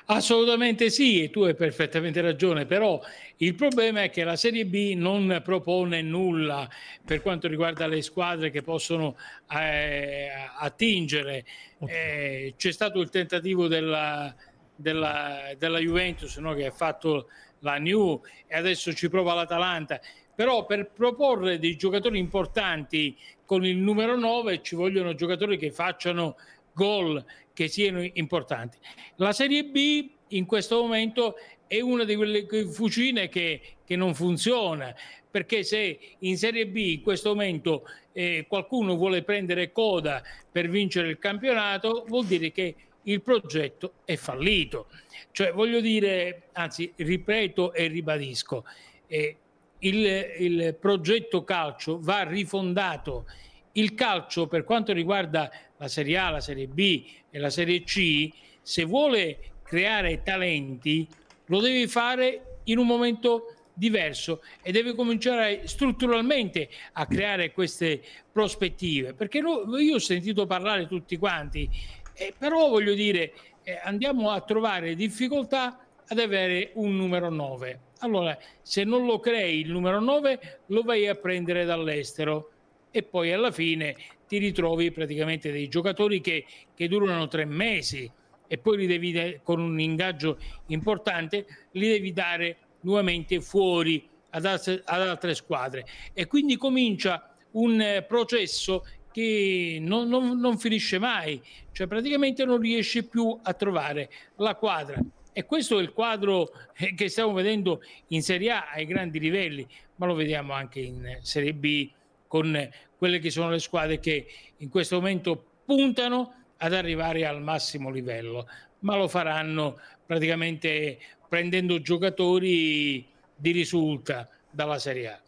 Assolutamente 0.07 0.91
sì, 0.91 1.23
e 1.23 1.31
tu 1.31 1.41
hai 1.41 1.55
perfettamente 1.55 2.21
ragione, 2.21 2.67
però 2.67 3.01
il 3.37 3.55
problema 3.55 4.03
è 4.03 4.11
che 4.11 4.23
la 4.23 4.35
Serie 4.35 4.65
B 4.65 4.93
non 4.95 5.41
propone 5.43 6.03
nulla 6.03 6.69
per 7.03 7.23
quanto 7.23 7.47
riguarda 7.47 7.87
le 7.87 8.03
squadre 8.03 8.51
che 8.51 8.61
possono 8.61 9.17
eh, 9.51 10.29
attingere. 10.59 11.43
Eh, 11.87 12.53
c'è 12.55 12.71
stato 12.71 13.01
il 13.01 13.09
tentativo 13.09 13.67
della, 13.67 14.33
della, 14.75 15.53
della 15.57 15.79
Juventus 15.79 16.37
no, 16.37 16.53
che 16.53 16.65
ha 16.65 16.71
fatto 16.71 17.29
la 17.59 17.77
New 17.77 18.21
e 18.47 18.55
adesso 18.55 18.93
ci 18.93 19.09
prova 19.09 19.33
l'Atalanta. 19.33 19.99
Però 20.33 20.65
per 20.65 20.91
proporre 20.91 21.59
dei 21.59 21.75
giocatori 21.77 22.19
importanti 22.19 23.17
con 23.45 23.65
il 23.65 23.77
numero 23.77 24.17
9 24.17 24.61
ci 24.61 24.75
vogliono 24.75 25.15
giocatori 25.15 25.57
che 25.57 25.71
facciano 25.71 26.35
gol, 26.73 27.23
che 27.53 27.67
siano 27.67 28.05
importanti. 28.13 28.77
La 29.15 29.31
Serie 29.31 29.63
B 29.63 30.09
in 30.29 30.45
questo 30.45 30.81
momento 30.81 31.35
è 31.67 31.79
una 31.79 32.03
di 32.03 32.15
quelle 32.15 32.45
fucine 32.69 33.29
che, 33.29 33.61
che 33.85 33.95
non 33.95 34.13
funziona 34.13 34.93
perché 35.35 35.63
se 35.63 35.99
in 36.19 36.37
Serie 36.37 36.65
B 36.65 36.77
in 36.77 37.01
questo 37.01 37.31
momento 37.31 37.83
eh, 38.13 38.45
qualcuno 38.47 38.95
vuole 38.95 39.21
prendere 39.21 39.73
coda 39.73 40.23
per 40.49 40.69
vincere 40.69 41.09
il 41.09 41.17
campionato, 41.17 42.05
vuol 42.07 42.25
dire 42.25 42.53
che 42.53 42.73
il 43.05 43.21
progetto 43.21 43.93
è 44.05 44.15
fallito. 44.15 44.87
Cioè, 45.31 45.51
voglio 45.51 45.81
dire, 45.81 46.49
anzi, 46.53 46.91
ripeto 46.95 47.73
e 47.73 47.87
ribadisco, 47.87 48.65
eh, 49.07 49.37
il, 49.79 50.05
il 50.39 50.77
progetto 50.79 51.43
calcio 51.43 51.99
va 51.99 52.23
rifondato. 52.23 53.25
Il 53.73 53.93
calcio, 53.93 54.47
per 54.47 54.63
quanto 54.63 54.93
riguarda 54.93 55.51
la 55.77 55.87
Serie 55.87 56.17
A, 56.17 56.29
la 56.29 56.39
Serie 56.39 56.67
B 56.67 57.05
e 57.29 57.39
la 57.39 57.49
Serie 57.49 57.83
C, 57.83 58.29
se 58.61 58.83
vuole 58.85 59.39
creare 59.63 60.23
talenti, 60.23 61.07
lo 61.47 61.59
deve 61.59 61.87
fare 61.87 62.59
in 62.65 62.77
un 62.77 62.87
momento 62.87 63.53
diverso 63.73 64.41
e 64.61 64.71
deve 64.71 64.95
cominciare 64.95 65.67
strutturalmente 65.67 66.69
a 66.93 67.05
creare 67.05 67.51
queste 67.51 68.01
prospettive. 68.31 69.13
Perché 69.13 69.39
io 69.39 69.95
ho 69.95 69.99
sentito 69.99 70.45
parlare 70.45 70.87
tutti 70.87 71.17
quanti, 71.17 71.69
eh, 72.15 72.33
però 72.37 72.69
voglio 72.69 72.93
dire, 72.93 73.33
eh, 73.63 73.79
andiamo 73.83 74.31
a 74.31 74.41
trovare 74.41 74.95
difficoltà 74.95 75.79
ad 76.07 76.19
avere 76.19 76.71
un 76.75 76.95
numero 76.95 77.29
9. 77.29 77.79
Allora, 77.99 78.37
se 78.61 78.83
non 78.83 79.05
lo 79.05 79.19
crei 79.19 79.59
il 79.61 79.71
numero 79.71 79.99
9, 79.99 80.59
lo 80.67 80.81
vai 80.83 81.07
a 81.07 81.15
prendere 81.15 81.65
dall'estero 81.65 82.51
e 82.91 83.03
poi 83.03 83.31
alla 83.33 83.51
fine 83.51 83.95
ti 84.27 84.37
ritrovi 84.37 84.91
praticamente 84.91 85.51
dei 85.51 85.67
giocatori 85.67 86.21
che, 86.21 86.45
che 86.73 86.87
durano 86.87 87.27
tre 87.27 87.45
mesi 87.45 88.09
e 88.47 88.57
poi 88.57 88.77
li 88.77 88.87
devi 88.87 89.39
con 89.43 89.59
un 89.59 89.79
ingaggio 89.79 90.37
importante 90.67 91.45
li 91.71 91.87
devi 91.87 92.13
dare 92.13 92.57
nuovamente 92.81 93.41
fuori 93.41 94.07
ad, 94.29 94.45
ad 94.45 95.01
altre 95.01 95.33
squadre 95.33 95.85
e 96.13 96.27
quindi 96.27 96.57
comincia 96.57 97.35
un 97.51 97.81
eh, 97.81 98.03
processo 98.03 98.85
che 99.15 99.77
non, 99.79 100.09
non, 100.09 100.37
non, 100.41 100.57
finisce 100.57 100.99
mai, 100.99 101.41
cioè 101.71 101.87
praticamente 101.87 102.43
non 102.43 102.59
riesce 102.59 103.03
più 103.03 103.39
a 103.41 103.53
trovare 103.53 104.09
la 104.35 104.55
quadra. 104.55 105.01
E 105.31 105.45
questo 105.45 105.79
è 105.79 105.81
il 105.81 105.93
quadro 105.93 106.51
eh, 106.75 106.93
che 106.95 107.07
stiamo 107.07 107.31
vedendo 107.31 107.81
in 108.07 108.21
Serie 108.21 108.51
A 108.51 108.71
ai 108.73 108.85
grandi 108.85 109.19
livelli, 109.19 109.65
ma 109.95 110.05
lo 110.05 110.15
vediamo 110.15 110.51
anche 110.51 110.81
in 110.81 111.19
Serie 111.21 111.53
B 111.53 111.89
con 112.27 112.69
quelle 112.97 113.19
che 113.19 113.29
sono 113.29 113.51
le 113.51 113.59
squadre 113.59 114.01
che 114.01 114.27
in 114.57 114.67
questo 114.67 114.97
momento 114.97 115.41
puntano 115.63 116.33
ad 116.57 116.73
arrivare 116.73 117.25
al 117.25 117.41
massimo 117.41 117.89
livello, 117.89 118.45
ma 118.79 118.97
lo 118.97 119.07
faranno 119.07 119.79
praticamente 120.05 120.99
prendendo 121.29 121.79
giocatori 121.79 123.07
di 123.33 123.51
risulta 123.51 124.27
dalla 124.51 124.77
Serie 124.77 125.07
A. 125.07 125.21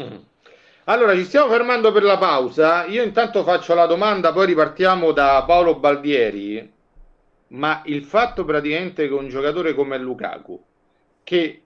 Mm. 0.00 0.29
Allora, 0.90 1.14
ci 1.14 1.22
stiamo 1.22 1.48
fermando 1.48 1.92
per 1.92 2.02
la 2.02 2.18
pausa. 2.18 2.84
Io 2.86 3.04
intanto 3.04 3.44
faccio 3.44 3.74
la 3.74 3.86
domanda, 3.86 4.32
poi 4.32 4.46
ripartiamo 4.46 5.12
da 5.12 5.44
Paolo 5.46 5.76
Baldieri. 5.76 6.68
Ma 7.50 7.82
il 7.84 8.02
fatto 8.02 8.44
praticamente 8.44 9.06
che 9.06 9.14
un 9.14 9.28
giocatore 9.28 9.72
come 9.72 9.98
Lukaku, 9.98 10.60
che 11.22 11.62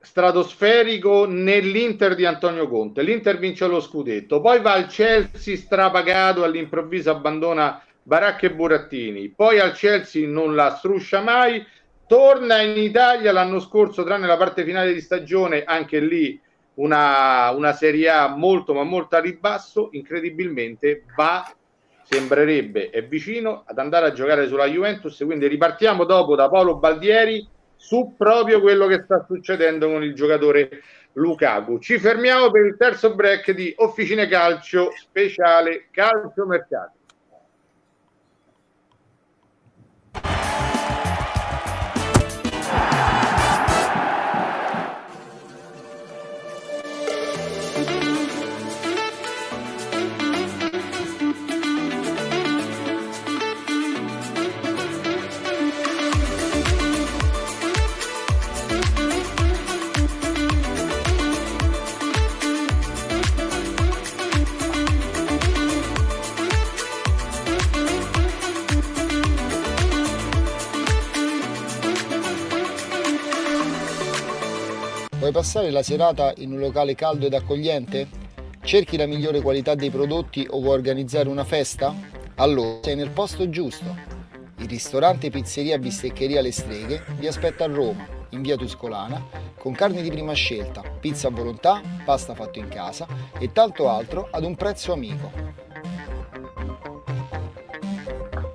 stratosferico 0.00 1.24
nell'Inter 1.28 2.16
di 2.16 2.24
Antonio 2.24 2.66
Conte, 2.66 3.02
l'Inter 3.02 3.38
vince 3.38 3.68
lo 3.68 3.78
scudetto, 3.78 4.40
poi 4.40 4.60
va 4.60 4.72
al 4.72 4.88
Chelsea 4.88 5.56
strapagato, 5.56 6.42
all'improvviso 6.42 7.12
abbandona 7.12 7.80
Baracca 8.02 8.46
e 8.46 8.52
Burattini, 8.52 9.28
poi 9.28 9.60
al 9.60 9.72
Chelsea 9.72 10.26
non 10.26 10.56
la 10.56 10.74
struscia 10.74 11.20
mai, 11.20 11.64
torna 12.08 12.60
in 12.60 12.76
Italia 12.76 13.30
l'anno 13.30 13.60
scorso, 13.60 14.02
tranne 14.02 14.26
la 14.26 14.36
parte 14.36 14.64
finale 14.64 14.92
di 14.92 15.00
stagione, 15.00 15.62
anche 15.62 16.00
lì 16.00 16.40
una, 16.74 17.50
una 17.50 17.72
Serie 17.72 18.08
A 18.08 18.28
molto 18.28 18.74
ma 18.74 18.82
molto 18.82 19.16
a 19.16 19.20
ribasso, 19.20 19.88
incredibilmente 19.92 21.04
va, 21.16 21.44
sembrerebbe, 22.04 22.90
è 22.90 23.04
vicino 23.04 23.64
ad 23.66 23.78
andare 23.78 24.06
a 24.06 24.12
giocare 24.12 24.46
sulla 24.46 24.66
Juventus, 24.66 25.22
quindi 25.24 25.46
ripartiamo 25.46 26.04
dopo 26.04 26.34
da 26.34 26.48
Paolo 26.48 26.76
Baldieri 26.76 27.46
su 27.76 28.14
proprio 28.16 28.60
quello 28.60 28.86
che 28.86 29.02
sta 29.02 29.24
succedendo 29.26 29.88
con 29.88 30.02
il 30.02 30.14
giocatore 30.14 30.82
Lukaku. 31.14 31.78
Ci 31.78 31.98
fermiamo 31.98 32.50
per 32.50 32.64
il 32.66 32.76
terzo 32.76 33.14
break 33.14 33.50
di 33.50 33.72
Officine 33.76 34.28
Calcio 34.28 34.92
speciale 34.94 35.88
Calcio 35.90 36.46
Mercato. 36.46 37.01
Vuoi 75.32 75.44
passare 75.44 75.70
la 75.70 75.82
serata 75.82 76.34
in 76.36 76.52
un 76.52 76.58
locale 76.58 76.94
caldo 76.94 77.24
ed 77.24 77.32
accogliente? 77.32 78.06
Cerchi 78.62 78.98
la 78.98 79.06
migliore 79.06 79.40
qualità 79.40 79.74
dei 79.74 79.88
prodotti 79.88 80.46
o 80.46 80.60
vuoi 80.60 80.74
organizzare 80.74 81.26
una 81.30 81.42
festa? 81.42 81.94
Allora 82.34 82.80
sei 82.82 82.96
nel 82.96 83.08
posto 83.08 83.48
giusto. 83.48 83.96
Il 84.58 84.68
ristorante 84.68 85.30
Pizzeria 85.30 85.78
Bisteccheria 85.78 86.42
Le 86.42 86.52
Streghe 86.52 87.02
vi 87.16 87.26
aspetta 87.26 87.64
a 87.64 87.68
Roma, 87.68 88.06
in 88.30 88.42
via 88.42 88.56
Tuscolana, 88.56 89.24
con 89.58 89.72
carne 89.72 90.02
di 90.02 90.10
prima 90.10 90.34
scelta, 90.34 90.82
pizza 91.00 91.28
a 91.28 91.30
volontà, 91.30 91.80
pasta 92.04 92.34
fatto 92.34 92.58
in 92.58 92.68
casa 92.68 93.06
e 93.38 93.52
tanto 93.52 93.88
altro 93.88 94.28
ad 94.30 94.44
un 94.44 94.54
prezzo 94.54 94.92
amico. 94.92 95.32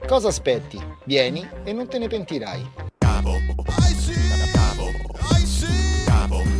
Cosa 0.05 0.28
aspetti? 0.28 0.80
Vieni 1.05 1.43
e 1.63 1.73
non 1.73 1.88
te 1.88 1.97
ne 1.97 2.07
pentirai. 2.07 2.69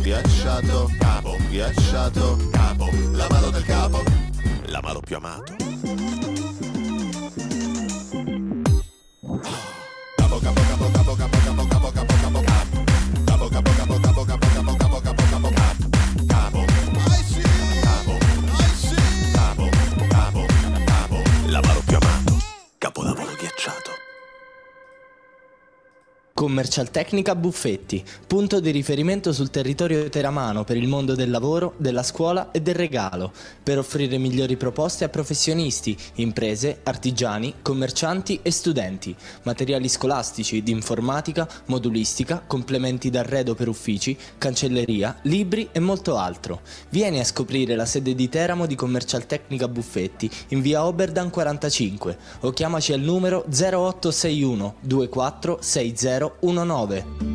Ghiacciato, 0.08 0.90
capo, 0.98 1.36
ghiacciato, 1.50 2.38
capo, 2.50 2.88
la 3.12 3.26
mano 3.28 3.50
del 3.50 3.62
capo, 3.64 4.02
la 4.68 4.80
mano 4.82 5.00
più 5.00 5.16
amato. 5.16 6.27
Commercial 26.48 26.90
Tecnica 26.90 27.34
Buffetti, 27.34 28.02
punto 28.26 28.58
di 28.58 28.70
riferimento 28.70 29.34
sul 29.34 29.50
territorio 29.50 30.08
teramano 30.08 30.64
per 30.64 30.78
il 30.78 30.88
mondo 30.88 31.14
del 31.14 31.28
lavoro, 31.28 31.74
della 31.76 32.02
scuola 32.02 32.52
e 32.52 32.62
del 32.62 32.74
regalo, 32.74 33.34
per 33.62 33.76
offrire 33.76 34.16
migliori 34.16 34.56
proposte 34.56 35.04
a 35.04 35.10
professionisti, 35.10 35.94
imprese, 36.14 36.78
artigiani, 36.84 37.56
commercianti 37.60 38.40
e 38.40 38.50
studenti, 38.50 39.14
materiali 39.42 39.90
scolastici, 39.90 40.62
di 40.62 40.70
informatica, 40.70 41.46
modulistica, 41.66 42.42
complementi 42.46 43.10
d'arredo 43.10 43.54
per 43.54 43.68
uffici, 43.68 44.16
cancelleria, 44.38 45.18
libri 45.24 45.68
e 45.70 45.80
molto 45.80 46.16
altro. 46.16 46.62
Vieni 46.88 47.20
a 47.20 47.24
scoprire 47.24 47.76
la 47.76 47.84
sede 47.84 48.14
di 48.14 48.30
Teramo 48.30 48.64
di 48.64 48.74
Commercial 48.74 49.26
Tecnica 49.26 49.68
Buffetti 49.68 50.30
in 50.48 50.62
via 50.62 50.86
Oberdan 50.86 51.28
45 51.28 52.16
o 52.40 52.52
chiamaci 52.52 52.94
al 52.94 53.00
numero 53.00 53.44
0861 53.50 54.76
2460 54.80 56.36
19. 56.40 57.28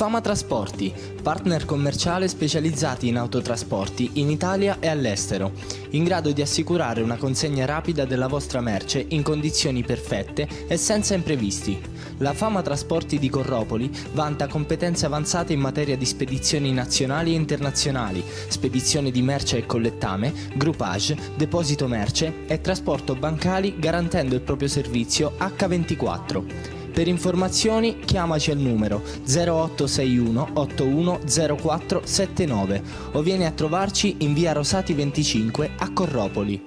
Fama 0.00 0.22
Trasporti, 0.22 0.94
partner 1.20 1.66
commerciale 1.66 2.26
specializzati 2.26 3.08
in 3.08 3.18
autotrasporti 3.18 4.12
in 4.14 4.30
Italia 4.30 4.78
e 4.80 4.88
all'estero, 4.88 5.52
in 5.90 6.04
grado 6.04 6.32
di 6.32 6.40
assicurare 6.40 7.02
una 7.02 7.18
consegna 7.18 7.66
rapida 7.66 8.06
della 8.06 8.26
vostra 8.26 8.62
merce 8.62 9.04
in 9.10 9.22
condizioni 9.22 9.82
perfette 9.82 10.48
e 10.66 10.78
senza 10.78 11.12
imprevisti. 11.12 11.78
La 12.16 12.32
Fama 12.32 12.62
Trasporti 12.62 13.18
di 13.18 13.28
Corropoli 13.28 13.90
vanta 14.14 14.46
competenze 14.46 15.04
avanzate 15.04 15.52
in 15.52 15.60
materia 15.60 15.98
di 15.98 16.06
spedizioni 16.06 16.72
nazionali 16.72 17.32
e 17.32 17.36
internazionali, 17.36 18.24
spedizione 18.48 19.10
di 19.10 19.20
merce 19.20 19.58
e 19.58 19.66
collettame, 19.66 20.32
groupage, 20.54 21.14
deposito 21.36 21.86
merce 21.86 22.46
e 22.46 22.62
trasporto 22.62 23.14
bancali 23.14 23.78
garantendo 23.78 24.34
il 24.34 24.40
proprio 24.40 24.68
servizio 24.68 25.34
H24. 25.38 26.78
Per 26.92 27.06
informazioni 27.06 28.00
chiamaci 28.00 28.50
al 28.50 28.58
numero 28.58 29.02
0861 29.26 30.48
810479 30.54 32.82
o 33.12 33.22
vieni 33.22 33.46
a 33.46 33.52
trovarci 33.52 34.16
in 34.18 34.34
via 34.34 34.52
Rosati 34.52 34.92
25 34.94 35.70
a 35.78 35.92
Corropoli. 35.92 36.66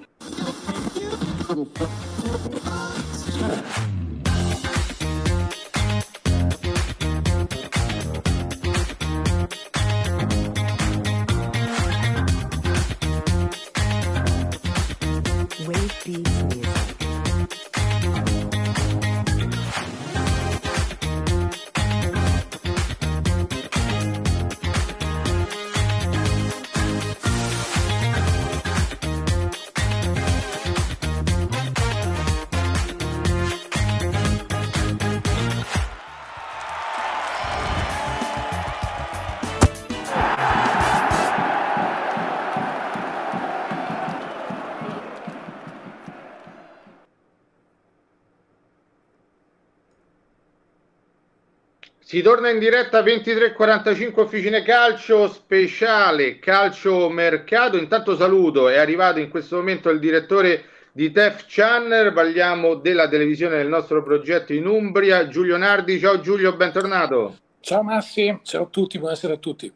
Si 52.14 52.22
torna 52.22 52.52
in 52.52 52.60
diretta 52.60 53.02
23.45 53.02 54.20
Officine 54.20 54.62
Calcio, 54.62 55.28
speciale 55.28 56.38
calcio 56.38 57.10
mercato. 57.10 57.76
Intanto 57.76 58.16
saluto, 58.16 58.70
è 58.70 58.78
arrivato 58.78 59.18
in 59.18 59.32
questo 59.32 59.56
momento 59.56 59.90
il 59.90 59.98
direttore 59.98 60.66
di 60.92 61.10
Tef 61.10 61.46
Channel, 61.48 62.14
parliamo 62.14 62.76
della 62.76 63.10
televisione 63.10 63.58
del 63.58 63.68
nostro 63.68 64.04
progetto 64.04 64.54
in 64.54 64.68
Umbria, 64.68 65.28
Giulio 65.28 65.58
Nardi. 65.58 65.98
Ciao 65.98 66.20
Giulio, 66.20 66.56
bentornato. 66.56 67.38
Ciao 67.62 67.82
Massi, 67.82 68.42
ciao 68.44 68.66
a 68.66 68.68
tutti, 68.68 69.00
buonasera 69.00 69.34
a 69.34 69.38
tutti. 69.38 69.74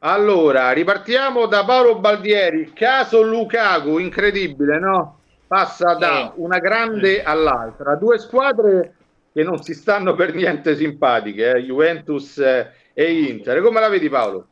Allora, 0.00 0.72
ripartiamo 0.72 1.46
da 1.46 1.64
Paolo 1.64 2.00
Baldieri, 2.00 2.74
caso 2.74 3.22
Lukaku, 3.22 3.96
incredibile, 3.96 4.78
no? 4.78 5.20
Passa 5.46 5.94
da 5.94 6.34
una 6.36 6.58
grande 6.58 7.22
all'altra, 7.22 7.94
due 7.94 8.18
squadre 8.18 8.96
che 9.34 9.42
non 9.42 9.60
si 9.64 9.74
stanno 9.74 10.14
per 10.14 10.32
niente 10.32 10.76
simpatiche, 10.76 11.56
eh? 11.56 11.62
Juventus 11.64 12.38
eh, 12.38 12.70
e 12.92 13.12
Inter. 13.12 13.60
Come 13.62 13.80
la 13.80 13.88
vedi 13.88 14.08
Paolo? 14.08 14.46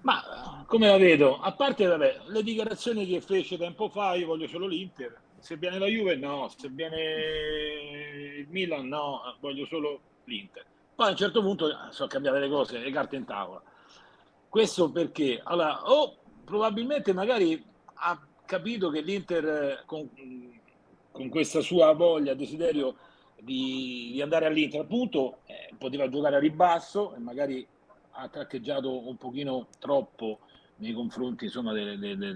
Ma 0.00 0.64
come 0.66 0.86
la 0.86 0.96
vedo? 0.96 1.38
A 1.38 1.52
parte 1.52 1.84
vabbè, 1.84 2.20
le 2.28 2.42
dichiarazioni 2.42 3.06
che 3.06 3.20
fece 3.20 3.58
tempo 3.58 3.90
fa, 3.90 4.14
io 4.14 4.26
voglio 4.26 4.48
solo 4.48 4.66
l'Inter. 4.66 5.20
Se 5.38 5.56
viene 5.56 5.78
la 5.78 5.84
Juve, 5.84 6.16
no. 6.16 6.50
Se 6.56 6.70
viene 6.70 8.38
il 8.38 8.46
Milan, 8.48 8.88
no. 8.88 9.20
Voglio 9.40 9.66
solo 9.66 10.00
l'Inter. 10.24 10.64
Poi 10.94 11.08
a 11.08 11.10
un 11.10 11.16
certo 11.16 11.42
punto 11.42 11.68
sono 11.90 12.08
cambiate 12.08 12.38
le 12.38 12.48
cose, 12.48 12.78
le 12.78 12.90
carte 12.90 13.16
in 13.16 13.26
tavola. 13.26 13.62
Questo 14.48 14.90
perché? 14.90 15.42
Allora, 15.44 15.82
o 15.90 16.16
probabilmente 16.42 17.12
magari 17.12 17.62
ha 17.92 18.18
capito 18.46 18.88
che 18.88 19.02
l'Inter 19.02 19.44
eh, 19.44 19.82
con, 19.84 20.08
con 21.12 21.28
questa 21.28 21.60
sua 21.60 21.92
voglia, 21.92 22.32
desiderio 22.32 22.96
di, 23.42 24.10
di 24.12 24.22
andare 24.22 24.46
all'Inter, 24.46 24.80
appunto, 24.80 25.38
eh, 25.46 25.70
poteva 25.76 26.08
giocare 26.08 26.36
a 26.36 26.40
ribasso 26.40 27.14
e 27.14 27.18
magari 27.18 27.66
ha 28.12 28.28
traccheggiato 28.28 29.08
un 29.08 29.16
pochino 29.16 29.68
troppo 29.78 30.40
nei 30.76 30.92
confronti 30.92 31.44
insomma, 31.44 31.72
de, 31.72 31.98
de, 31.98 32.16
de, 32.16 32.34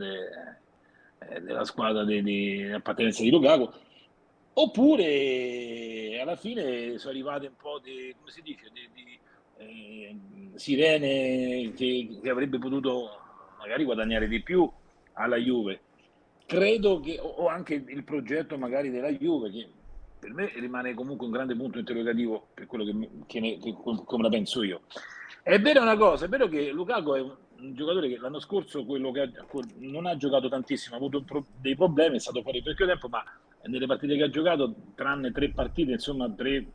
della 1.41 1.65
squadra 1.65 2.05
di 2.05 2.71
appartenenza 2.73 3.23
di 3.23 3.31
Lukaku 3.31 3.71
oppure 4.55 6.21
alla 6.21 6.37
fine 6.37 6.99
sono 6.99 7.13
arrivate 7.13 7.47
un 7.47 7.57
po' 7.57 7.81
di, 7.83 8.15
come 8.19 8.31
si 8.31 8.43
dice, 8.43 8.71
di, 8.73 8.89
di 8.93 9.19
eh, 9.57 10.17
sirene 10.55 11.73
che, 11.75 12.19
che, 12.23 12.31
avrebbe 12.31 12.59
potuto 12.59 13.19
magari 13.59 13.85
guadagnare 13.85 14.29
di 14.29 14.43
più 14.43 14.71
alla 15.15 15.37
Juve. 15.37 15.81
Credo 16.47 17.01
che, 17.01 17.19
o 17.21 17.49
anche 17.49 17.75
il 17.87 18.05
progetto 18.05 18.59
magari 18.59 18.91
della 18.91 19.11
Juve, 19.11 19.51
che 19.51 19.69
per 20.25 20.33
me 20.33 20.51
rimane 20.55 20.95
comunque 20.95 21.27
un 21.27 21.33
grande 21.33 21.55
punto 21.55 21.79
interrogativo 21.79 22.49
per 22.55 22.67
quello 22.67 22.85
che, 22.85 23.09
che, 23.27 23.59
che 23.63 23.75
come 23.75 24.23
la 24.23 24.31
penso 24.31 24.63
io. 24.63 24.81
È 25.43 25.61
vero 25.61 25.83
una 25.83 25.97
cosa, 25.97 26.25
è 26.25 26.29
vero 26.29 26.49
che 26.49 26.71
Lukaku 26.73 27.13
è 27.13 27.21
un, 27.21 27.35
giocatore 27.75 28.09
che 28.09 28.17
l'anno 28.17 28.41
scorso 28.41 28.87
quello 28.87 29.11
che 29.11 29.21
ha, 29.21 29.31
non 29.81 30.07
ha 30.07 30.17
giocato 30.17 30.49
tantissimo, 30.49 30.95
ha 30.95 30.99
avuto 30.99 31.23
pro, 31.23 31.45
dei 31.61 31.77
problemi, 31.77 32.17
è 32.17 32.21
stato 32.21 32.41
fuori 32.41 32.63
parecchio 32.63 32.87
tempo, 32.87 33.09
ma 33.09 33.23
nelle 33.67 33.87
partite 33.87 34.17
che 34.17 34.23
ha 34.23 34.31
giocato, 34.31 34.75
tranne 34.95 35.31
tre 35.31 35.51
partite, 35.51 35.93
insomma 35.93 36.31
tre 36.31 36.67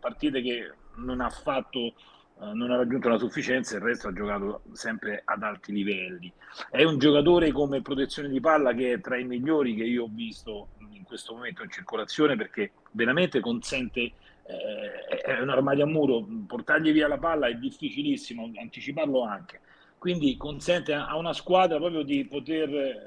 partite 0.00 0.42
che 0.42 0.72
non 0.96 1.20
ha 1.20 1.30
fatto, 1.30 1.94
non 2.38 2.70
ha 2.70 2.76
raggiunto 2.76 3.08
la 3.08 3.18
sufficienza, 3.18 3.76
il 3.76 3.82
resto 3.82 4.08
ha 4.08 4.12
giocato 4.12 4.62
sempre 4.72 5.22
ad 5.24 5.42
alti 5.42 5.72
livelli. 5.72 6.32
È 6.70 6.82
un 6.82 6.98
giocatore 6.98 7.52
come 7.52 7.82
protezione 7.82 8.28
di 8.28 8.40
palla 8.40 8.74
che 8.74 8.94
è 8.94 9.00
tra 9.00 9.16
i 9.16 9.24
migliori 9.24 9.74
che 9.74 9.84
io 9.84 10.04
ho 10.04 10.10
visto 10.10 10.68
in 10.90 11.04
questo 11.04 11.34
momento 11.34 11.62
in 11.62 11.70
circolazione 11.70 12.36
perché 12.36 12.72
veramente 12.92 13.40
consente 13.40 14.00
eh, 14.00 15.22
è 15.24 15.40
un 15.40 15.48
armadio 15.48 15.84
a 15.84 15.86
muro, 15.86 16.26
portargli 16.46 16.92
via 16.92 17.08
la 17.08 17.18
palla 17.18 17.46
è 17.46 17.54
difficilissimo, 17.54 18.50
anticiparlo 18.56 19.22
anche. 19.22 19.60
Quindi 19.96 20.36
consente 20.36 20.92
a 20.92 21.16
una 21.16 21.32
squadra 21.32 21.78
proprio 21.78 22.02
di 22.02 22.26
poter 22.26 22.68
eh, 22.68 23.02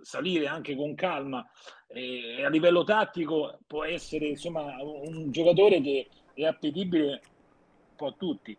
salire 0.00 0.46
anche 0.46 0.74
con 0.74 0.94
calma 0.94 1.46
e 1.86 2.42
a 2.44 2.48
livello 2.48 2.84
tattico 2.84 3.58
può 3.66 3.84
essere 3.84 4.26
insomma 4.26 4.76
un 4.82 5.30
giocatore 5.30 5.80
che 5.80 6.08
è 6.34 6.44
appetibile 6.44 7.20
po' 7.98 8.06
a 8.06 8.14
tutti. 8.16 8.56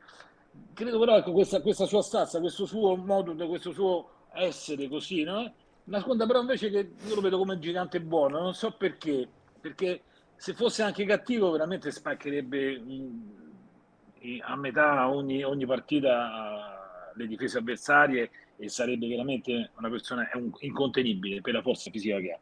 Credo 0.73 0.99
però 0.99 1.23
che 1.23 1.31
questa, 1.31 1.61
questa 1.61 1.85
sua 1.85 2.01
stazza, 2.01 2.41
questo 2.41 2.65
suo 2.65 2.95
modo, 2.97 3.33
questo 3.47 3.71
suo 3.71 4.09
essere 4.33 4.89
così, 4.89 5.23
no? 5.23 5.53
Una 5.85 6.01
squadra 6.01 6.27
però 6.27 6.41
invece 6.41 6.69
che 6.69 6.91
io 7.07 7.15
lo 7.15 7.21
vedo 7.21 7.37
come 7.37 7.57
gigante 7.57 8.01
buono, 8.01 8.39
non 8.39 8.53
so 8.53 8.71
perché, 8.71 9.27
perché 9.59 10.01
se 10.35 10.53
fosse 10.53 10.83
anche 10.83 11.05
cattivo 11.05 11.49
veramente 11.51 11.89
spaccherebbe 11.91 12.83
a 14.41 14.55
metà 14.57 15.09
ogni, 15.09 15.43
ogni 15.43 15.65
partita 15.65 17.11
le 17.15 17.27
difese 17.27 17.57
avversarie 17.59 18.29
e 18.57 18.69
sarebbe 18.69 19.07
veramente 19.07 19.71
una 19.77 19.89
persona 19.89 20.29
incontenibile 20.59 21.41
per 21.41 21.53
la 21.53 21.61
forza 21.61 21.89
fisica 21.89 22.19
che 22.19 22.31
ha. 22.33 22.39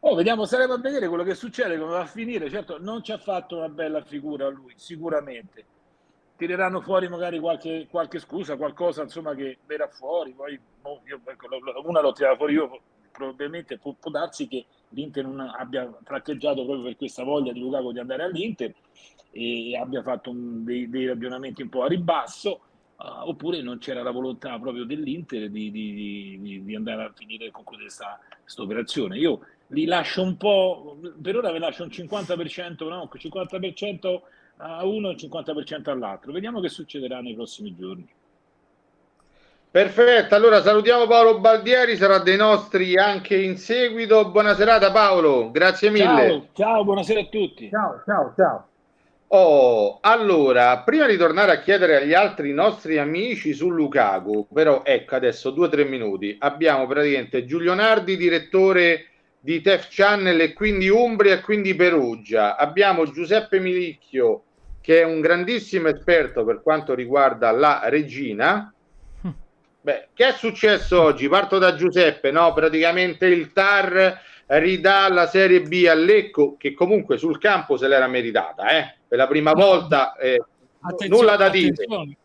Oh, 0.00 0.14
vediamo, 0.14 0.44
saremo 0.44 0.74
a 0.74 0.78
vedere 0.78 1.08
quello 1.08 1.24
che 1.24 1.34
succede, 1.34 1.76
come 1.78 1.92
va 1.92 2.02
a 2.02 2.06
finire. 2.06 2.48
Certo, 2.48 2.78
non 2.78 3.02
ci 3.02 3.10
ha 3.10 3.18
fatto 3.18 3.56
una 3.56 3.68
bella 3.68 4.02
figura 4.02 4.48
lui, 4.48 4.74
sicuramente. 4.76 5.64
Tireranno 6.38 6.80
fuori 6.80 7.08
magari 7.08 7.40
qualche, 7.40 7.88
qualche 7.90 8.20
scusa, 8.20 8.56
qualcosa 8.56 9.02
insomma 9.02 9.34
che 9.34 9.58
verrà 9.66 9.88
fuori. 9.88 10.32
Poi 10.32 10.58
oh, 10.82 11.00
io, 11.04 11.20
ecco, 11.24 11.48
una 11.84 12.00
l'ho 12.00 12.12
tirata 12.12 12.36
fuori 12.36 12.52
io, 12.52 12.80
probabilmente 13.10 13.76
può, 13.76 13.92
può 13.98 14.12
darsi 14.12 14.46
che 14.46 14.64
l'Inter 14.90 15.26
non 15.26 15.40
abbia 15.40 15.92
traccheggiato 16.04 16.64
proprio 16.64 16.84
per 16.84 16.96
questa 16.96 17.24
voglia 17.24 17.52
di 17.52 17.58
Lukaku 17.58 17.90
di 17.90 17.98
andare 17.98 18.22
all'Inter 18.22 18.72
e 19.32 19.76
abbia 19.76 20.00
fatto 20.02 20.30
un, 20.30 20.62
dei, 20.62 20.88
dei, 20.88 21.08
ragionamenti 21.08 21.62
un 21.62 21.70
po' 21.70 21.82
a 21.82 21.88
ribasso. 21.88 22.60
Uh, 22.98 23.28
oppure 23.28 23.60
non 23.62 23.78
c'era 23.78 24.02
la 24.02 24.10
volontà 24.10 24.58
proprio 24.58 24.84
dell'Inter 24.84 25.50
di, 25.50 25.70
di, 25.70 26.38
di, 26.40 26.64
di 26.64 26.74
andare 26.74 27.04
a 27.04 27.12
finire 27.14 27.50
concludere 27.50 27.90
questa 27.90 28.62
operazione. 28.62 29.18
Io 29.18 29.40
li 29.68 29.84
lascio 29.84 30.22
un 30.22 30.36
po', 30.36 30.98
per 31.20 31.36
ora 31.36 31.52
vi 31.52 31.58
lascio 31.58 31.82
un 31.82 31.90
50%, 31.90 32.88
no, 32.88 33.08
50% 33.12 34.20
a 34.58 34.84
uno 34.84 35.08
e 35.08 35.10
un 35.10 35.16
50% 35.16 35.90
all'altro. 35.90 36.32
Vediamo 36.32 36.60
che 36.60 36.68
succederà 36.68 37.20
nei 37.20 37.34
prossimi 37.34 37.74
giorni. 37.76 38.08
Perfetto, 39.70 40.34
allora 40.34 40.62
salutiamo 40.62 41.06
Paolo 41.06 41.40
Baldieri, 41.40 41.96
sarà 41.96 42.18
dei 42.20 42.36
nostri 42.36 42.96
anche 42.96 43.36
in 43.36 43.58
seguito. 43.58 44.30
Buona 44.30 44.54
serata 44.54 44.90
Paolo, 44.90 45.50
grazie 45.50 45.90
mille. 45.90 46.04
Ciao, 46.04 46.46
ciao 46.54 46.84
buonasera 46.84 47.20
a 47.20 47.26
tutti. 47.26 47.68
Ciao, 47.68 48.02
ciao, 48.06 48.32
ciao. 48.34 48.66
Oh, 49.30 49.98
allora, 50.00 50.78
prima 50.78 51.06
di 51.06 51.18
tornare 51.18 51.52
a 51.52 51.60
chiedere 51.60 51.96
agli 51.96 52.14
altri 52.14 52.54
nostri 52.54 52.96
amici 52.96 53.52
su 53.52 53.68
Lukaku, 53.68 54.46
però 54.50 54.80
ecco 54.84 55.16
adesso 55.16 55.50
due 55.50 55.66
o 55.66 55.68
tre 55.68 55.84
minuti, 55.84 56.34
abbiamo 56.40 56.86
praticamente 56.86 57.44
Giulio 57.44 57.74
Nardi, 57.74 58.16
direttore 58.16 59.04
di 59.38 59.60
Tef 59.60 59.88
Channel 59.90 60.40
e 60.40 60.54
quindi 60.54 60.88
Umbria 60.88 61.34
e 61.34 61.40
quindi 61.42 61.74
Perugia. 61.74 62.56
Abbiamo 62.56 63.10
Giuseppe 63.10 63.60
Milicchio 63.60 64.44
che 64.80 65.00
è 65.00 65.04
un 65.04 65.20
grandissimo 65.20 65.88
esperto 65.88 66.44
per 66.44 66.62
quanto 66.62 66.94
riguarda 66.94 67.50
la 67.50 67.82
regina. 67.84 68.72
Beh, 69.80 70.08
che 70.12 70.28
è 70.28 70.32
successo 70.32 71.00
oggi? 71.00 71.28
Parto 71.28 71.58
da 71.58 71.74
Giuseppe, 71.74 72.30
no? 72.30 72.52
Praticamente 72.52 73.26
il 73.26 73.52
TAR 73.52 74.20
ridà 74.46 75.08
la 75.08 75.26
Serie 75.26 75.62
B 75.62 75.86
a 75.88 75.94
Lecco, 75.94 76.56
che 76.56 76.74
comunque 76.74 77.16
sul 77.16 77.38
campo 77.38 77.76
se 77.76 77.88
l'era 77.88 78.08
meritata, 78.08 78.68
eh? 78.70 78.94
Per 79.06 79.16
la 79.16 79.26
prima 79.26 79.52
volta 79.52 80.14
eh, 80.16 80.42
nulla 81.08 81.36
da 81.36 81.48
dire. 81.48 81.72
Attenzione, 81.72 82.16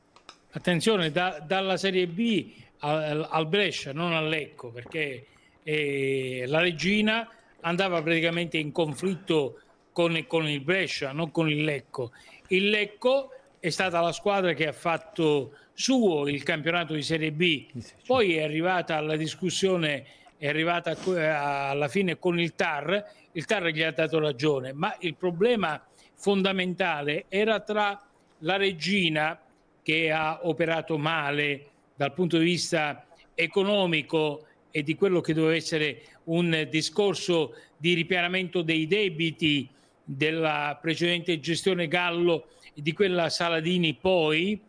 attenzione 0.51 1.11
da, 1.11 1.41
dalla 1.45 1.77
Serie 1.77 2.07
B 2.07 2.51
al, 2.79 3.27
al 3.29 3.47
Brescia, 3.47 3.93
non 3.93 4.13
a 4.13 4.21
Lecco, 4.21 4.69
perché 4.69 5.27
e 5.63 6.43
la 6.47 6.59
regina 6.59 7.27
andava 7.61 8.01
praticamente 8.01 8.57
in 8.57 8.71
conflitto 8.71 9.59
con, 9.93 10.25
con, 10.27 10.47
il 10.47 10.61
Brescia, 10.61 11.13
non 11.13 11.31
con 11.31 11.49
il 11.49 11.63
Lecco. 11.63 12.11
Il 12.53 12.69
Lecco 12.69 13.31
è 13.59 13.69
stata 13.69 13.99
la 13.99 14.11
squadra 14.11 14.53
che 14.53 14.67
ha 14.67 14.73
fatto 14.73 15.55
suo 15.73 16.27
il 16.27 16.43
campionato 16.43 16.93
di 16.93 17.01
Serie 17.01 17.31
B, 17.31 17.65
poi 18.05 18.35
è 18.35 18.43
arrivata 18.43 18.95
alla 18.95 19.15
discussione, 19.15 20.05
è 20.37 20.47
arrivata 20.47 20.95
alla 20.95 21.87
fine 21.87 22.19
con 22.19 22.39
il 22.39 22.53
TAR, 22.53 23.11
il 23.31 23.45
TAR 23.45 23.69
gli 23.69 23.81
ha 23.81 23.91
dato 23.91 24.19
ragione, 24.19 24.71
ma 24.71 24.95
il 24.99 25.15
problema 25.15 25.83
fondamentale 26.13 27.25
era 27.27 27.59
tra 27.61 27.99
la 28.39 28.55
regina 28.55 29.41
che 29.81 30.11
ha 30.11 30.41
operato 30.43 30.99
male 30.99 31.69
dal 31.95 32.13
punto 32.13 32.37
di 32.37 32.45
vista 32.45 33.07
economico 33.33 34.45
e 34.69 34.83
di 34.83 34.93
quello 34.93 35.21
che 35.21 35.33
doveva 35.33 35.55
essere 35.55 36.03
un 36.25 36.67
discorso 36.69 37.55
di 37.75 37.95
ripianamento 37.95 38.61
dei 38.61 38.85
debiti 38.85 39.67
della 40.03 40.77
precedente 40.81 41.39
gestione 41.39 41.87
Gallo 41.87 42.49
e 42.73 42.81
di 42.81 42.93
quella 42.93 43.29
Saladini 43.29 43.93
poi 43.93 44.59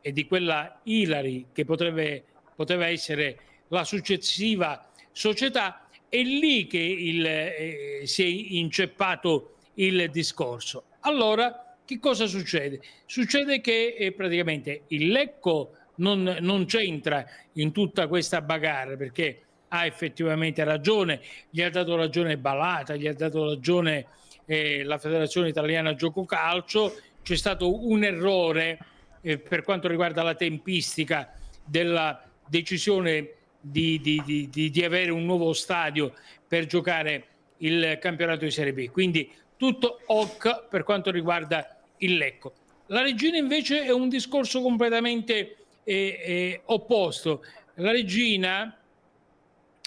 e 0.00 0.12
di 0.12 0.26
quella 0.26 0.80
Ilari 0.84 1.46
che 1.52 1.64
potrebbe, 1.64 2.24
poteva 2.54 2.86
essere 2.86 3.38
la 3.68 3.84
successiva 3.84 4.88
società 5.10 5.88
è 6.08 6.22
lì 6.22 6.66
che 6.66 6.78
il, 6.78 7.26
eh, 7.26 8.00
si 8.04 8.22
è 8.22 8.26
inceppato 8.26 9.56
il 9.74 10.08
discorso. 10.10 10.84
Allora, 11.00 11.76
che 11.84 11.98
cosa 11.98 12.26
succede? 12.26 12.80
Succede 13.06 13.60
che 13.60 13.96
eh, 13.98 14.12
praticamente 14.12 14.82
il 14.88 15.08
Lecco 15.08 15.72
non, 15.96 16.38
non 16.40 16.66
c'entra 16.66 17.24
in 17.54 17.72
tutta 17.72 18.06
questa 18.06 18.40
bagarre 18.40 18.96
perché 18.96 19.42
ha 19.68 19.84
effettivamente 19.84 20.62
ragione, 20.64 21.20
gli 21.50 21.62
ha 21.62 21.70
dato 21.70 21.96
ragione 21.96 22.38
Balata, 22.38 22.96
gli 22.96 23.06
ha 23.06 23.14
dato 23.14 23.48
ragione 23.48 24.06
eh, 24.46 24.84
la 24.84 24.98
Federazione 24.98 25.48
Italiana 25.48 25.94
Gioco 25.94 26.24
Calcio, 26.24 26.96
c'è 27.22 27.36
stato 27.36 27.86
un 27.86 28.04
errore 28.04 28.78
eh, 29.20 29.38
per 29.38 29.62
quanto 29.62 29.88
riguarda 29.88 30.22
la 30.22 30.34
tempistica 30.34 31.34
della 31.64 32.22
decisione 32.48 33.30
di, 33.60 34.00
di, 34.00 34.22
di, 34.24 34.70
di, 34.70 34.84
avere 34.84 35.10
un 35.10 35.24
nuovo 35.24 35.52
stadio 35.52 36.12
per 36.46 36.66
giocare 36.66 37.26
il 37.58 37.98
campionato 38.00 38.44
di 38.44 38.50
Serie 38.52 38.72
B. 38.72 38.90
Quindi 38.90 39.30
tutto 39.56 40.00
ok 40.06 40.68
per 40.68 40.84
quanto 40.84 41.10
riguarda 41.10 41.80
il 41.98 42.16
Lecco. 42.16 42.52
La 42.86 43.02
Regina 43.02 43.36
invece 43.36 43.82
è 43.82 43.90
un 43.90 44.08
discorso 44.08 44.62
completamente 44.62 45.56
eh, 45.82 46.20
eh, 46.24 46.60
opposto. 46.66 47.44
La 47.74 47.90
Regina 47.90 48.78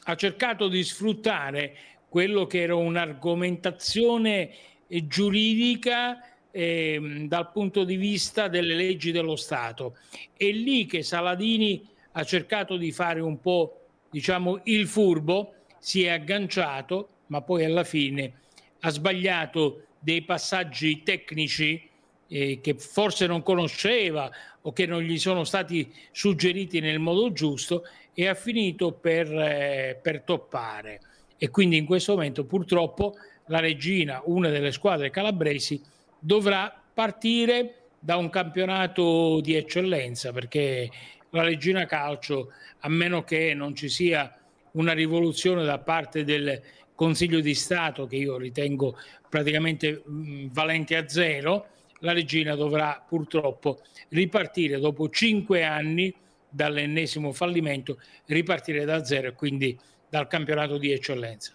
ha 0.03 0.15
cercato 0.15 0.67
di 0.67 0.83
sfruttare 0.83 1.77
quello 2.09 2.45
che 2.47 2.61
era 2.61 2.75
un'argomentazione 2.75 4.51
eh, 4.87 5.07
giuridica 5.07 6.21
eh, 6.51 7.25
dal 7.27 7.51
punto 7.51 7.83
di 7.83 7.95
vista 7.95 8.47
delle 8.47 8.75
leggi 8.75 9.11
dello 9.11 9.35
Stato. 9.35 9.97
È 10.35 10.49
lì 10.49 10.85
che 10.85 11.03
Saladini 11.03 11.87
ha 12.13 12.23
cercato 12.23 12.75
di 12.75 12.91
fare 12.91 13.21
un 13.21 13.39
po' 13.39 13.85
diciamo 14.09 14.61
il 14.63 14.87
furbo, 14.87 15.53
si 15.77 16.03
è 16.03 16.09
agganciato, 16.09 17.09
ma 17.27 17.41
poi 17.41 17.63
alla 17.63 17.83
fine 17.83 18.33
ha 18.81 18.89
sbagliato 18.89 19.83
dei 19.99 20.23
passaggi 20.23 21.03
tecnici 21.03 21.87
eh, 22.27 22.59
che 22.61 22.75
forse 22.75 23.27
non 23.27 23.43
conosceva 23.43 24.31
o 24.61 24.71
che 24.71 24.85
non 24.85 25.01
gli 25.01 25.17
sono 25.17 25.43
stati 25.43 25.91
suggeriti 26.11 26.79
nel 26.79 26.99
modo 26.99 27.31
giusto 27.31 27.83
e 28.13 28.27
ha 28.27 28.33
finito 28.33 28.91
per, 28.93 29.31
eh, 29.31 29.99
per 30.01 30.21
toppare. 30.21 31.01
E 31.41 31.49
quindi 31.49 31.77
in 31.77 31.85
questo 31.85 32.13
momento 32.13 32.43
purtroppo 32.43 33.15
la 33.47 33.59
Regina, 33.59 34.21
una 34.25 34.49
delle 34.49 34.73
squadre 34.73 35.09
calabresi, 35.09 35.81
dovrà 36.19 36.71
partire 36.93 37.75
da 37.97 38.17
un 38.17 38.29
campionato 38.29 39.39
di 39.41 39.55
eccellenza 39.55 40.33
perché 40.33 40.89
la 41.29 41.43
Regina 41.43 41.85
Calcio, 41.85 42.51
a 42.79 42.89
meno 42.89 43.23
che 43.23 43.53
non 43.53 43.73
ci 43.73 43.87
sia 43.87 44.37
una 44.71 44.91
rivoluzione 44.91 45.63
da 45.63 45.79
parte 45.79 46.25
del 46.25 46.61
Consiglio 46.93 47.39
di 47.39 47.55
Stato, 47.55 48.05
che 48.05 48.17
io 48.17 48.37
ritengo 48.37 48.97
praticamente 49.29 50.03
mh, 50.05 50.47
valente 50.51 50.97
a 50.97 51.07
zero, 51.07 51.67
la 51.99 52.11
Regina 52.11 52.55
dovrà 52.55 53.03
purtroppo 53.07 53.79
ripartire 54.09 54.77
dopo 54.79 55.09
cinque 55.09 55.63
anni 55.63 56.13
dall'ennesimo 56.49 57.31
fallimento, 57.31 57.99
ripartire 58.25 58.83
da 58.83 59.05
zero 59.05 59.29
e 59.29 59.33
quindi 59.33 59.77
dal 60.09 60.27
campionato 60.27 60.77
di 60.77 60.91
eccellenza. 60.91 61.53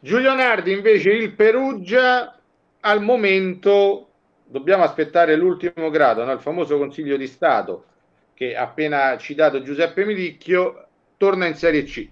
Giulio 0.00 0.34
Nardi 0.34 0.72
invece 0.72 1.10
il 1.10 1.32
Perugia 1.34 2.36
al 2.80 3.02
momento 3.02 4.08
dobbiamo 4.44 4.82
aspettare 4.82 5.36
l'ultimo 5.36 5.90
grado, 5.90 6.24
no? 6.24 6.32
il 6.32 6.40
famoso 6.40 6.76
Consiglio 6.78 7.16
di 7.16 7.26
Stato 7.26 7.86
che 8.34 8.56
appena 8.56 9.16
citato 9.18 9.62
Giuseppe 9.62 10.04
Milicchio 10.04 10.88
torna 11.16 11.46
in 11.46 11.54
Serie 11.54 11.84
C. 11.84 12.10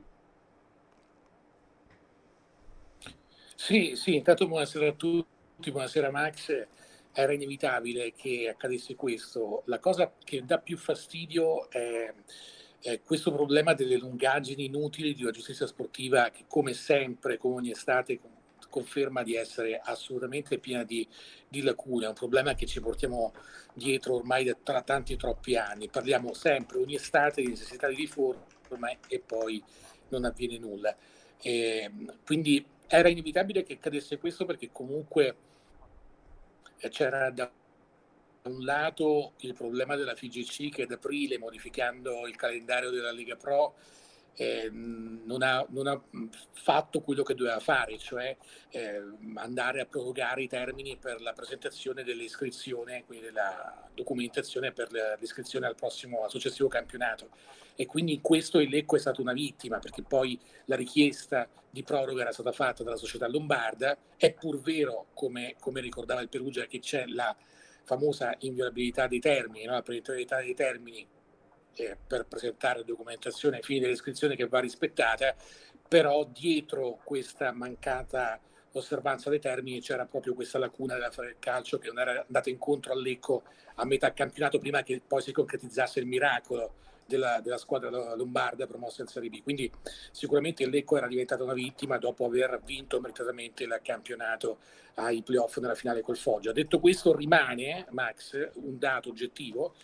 Sì, 3.56 3.96
sì, 3.96 4.14
intanto 4.14 4.46
buonasera 4.46 4.88
a 4.88 4.92
tutti, 4.92 5.70
buonasera 5.70 6.10
Max. 6.10 6.66
Era 7.12 7.32
inevitabile 7.32 8.12
che 8.16 8.48
accadesse 8.48 8.94
questo. 8.94 9.62
La 9.66 9.80
cosa 9.80 10.12
che 10.22 10.44
dà 10.44 10.58
più 10.58 10.76
fastidio 10.78 11.68
è, 11.70 12.14
è 12.80 13.00
questo 13.02 13.32
problema 13.32 13.74
delle 13.74 13.96
lungaggini 13.96 14.64
inutili 14.64 15.14
di 15.14 15.22
una 15.22 15.32
giustizia 15.32 15.66
sportiva 15.66 16.30
che 16.30 16.44
come 16.48 16.72
sempre, 16.72 17.36
come 17.36 17.56
ogni 17.56 17.70
estate, 17.70 18.18
conferma 18.70 19.22
di 19.22 19.34
essere 19.34 19.80
assolutamente 19.82 20.58
piena 20.58 20.84
di, 20.84 21.06
di 21.48 21.60
lacune, 21.60 22.06
è 22.06 22.08
un 22.08 22.14
problema 22.14 22.54
che 22.54 22.66
ci 22.66 22.80
portiamo 22.80 23.34
dietro 23.74 24.14
ormai 24.14 24.44
da 24.44 24.56
tra 24.62 24.80
tanti 24.82 25.16
troppi 25.16 25.56
anni. 25.56 25.88
Parliamo 25.88 26.32
sempre 26.32 26.78
ogni 26.78 26.94
estate 26.94 27.42
di 27.42 27.48
necessità 27.48 27.88
di 27.88 27.96
riforma 27.96 28.46
e 29.08 29.20
poi 29.20 29.62
non 30.08 30.24
avviene 30.24 30.58
nulla. 30.58 30.96
E, 31.42 31.90
quindi 32.24 32.64
era 32.86 33.08
inevitabile 33.08 33.62
che 33.62 33.74
accadesse 33.74 34.18
questo 34.18 34.44
perché 34.44 34.70
comunque 34.72 35.36
eh, 36.78 36.88
c'era 36.88 37.30
da 37.30 37.50
un 38.42 38.64
lato 38.64 39.32
il 39.38 39.54
problema 39.54 39.96
della 39.96 40.14
FIGC 40.14 40.70
che 40.70 40.82
ad 40.82 40.92
aprile, 40.92 41.38
modificando 41.38 42.26
il 42.26 42.36
calendario 42.36 42.90
della 42.90 43.12
Lega 43.12 43.36
Pro, 43.36 43.74
eh, 44.34 44.70
non, 44.70 45.42
ha, 45.42 45.66
non, 45.68 45.86
ha, 45.86 46.00
fatto 46.52 47.00
quello 47.00 47.22
che 47.22 47.34
doveva 47.34 47.60
fare, 47.60 47.98
cioè 47.98 48.34
eh, 48.70 49.02
andare 49.34 49.80
a 49.80 49.86
prorogare 49.86 50.42
i 50.42 50.48
termini 50.48 50.96
per 50.96 51.20
la 51.20 51.32
presentazione 51.32 52.02
dell'iscrizione, 52.04 53.04
quindi 53.04 53.26
della 53.26 53.88
documentazione 53.94 54.72
per 54.72 54.90
l'iscrizione 55.18 55.66
al 55.66 55.74
prossimo, 55.74 56.22
al 56.22 56.30
successivo 56.30 56.68
campionato. 56.68 57.28
E 57.74 57.86
quindi 57.86 58.14
in 58.14 58.20
questo 58.20 58.60
il 58.60 58.68
Lecco 58.68 58.96
è 58.96 58.98
stata 58.98 59.20
una 59.20 59.32
vittima, 59.32 59.78
perché 59.78 60.02
poi 60.02 60.38
la 60.66 60.76
richiesta 60.76 61.48
di 61.68 61.82
proroga 61.82 62.22
era 62.22 62.32
stata 62.32 62.52
fatta 62.52 62.82
dalla 62.82 62.96
società 62.96 63.26
lombarda, 63.28 63.96
è 64.16 64.32
pur 64.32 64.60
vero, 64.60 65.06
come, 65.14 65.56
come 65.58 65.80
ricordava 65.80 66.20
il 66.20 66.28
Perugia, 66.28 66.66
che 66.66 66.78
c'è 66.78 67.06
la 67.06 67.34
famosa 67.90 68.36
inviolabilità 68.40 69.08
dei 69.08 69.18
termini, 69.18 69.64
no? 69.64 69.72
la 69.72 69.82
predettorietà 69.82 70.40
dei 70.40 70.54
termini 70.54 71.04
eh, 71.74 71.96
per 72.06 72.26
presentare 72.26 72.84
documentazione 72.84 73.56
ai 73.56 73.62
fini 73.62 73.80
dell'iscrizione 73.80 74.36
che 74.36 74.46
va 74.46 74.60
rispettata, 74.60 75.34
però 75.88 76.24
dietro 76.24 77.00
questa 77.02 77.50
mancata 77.50 78.38
osservanza 78.72 79.28
dei 79.28 79.40
termini 79.40 79.80
c'era 79.80 80.06
proprio 80.06 80.34
questa 80.34 80.58
lacuna 80.58 80.94
della 80.94 81.10
del 81.16 81.36
calcio 81.40 81.78
che 81.78 81.88
non 81.88 81.98
era 81.98 82.20
andata 82.20 82.48
incontro 82.48 82.92
al 82.92 83.02
Lecco 83.02 83.42
a 83.74 83.84
metà 83.84 84.12
campionato 84.12 84.60
prima 84.60 84.84
che 84.84 85.02
poi 85.04 85.20
si 85.22 85.32
concretizzasse 85.32 85.98
il 85.98 86.06
miracolo 86.06 86.74
della, 87.10 87.40
della, 87.42 87.58
squadra 87.58 88.14
lombarda 88.14 88.66
promossa 88.66 89.02
in 89.02 89.08
Serie 89.08 89.28
B. 89.28 89.42
Quindi 89.42 89.70
sicuramente 90.12 90.62
il 90.62 90.70
Lecco 90.70 90.96
era 90.96 91.08
diventata 91.08 91.42
una 91.42 91.52
vittima 91.52 91.98
dopo 91.98 92.24
aver 92.24 92.60
vinto 92.64 93.00
meritatamente 93.00 93.64
il 93.64 93.80
campionato 93.82 94.58
ai 94.94 95.22
playoff 95.22 95.58
nella 95.58 95.74
finale 95.74 96.02
col 96.02 96.16
Foggia. 96.16 96.52
Detto 96.52 96.78
questo 96.78 97.14
rimane, 97.14 97.86
Max, 97.90 98.50
un 98.54 98.78
dato 98.78 99.10
oggettivo 99.10 99.74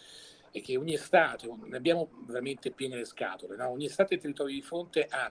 è 0.52 0.62
che 0.62 0.76
ogni 0.76 0.94
estate, 0.94 1.52
ne 1.64 1.76
abbiamo 1.76 2.08
veramente 2.26 2.70
piene 2.70 2.96
le 2.96 3.04
scatole, 3.04 3.56
no? 3.56 3.68
ogni 3.68 3.86
estate 3.86 4.14
il 4.14 4.20
territorio 4.20 4.54
di 4.54 4.62
fronte 4.62 5.06
ha 5.08 5.30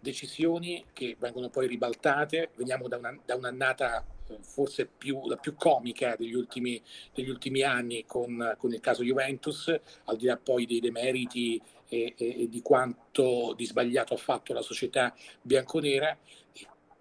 decisioni 0.00 0.84
che 0.92 1.16
vengono 1.18 1.48
poi 1.48 1.66
ribaltate, 1.66 2.50
veniamo 2.56 2.88
da, 2.88 2.96
una, 2.96 3.18
da 3.24 3.34
un'annata 3.34 4.04
eh, 4.28 4.38
forse 4.40 4.86
più, 4.86 5.26
la 5.28 5.36
più 5.36 5.54
comica 5.54 6.14
degli 6.16 6.34
ultimi, 6.34 6.80
degli 7.14 7.28
ultimi 7.28 7.62
anni 7.62 8.04
con, 8.06 8.54
con, 8.58 8.72
il 8.72 8.80
caso 8.80 9.02
Juventus, 9.02 9.74
al 10.04 10.16
di 10.16 10.26
là 10.26 10.36
poi 10.36 10.66
dei 10.66 10.80
demeriti 10.80 11.60
e, 11.88 12.14
e, 12.16 12.42
e 12.42 12.48
di 12.48 12.62
quanto 12.62 13.54
di 13.56 13.64
sbagliato 13.64 14.14
ha 14.14 14.18
fatto 14.18 14.52
la 14.52 14.62
società 14.62 15.14
bianconera. 15.42 16.16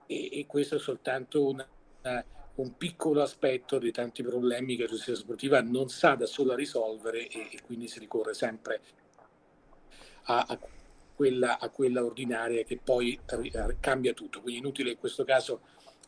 E, 0.07 0.29
e 0.39 0.45
questo 0.45 0.75
è 0.75 0.79
soltanto 0.79 1.47
una, 1.47 1.67
una 2.01 2.25
un 2.55 2.77
piccolo 2.77 3.21
aspetto 3.21 3.79
dei 3.79 3.91
tanti 3.91 4.23
problemi 4.23 4.75
che 4.75 4.83
la 4.83 4.87
giustizia 4.87 5.15
sportiva 5.15 5.61
non 5.61 5.89
sa 5.89 6.15
da 6.15 6.25
sola 6.25 6.55
risolvere 6.55 7.27
e, 7.27 7.49
e 7.51 7.61
quindi 7.63 7.87
si 7.87 7.99
ricorre 7.99 8.33
sempre 8.33 8.81
a, 10.23 10.45
a, 10.47 10.59
quella, 11.15 11.59
a, 11.59 11.69
quella, 11.69 12.03
ordinaria 12.03 12.63
che 12.63 12.79
poi 12.83 13.19
r- 13.25 13.75
cambia 13.79 14.13
tutto. 14.13 14.41
Quindi 14.41 14.59
inutile 14.59 14.91
in 14.91 14.97
questo 14.97 15.23
caso 15.23 15.61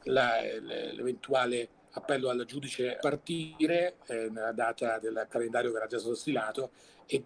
la, 0.04 0.42
l'eventuale 0.42 1.70
appello 1.92 2.30
al 2.30 2.46
giudice 2.46 2.98
partire 3.02 3.98
eh, 4.08 4.30
nella 4.30 4.52
data 4.52 5.00
del 5.00 5.26
calendario 5.30 5.72
che 5.72 5.78
era 5.78 5.88
già 5.88 5.98
stato 5.98 6.16
stilato 6.16 6.72
e 7.06 7.24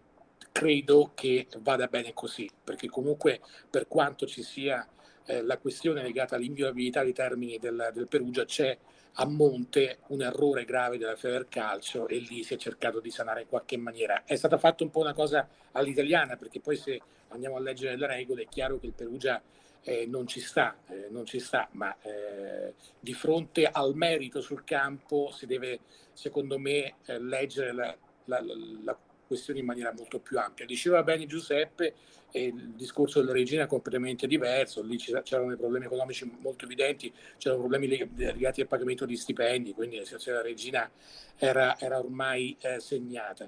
credo 0.52 1.12
che 1.16 1.48
vada 1.60 1.88
bene 1.88 2.14
così, 2.14 2.50
perché 2.64 2.88
comunque 2.88 3.42
per 3.70 3.88
quanto 3.88 4.26
ci 4.26 4.44
sia 4.44 4.88
eh, 5.26 5.42
la 5.42 5.58
questione 5.58 6.02
legata 6.02 6.36
all'inviolabilità 6.36 7.04
dei 7.04 7.14
termini 7.14 7.58
del, 7.58 7.92
del 7.94 8.08
Perugia 8.08 8.46
c'è 8.46 8.78
a 9.16 9.26
monte 9.26 10.00
un 10.08 10.22
errore 10.22 10.64
grave 10.64 10.98
della 10.98 11.16
Federcalcio 11.16 12.08
e 12.08 12.18
lì 12.18 12.44
si 12.44 12.54
è 12.54 12.58
cercato 12.58 13.00
di 13.00 13.12
sanare 13.12 13.42
in 13.42 13.48
qualche 13.48 13.78
maniera. 13.78 14.24
È 14.26 14.36
stata 14.36 14.58
fatta 14.58 14.84
un 14.84 14.90
po' 14.90 15.00
una 15.00 15.14
cosa 15.14 15.48
all'italiana 15.74 16.38
perché 16.38 16.60
poi 16.60 16.78
se 16.78 17.02
andiamo 17.30 17.58
a 17.58 17.60
leggere 17.60 17.98
le 17.98 18.08
regole 18.08 18.44
è 18.44 18.48
chiaro 18.48 18.80
che 18.80 18.88
il 18.88 18.94
Perugia 18.94 19.42
eh, 19.84 20.06
non 20.08 20.28
ci 20.28 20.40
sta, 20.40 20.78
eh, 20.88 21.08
non 21.10 21.26
ci 21.26 21.40
sta, 21.40 21.68
ma 21.72 21.96
eh, 22.02 22.74
di 23.00 23.14
fronte 23.14 23.66
al 23.66 23.96
merito 23.96 24.42
sul 24.42 24.64
campo 24.64 25.32
si 25.32 25.46
deve, 25.46 25.80
secondo 26.14 26.58
me, 26.60 26.96
eh, 27.06 27.20
leggere 27.20 27.74
la, 27.74 27.98
la, 28.26 28.44
la, 28.84 28.98
questione 29.32 29.62
in 29.62 29.66
maniera 29.66 29.94
molto 29.96 30.20
più 30.20 30.38
ampia. 30.38 30.66
Diceva 30.66 31.04
bene 31.04 31.26
Giuseppe, 31.26 31.94
eh, 32.32 32.46
il 32.48 32.74
discorso 32.76 33.22
della 33.22 33.32
regina 33.32 33.64
è 33.64 33.68
completamente 33.68 34.28
diverso, 34.28 34.82
lì 34.82 34.98
c'erano 34.98 35.48
dei 35.48 35.58
problemi 35.58 35.86
economici 35.86 36.30
molto 36.42 36.66
evidenti, 36.66 37.14
c'erano 37.38 37.62
problemi 37.62 37.88
legati 37.88 38.62
al 38.62 38.68
pagamento 38.68 39.06
di 39.06 39.16
stipendi, 39.16 39.74
quindi 39.74 39.98
la 39.98 40.04
situazione 40.04 40.38
della 40.38 40.50
regina 40.50 40.90
era, 41.38 41.80
era 41.80 41.98
ormai 41.98 42.58
eh, 42.60 42.80
segnata. 42.80 43.48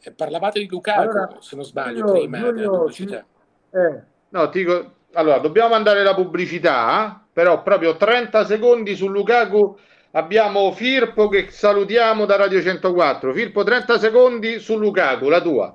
Eh, 0.00 0.12
parlavate 0.12 0.60
di 0.60 0.68
Lukaku, 0.68 1.00
allora, 1.00 1.36
se 1.40 1.56
non 1.56 1.64
sbaglio, 1.64 2.06
io, 2.06 2.12
prima 2.12 2.38
io, 2.38 2.52
della 2.52 2.70
pubblicità. 2.70 3.26
Eh, 3.70 4.02
no, 4.30 4.46
dico, 4.46 4.94
allora, 5.12 5.38
dobbiamo 5.38 5.68
mandare 5.68 6.02
la 6.02 6.14
pubblicità, 6.14 7.06
eh? 7.06 7.28
però 7.32 7.62
proprio 7.62 7.96
30 7.96 8.44
secondi 8.46 8.96
su 8.96 9.08
Lukaku 9.08 9.78
abbiamo 10.16 10.72
Firpo 10.72 11.28
che 11.28 11.50
salutiamo 11.50 12.24
da 12.24 12.36
Radio 12.36 12.60
104. 12.62 13.32
Firpo, 13.32 13.62
30 13.62 13.98
secondi 13.98 14.58
su 14.58 14.76
Lukaku, 14.76 15.28
la 15.28 15.40
tua. 15.40 15.74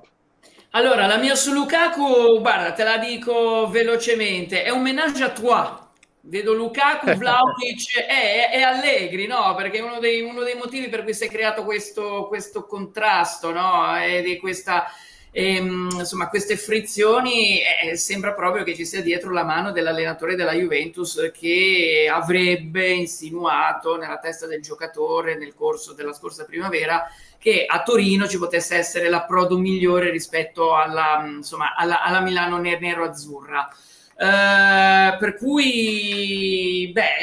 Allora, 0.70 1.06
la 1.06 1.16
mia 1.16 1.34
su 1.34 1.52
Lukaku, 1.52 2.40
guarda, 2.40 2.72
te 2.72 2.82
la 2.82 2.98
dico 2.98 3.68
velocemente, 3.68 4.64
è 4.64 4.70
un 4.70 4.82
menage 4.82 5.22
a 5.22 5.30
trois. 5.30 5.80
Vedo 6.24 6.54
Lukaku, 6.54 7.14
Vlaovic 7.16 7.96
e, 8.08 8.58
e, 8.58 8.62
Allegri, 8.62 9.26
no? 9.26 9.54
Perché 9.54 9.80
uno 9.80 9.98
dei, 9.98 10.22
uno 10.22 10.42
dei 10.42 10.54
motivi 10.54 10.88
per 10.88 11.04
cui 11.04 11.14
si 11.14 11.24
è 11.24 11.28
creato 11.28 11.64
questo, 11.64 12.26
questo 12.26 12.66
contrasto, 12.66 13.52
no? 13.52 13.96
E 14.00 14.22
di 14.22 14.38
questa 14.38 14.86
e, 15.34 15.56
ehm, 15.56 15.88
insomma, 16.00 16.28
queste 16.28 16.58
frizioni 16.58 17.60
eh, 17.62 17.96
sembra 17.96 18.34
proprio 18.34 18.64
che 18.64 18.74
ci 18.76 18.84
sia 18.84 19.00
dietro 19.00 19.32
la 19.32 19.44
mano 19.44 19.72
dell'allenatore 19.72 20.36
della 20.36 20.52
Juventus 20.52 21.30
che 21.32 22.06
avrebbe 22.12 22.90
insinuato 22.90 23.96
nella 23.96 24.18
testa 24.18 24.46
del 24.46 24.60
giocatore 24.60 25.38
nel 25.38 25.54
corso 25.54 25.94
della 25.94 26.12
scorsa 26.12 26.44
primavera 26.44 27.10
che 27.38 27.64
a 27.66 27.82
Torino 27.82 28.28
ci 28.28 28.36
potesse 28.36 28.76
essere 28.76 29.08
l'approdo 29.08 29.56
migliore 29.56 30.10
rispetto 30.10 30.74
alla, 30.76 31.24
insomma, 31.26 31.74
alla, 31.74 32.02
alla 32.02 32.20
Milano 32.20 32.58
nero-azzurra. 32.58 33.68
Uh, 34.12 35.18
per 35.18 35.36
cui, 35.38 36.90
beh, 36.92 37.16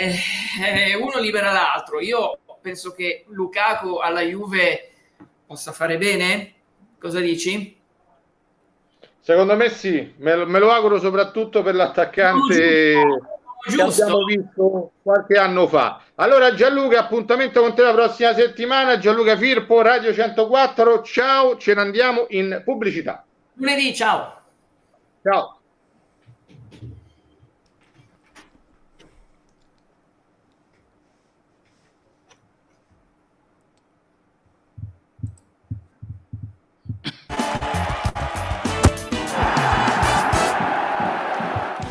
eh, 0.66 0.95
uno 0.95 1.20
libera 1.20 1.51
l'altro. 1.51 2.01
Io 2.01 2.39
penso 2.60 2.91
che 2.91 3.26
Lukaku 3.30 3.97
alla 3.97 4.22
Juve 4.22 4.89
possa 5.45 5.72
fare 5.72 5.97
bene. 5.97 6.53
Cosa 6.97 7.22
dici? 7.22 7.78
Secondo 9.22 9.55
me 9.55 9.70
sì, 9.70 10.13
me, 10.17 10.45
me 10.45 10.59
lo 10.59 10.72
auguro 10.72 10.99
soprattutto 10.99 11.61
per 11.61 11.76
l'attaccante 11.76 12.93
Giusto. 13.67 13.86
che 13.86 14.01
abbiamo 14.01 14.24
visto 14.24 14.91
qualche 15.01 15.38
anno 15.38 15.67
fa. 15.67 16.01
Allora 16.15 16.53
Gianluca, 16.53 16.99
appuntamento 16.99 17.61
con 17.61 17.76
te 17.76 17.84
la 17.84 17.93
prossima 17.93 18.34
settimana. 18.34 18.97
Gianluca 18.97 19.38
Firpo, 19.38 19.82
Radio 19.82 20.13
104. 20.13 21.01
Ciao, 21.03 21.57
ce 21.57 21.74
ne 21.74 21.82
andiamo 21.82 22.26
in 22.30 22.61
pubblicità. 22.63 23.24
Lunedì, 23.53 23.93
ciao. 23.93 24.41
Ciao. 25.22 25.59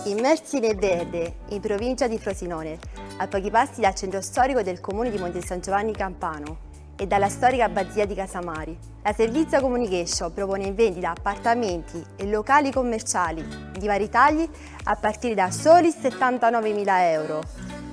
Immersi 0.05 0.59
nel 0.59 0.75
verde, 0.75 1.37
in 1.49 1.61
provincia 1.61 2.07
di 2.07 2.19
Frosinone, 2.19 2.77
a 3.17 3.27
pochi 3.27 3.49
passi 3.49 3.81
dal 3.81 3.95
centro 3.95 4.21
storico 4.21 4.61
del 4.61 4.79
comune 4.79 5.09
di 5.09 5.17
Monte 5.17 5.41
San 5.41 5.61
Giovanni 5.61 5.93
Campano 5.93 6.64
e 6.95 7.07
dalla 7.07 7.29
storica 7.29 7.65
abbazia 7.65 8.05
di 8.05 8.13
Casamari. 8.15 8.77
La 9.03 9.13
Servizio 9.13 9.61
Communication 9.61 10.33
propone 10.33 10.65
in 10.65 10.75
vendita 10.75 11.11
appartamenti 11.11 12.03
e 12.15 12.27
locali 12.27 12.71
commerciali 12.71 13.45
di 13.77 13.87
vari 13.87 14.09
tagli 14.09 14.49
a 14.85 14.95
partire 14.95 15.35
da 15.35 15.51
soli 15.51 15.89
79.000 15.89 16.85
euro. 17.11 17.41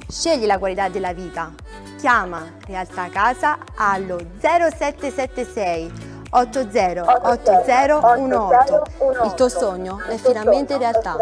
Scegli 0.08 0.46
la 0.46 0.58
qualità 0.58 0.88
della 0.88 1.12
vita. 1.12 1.52
Chiama 1.98 2.54
Realtà 2.66 3.08
Casa 3.10 3.58
allo 3.76 4.18
0776 4.40 5.92
808018. 6.30 9.24
Il 9.24 9.34
tuo 9.34 9.48
sogno 9.48 9.98
è 10.08 10.16
finalmente 10.16 10.78
realtà. 10.78 11.16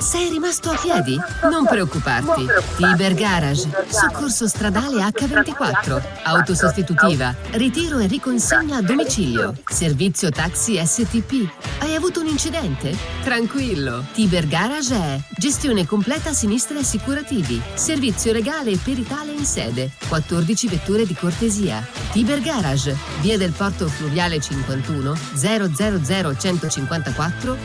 Sei 0.00 0.28
rimasto 0.30 0.70
a 0.70 0.76
piedi? 0.76 1.18
Non 1.50 1.66
preoccuparti. 1.66 2.46
Tiber 2.76 3.14
Garage, 3.14 3.68
soccorso 3.88 4.46
stradale 4.46 5.02
H24, 5.02 6.02
autosostitutiva, 6.22 7.34
ritiro 7.52 7.98
e 7.98 8.06
riconsegna 8.06 8.76
a 8.76 8.80
domicilio, 8.80 9.54
servizio 9.66 10.30
taxi 10.30 10.80
STP. 10.80 11.50
Hai 11.80 11.96
avuto 11.96 12.20
un 12.20 12.28
incidente? 12.28 12.96
Tranquillo. 13.24 14.04
Tiber 14.12 14.46
Garage 14.46 14.94
è 14.94 15.20
gestione 15.36 15.84
completa 15.84 16.32
sinistra 16.32 16.76
e 16.76 16.82
assicurativi, 16.82 17.60
servizio 17.74 18.32
legale 18.32 18.70
e 18.70 18.78
peritale 18.78 19.32
in 19.32 19.44
sede, 19.44 19.90
14 20.06 20.68
vetture 20.68 21.06
di 21.06 21.14
cortesia. 21.14 21.84
Tiber 22.12 22.40
Garage, 22.40 22.96
via 23.20 23.36
del 23.36 23.50
porto 23.50 23.88
fluviale 23.88 24.40
51 24.40 25.16
000 25.34 25.68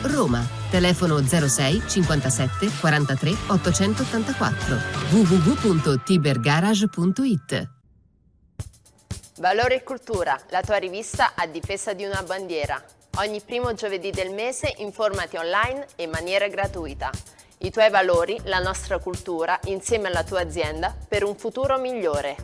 Roma. 0.02 0.62
Telefono 0.74 1.22
06 1.24 1.82
57 2.24 2.80
43 2.80 3.36
884 3.48 4.80
www.tibergarage.it 5.10 7.68
Valore 9.38 9.74
e 9.74 9.82
Cultura, 9.82 10.40
la 10.48 10.62
tua 10.62 10.76
rivista 10.76 11.32
a 11.34 11.46
difesa 11.46 11.92
di 11.92 12.04
una 12.04 12.22
bandiera. 12.22 12.82
Ogni 13.18 13.42
primo 13.42 13.74
giovedì 13.74 14.10
del 14.10 14.32
mese 14.32 14.72
informati 14.78 15.36
online 15.36 15.88
e 15.96 16.04
in 16.04 16.10
maniera 16.10 16.48
gratuita. 16.48 17.10
I 17.58 17.70
tuoi 17.70 17.90
valori, 17.90 18.40
la 18.44 18.60
nostra 18.60 18.98
cultura, 18.98 19.60
insieme 19.64 20.08
alla 20.08 20.24
tua 20.24 20.40
azienda 20.40 20.96
per 21.08 21.24
un 21.24 21.36
futuro 21.36 21.78
migliore. 21.78 22.36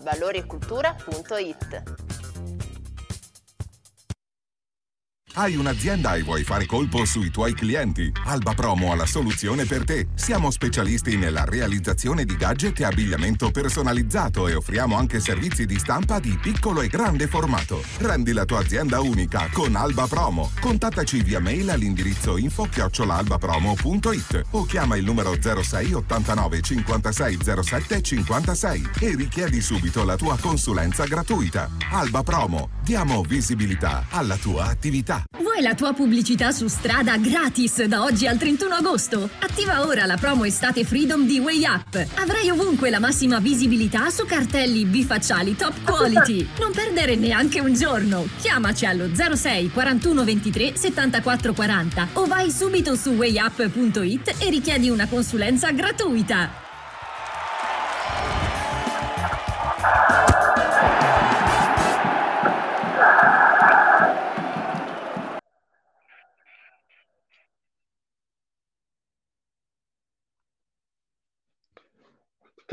Hai 5.35 5.55
un'azienda 5.55 6.13
e 6.13 6.21
vuoi 6.21 6.43
fare 6.43 6.67
colpo 6.67 7.05
sui 7.05 7.31
tuoi 7.31 7.55
clienti? 7.55 8.11
Alba 8.25 8.53
Promo 8.53 8.91
ha 8.91 8.95
la 8.95 9.07
soluzione 9.07 9.65
per 9.65 9.83
te. 9.83 10.09
Siamo 10.13 10.51
specialisti 10.51 11.17
nella 11.17 11.43
realizzazione 11.43 12.23
di 12.23 12.35
gadget 12.35 12.81
e 12.81 12.83
abbigliamento 12.83 13.49
personalizzato 13.49 14.47
e 14.47 14.53
offriamo 14.53 14.95
anche 14.95 15.19
servizi 15.19 15.65
di 15.65 15.79
stampa 15.79 16.19
di 16.19 16.37
piccolo 16.39 16.83
e 16.83 16.87
grande 16.87 17.25
formato. 17.25 17.81
Rendi 17.97 18.31
la 18.31 18.45
tua 18.45 18.59
azienda 18.59 19.01
unica 19.01 19.49
con 19.51 19.75
Alba 19.75 20.05
Promo. 20.05 20.51
Contattaci 20.59 21.23
via 21.23 21.39
mail 21.39 21.71
all'indirizzo 21.71 22.37
info-albapromo.it 22.37 24.41
o 24.51 24.65
chiama 24.65 24.97
il 24.97 25.03
numero 25.03 25.35
06 25.41 25.93
89 25.93 26.61
56 26.61 27.39
07 27.63 28.01
56 28.03 28.89
e 28.99 29.15
richiedi 29.15 29.61
subito 29.61 30.03
la 30.03 30.15
tua 30.15 30.37
consulenza 30.37 31.05
gratuita. 31.05 31.71
Alba 31.89 32.21
Promo. 32.21 32.69
Diamo 32.83 33.23
visibilità 33.23 34.05
alla 34.11 34.37
tua 34.37 34.65
attività. 34.65 35.22
Vuoi 35.39 35.61
la 35.61 35.73
tua 35.75 35.93
pubblicità 35.93 36.51
su 36.51 36.67
strada 36.67 37.17
gratis 37.17 37.83
da 37.83 38.03
oggi 38.03 38.27
al 38.27 38.37
31 38.37 38.75
agosto? 38.75 39.29
Attiva 39.39 39.85
ora 39.85 40.05
la 40.05 40.17
promo 40.17 40.43
Estate 40.45 40.83
Freedom 40.85 41.25
di 41.25 41.39
Way 41.39 41.65
Up. 41.65 42.07
Avrai 42.15 42.49
ovunque 42.49 42.89
la 42.89 42.99
massima 42.99 43.39
visibilità 43.39 44.09
su 44.09 44.25
cartelli 44.25 44.85
bifacciali 44.85 45.55
top 45.55 45.83
quality. 45.83 46.47
Non 46.59 46.71
perdere 46.71 47.15
neanche 47.15 47.59
un 47.59 47.73
giorno. 47.73 48.27
Chiamaci 48.41 48.85
allo 48.85 49.09
06 49.13 49.71
41 49.71 50.23
23 50.23 50.75
74 50.75 51.53
40 51.53 52.07
o 52.13 52.25
vai 52.25 52.51
subito 52.51 52.95
su 52.95 53.11
wayup.it 53.11 54.35
e 54.39 54.49
richiedi 54.49 54.89
una 54.89 55.07
consulenza 55.07 55.71
gratuita. 55.71 56.72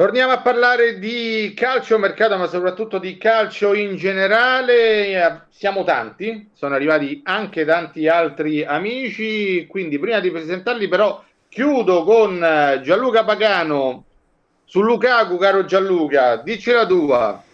Torniamo 0.01 0.33
a 0.33 0.41
parlare 0.41 0.99
di 0.99 1.53
calcio 1.55 1.99
mercato, 1.99 2.39
ma 2.39 2.47
soprattutto 2.47 2.97
di 2.97 3.19
calcio 3.19 3.75
in 3.75 3.97
generale. 3.97 5.09
Eh, 5.09 5.41
Siamo 5.51 5.85
tanti, 5.85 6.49
sono 6.55 6.75
arrivati 6.75 7.21
anche 7.23 7.67
tanti 7.67 8.09
altri 8.09 8.65
amici, 8.65 9.67
quindi 9.67 9.99
prima 9.99 10.19
di 10.19 10.31
presentarli 10.31 10.89
però 10.89 11.23
chiudo 11.51 12.05
con 12.05 12.43
eh, 12.43 12.81
Gianluca 12.83 13.25
Pagano 13.25 14.07
su 14.65 14.81
Lukaku, 14.81 15.37
caro 15.37 15.67
Gianluca, 15.67 16.37
dici 16.37 16.71
la 16.71 16.87
tua. 16.87 17.45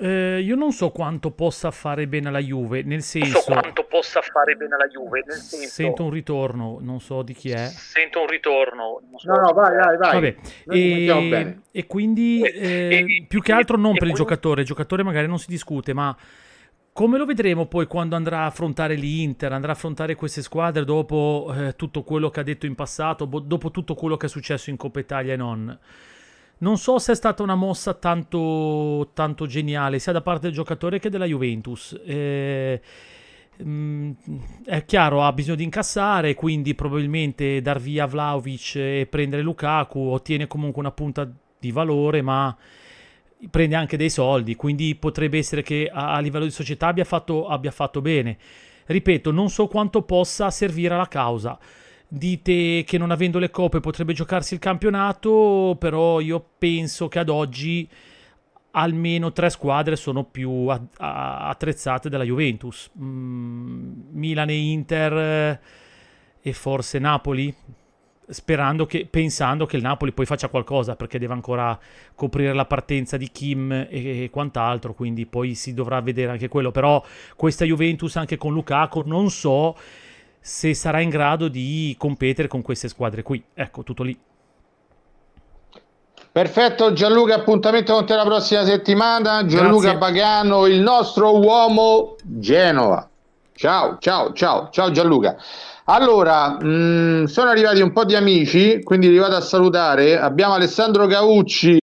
Eh, 0.00 0.40
io 0.40 0.54
non 0.54 0.70
so 0.72 0.90
quanto 0.90 1.32
possa 1.32 1.70
fare 1.72 2.06
bene 2.06 2.28
alla 2.28 2.38
Juve, 2.38 2.82
nel 2.82 2.88
Non 2.92 3.00
so 3.00 3.18
senso... 3.20 3.42
quanto 3.46 3.84
possa 3.84 4.20
fare 4.22 4.54
bene 4.54 4.76
alla 4.76 4.86
Juve, 4.86 5.24
nel 5.26 5.36
senso... 5.38 5.66
Sento 5.68 6.04
un 6.04 6.10
ritorno, 6.10 6.78
non 6.80 7.00
so 7.00 7.22
di 7.22 7.34
chi 7.34 7.50
è. 7.50 7.66
Sento 7.66 8.20
un 8.20 8.28
ritorno. 8.28 9.00
non 9.10 9.18
so- 9.18 9.28
No, 9.32 9.40
no, 9.40 9.52
vai, 9.52 9.74
vai, 9.76 9.96
vai. 9.96 10.12
Vabbè, 10.12 10.36
sentiamo 10.66 11.20
e, 11.20 11.28
bene. 11.28 11.60
e 11.72 11.86
quindi 11.86 12.42
eh, 12.42 13.24
più 13.26 13.40
che 13.42 13.52
altro 13.52 13.76
non 13.76 13.94
per 13.96 14.06
il 14.08 14.14
giocatore, 14.14 14.60
il 14.60 14.66
giocatore 14.66 15.02
magari 15.02 15.26
non 15.26 15.38
si 15.38 15.46
discute, 15.48 15.92
ma 15.92 16.16
come 16.92 17.18
lo 17.18 17.26
vedremo 17.26 17.66
poi 17.66 17.86
quando 17.86 18.16
andrà 18.16 18.40
a 18.40 18.46
affrontare 18.46 18.94
l'Inter, 18.94 19.52
andrà 19.52 19.70
a 19.70 19.74
affrontare 19.74 20.14
queste 20.14 20.42
squadre 20.42 20.84
dopo 20.84 21.52
eh, 21.56 21.76
tutto 21.76 22.02
quello 22.02 22.28
che 22.30 22.40
ha 22.40 22.44
detto 22.44 22.66
in 22.66 22.74
passato, 22.74 23.26
bo- 23.26 23.38
dopo 23.40 23.70
tutto 23.70 23.94
quello 23.94 24.16
che 24.16 24.26
è 24.26 24.28
successo 24.28 24.70
in 24.70 24.76
Coppa 24.76 24.98
Italia 25.00 25.32
e 25.34 25.36
non. 25.36 25.78
Non 26.58 26.76
so 26.76 26.98
se 26.98 27.12
è 27.12 27.14
stata 27.14 27.42
una 27.42 27.54
mossa 27.54 27.94
tanto, 27.94 29.10
tanto 29.14 29.46
geniale, 29.46 29.98
sia 29.98 30.12
da 30.12 30.22
parte 30.22 30.46
del 30.46 30.52
giocatore 30.52 30.98
che 30.98 31.08
della 31.08 31.24
Juventus. 31.24 31.98
Eh, 32.04 32.80
mm, 33.62 34.10
è 34.64 34.84
chiaro, 34.84 35.22
ha 35.22 35.32
bisogno 35.32 35.56
di 35.56 35.64
incassare, 35.64 36.34
quindi 36.34 36.74
probabilmente 36.74 37.62
dar 37.62 37.78
via 37.78 38.06
Vlaovic 38.06 38.74
e 38.76 39.06
prendere 39.08 39.42
Lukaku 39.42 40.00
ottiene 40.00 40.48
comunque 40.48 40.80
una 40.80 40.90
punta 40.90 41.30
di 41.60 41.70
valore, 41.70 42.22
ma 42.22 42.56
prende 43.50 43.76
anche 43.76 43.96
dei 43.96 44.10
soldi, 44.10 44.56
quindi 44.56 44.96
potrebbe 44.96 45.38
essere 45.38 45.62
che 45.62 45.88
a, 45.92 46.14
a 46.14 46.18
livello 46.18 46.44
di 46.44 46.50
società 46.50 46.88
abbia 46.88 47.04
fatto, 47.04 47.46
abbia 47.46 47.70
fatto 47.70 48.00
bene. 48.00 48.36
Ripeto, 48.86 49.30
non 49.30 49.48
so 49.48 49.68
quanto 49.68 50.02
possa 50.02 50.50
servire 50.50 50.94
alla 50.94 51.08
causa. 51.08 51.58
Dite 52.10 52.84
che 52.86 52.96
non 52.96 53.10
avendo 53.10 53.38
le 53.38 53.50
coppe 53.50 53.80
potrebbe 53.80 54.14
giocarsi 54.14 54.54
il 54.54 54.60
campionato, 54.60 55.76
però 55.78 56.20
io 56.20 56.42
penso 56.56 57.08
che 57.08 57.18
ad 57.18 57.28
oggi 57.28 57.86
almeno 58.70 59.32
tre 59.32 59.50
squadre 59.50 59.94
sono 59.96 60.24
più 60.24 60.50
a- 60.68 60.80
a- 60.98 61.48
attrezzate 61.48 62.08
della 62.08 62.24
Juventus. 62.24 62.90
Mm, 62.98 63.92
Milan 64.12 64.48
e 64.48 64.56
Inter 64.56 65.12
eh, 65.12 65.60
e 66.40 66.52
forse 66.54 66.98
Napoli, 66.98 67.54
sperando 68.26 68.86
che, 68.86 69.06
pensando 69.10 69.66
che 69.66 69.76
il 69.76 69.82
Napoli 69.82 70.12
poi 70.12 70.24
faccia 70.24 70.48
qualcosa, 70.48 70.96
perché 70.96 71.18
deve 71.18 71.34
ancora 71.34 71.78
coprire 72.14 72.54
la 72.54 72.64
partenza 72.66 73.16
di 73.18 73.30
Kim 73.30 73.70
e, 73.72 73.86
e 73.90 74.30
quant'altro, 74.30 74.94
quindi 74.94 75.26
poi 75.26 75.54
si 75.54 75.74
dovrà 75.74 76.00
vedere 76.00 76.32
anche 76.32 76.48
quello. 76.48 76.70
Però 76.70 77.04
questa 77.36 77.66
Juventus 77.66 78.16
anche 78.16 78.38
con 78.38 78.52
Lukaku 78.54 79.02
non 79.04 79.30
so 79.30 79.76
se 80.40 80.74
sarà 80.74 81.00
in 81.00 81.10
grado 81.10 81.48
di 81.48 81.94
competere 81.98 82.48
con 82.48 82.62
queste 82.62 82.88
squadre 82.88 83.22
qui. 83.22 83.42
Ecco, 83.54 83.82
tutto 83.82 84.02
lì. 84.02 84.18
Perfetto 86.30 86.92
Gianluca, 86.92 87.34
appuntamento 87.34 87.94
con 87.94 88.06
te 88.06 88.14
la 88.14 88.24
prossima 88.24 88.64
settimana. 88.64 89.44
Gianluca 89.44 89.92
Grazie. 89.92 89.98
Pagano, 89.98 90.66
il 90.66 90.80
nostro 90.80 91.38
uomo 91.38 92.16
Genova. 92.22 93.08
Ciao, 93.54 93.98
ciao, 93.98 94.32
ciao, 94.32 94.68
ciao 94.70 94.90
Gianluca. 94.90 95.36
Allora, 95.84 96.50
mh, 96.50 97.24
sono 97.24 97.50
arrivati 97.50 97.80
un 97.80 97.92
po' 97.92 98.04
di 98.04 98.14
amici, 98.14 98.82
quindi 98.82 99.08
li 99.08 99.18
vado 99.18 99.36
a 99.36 99.40
salutare. 99.40 100.18
Abbiamo 100.18 100.54
Alessandro 100.54 101.06
Caucci 101.06 101.78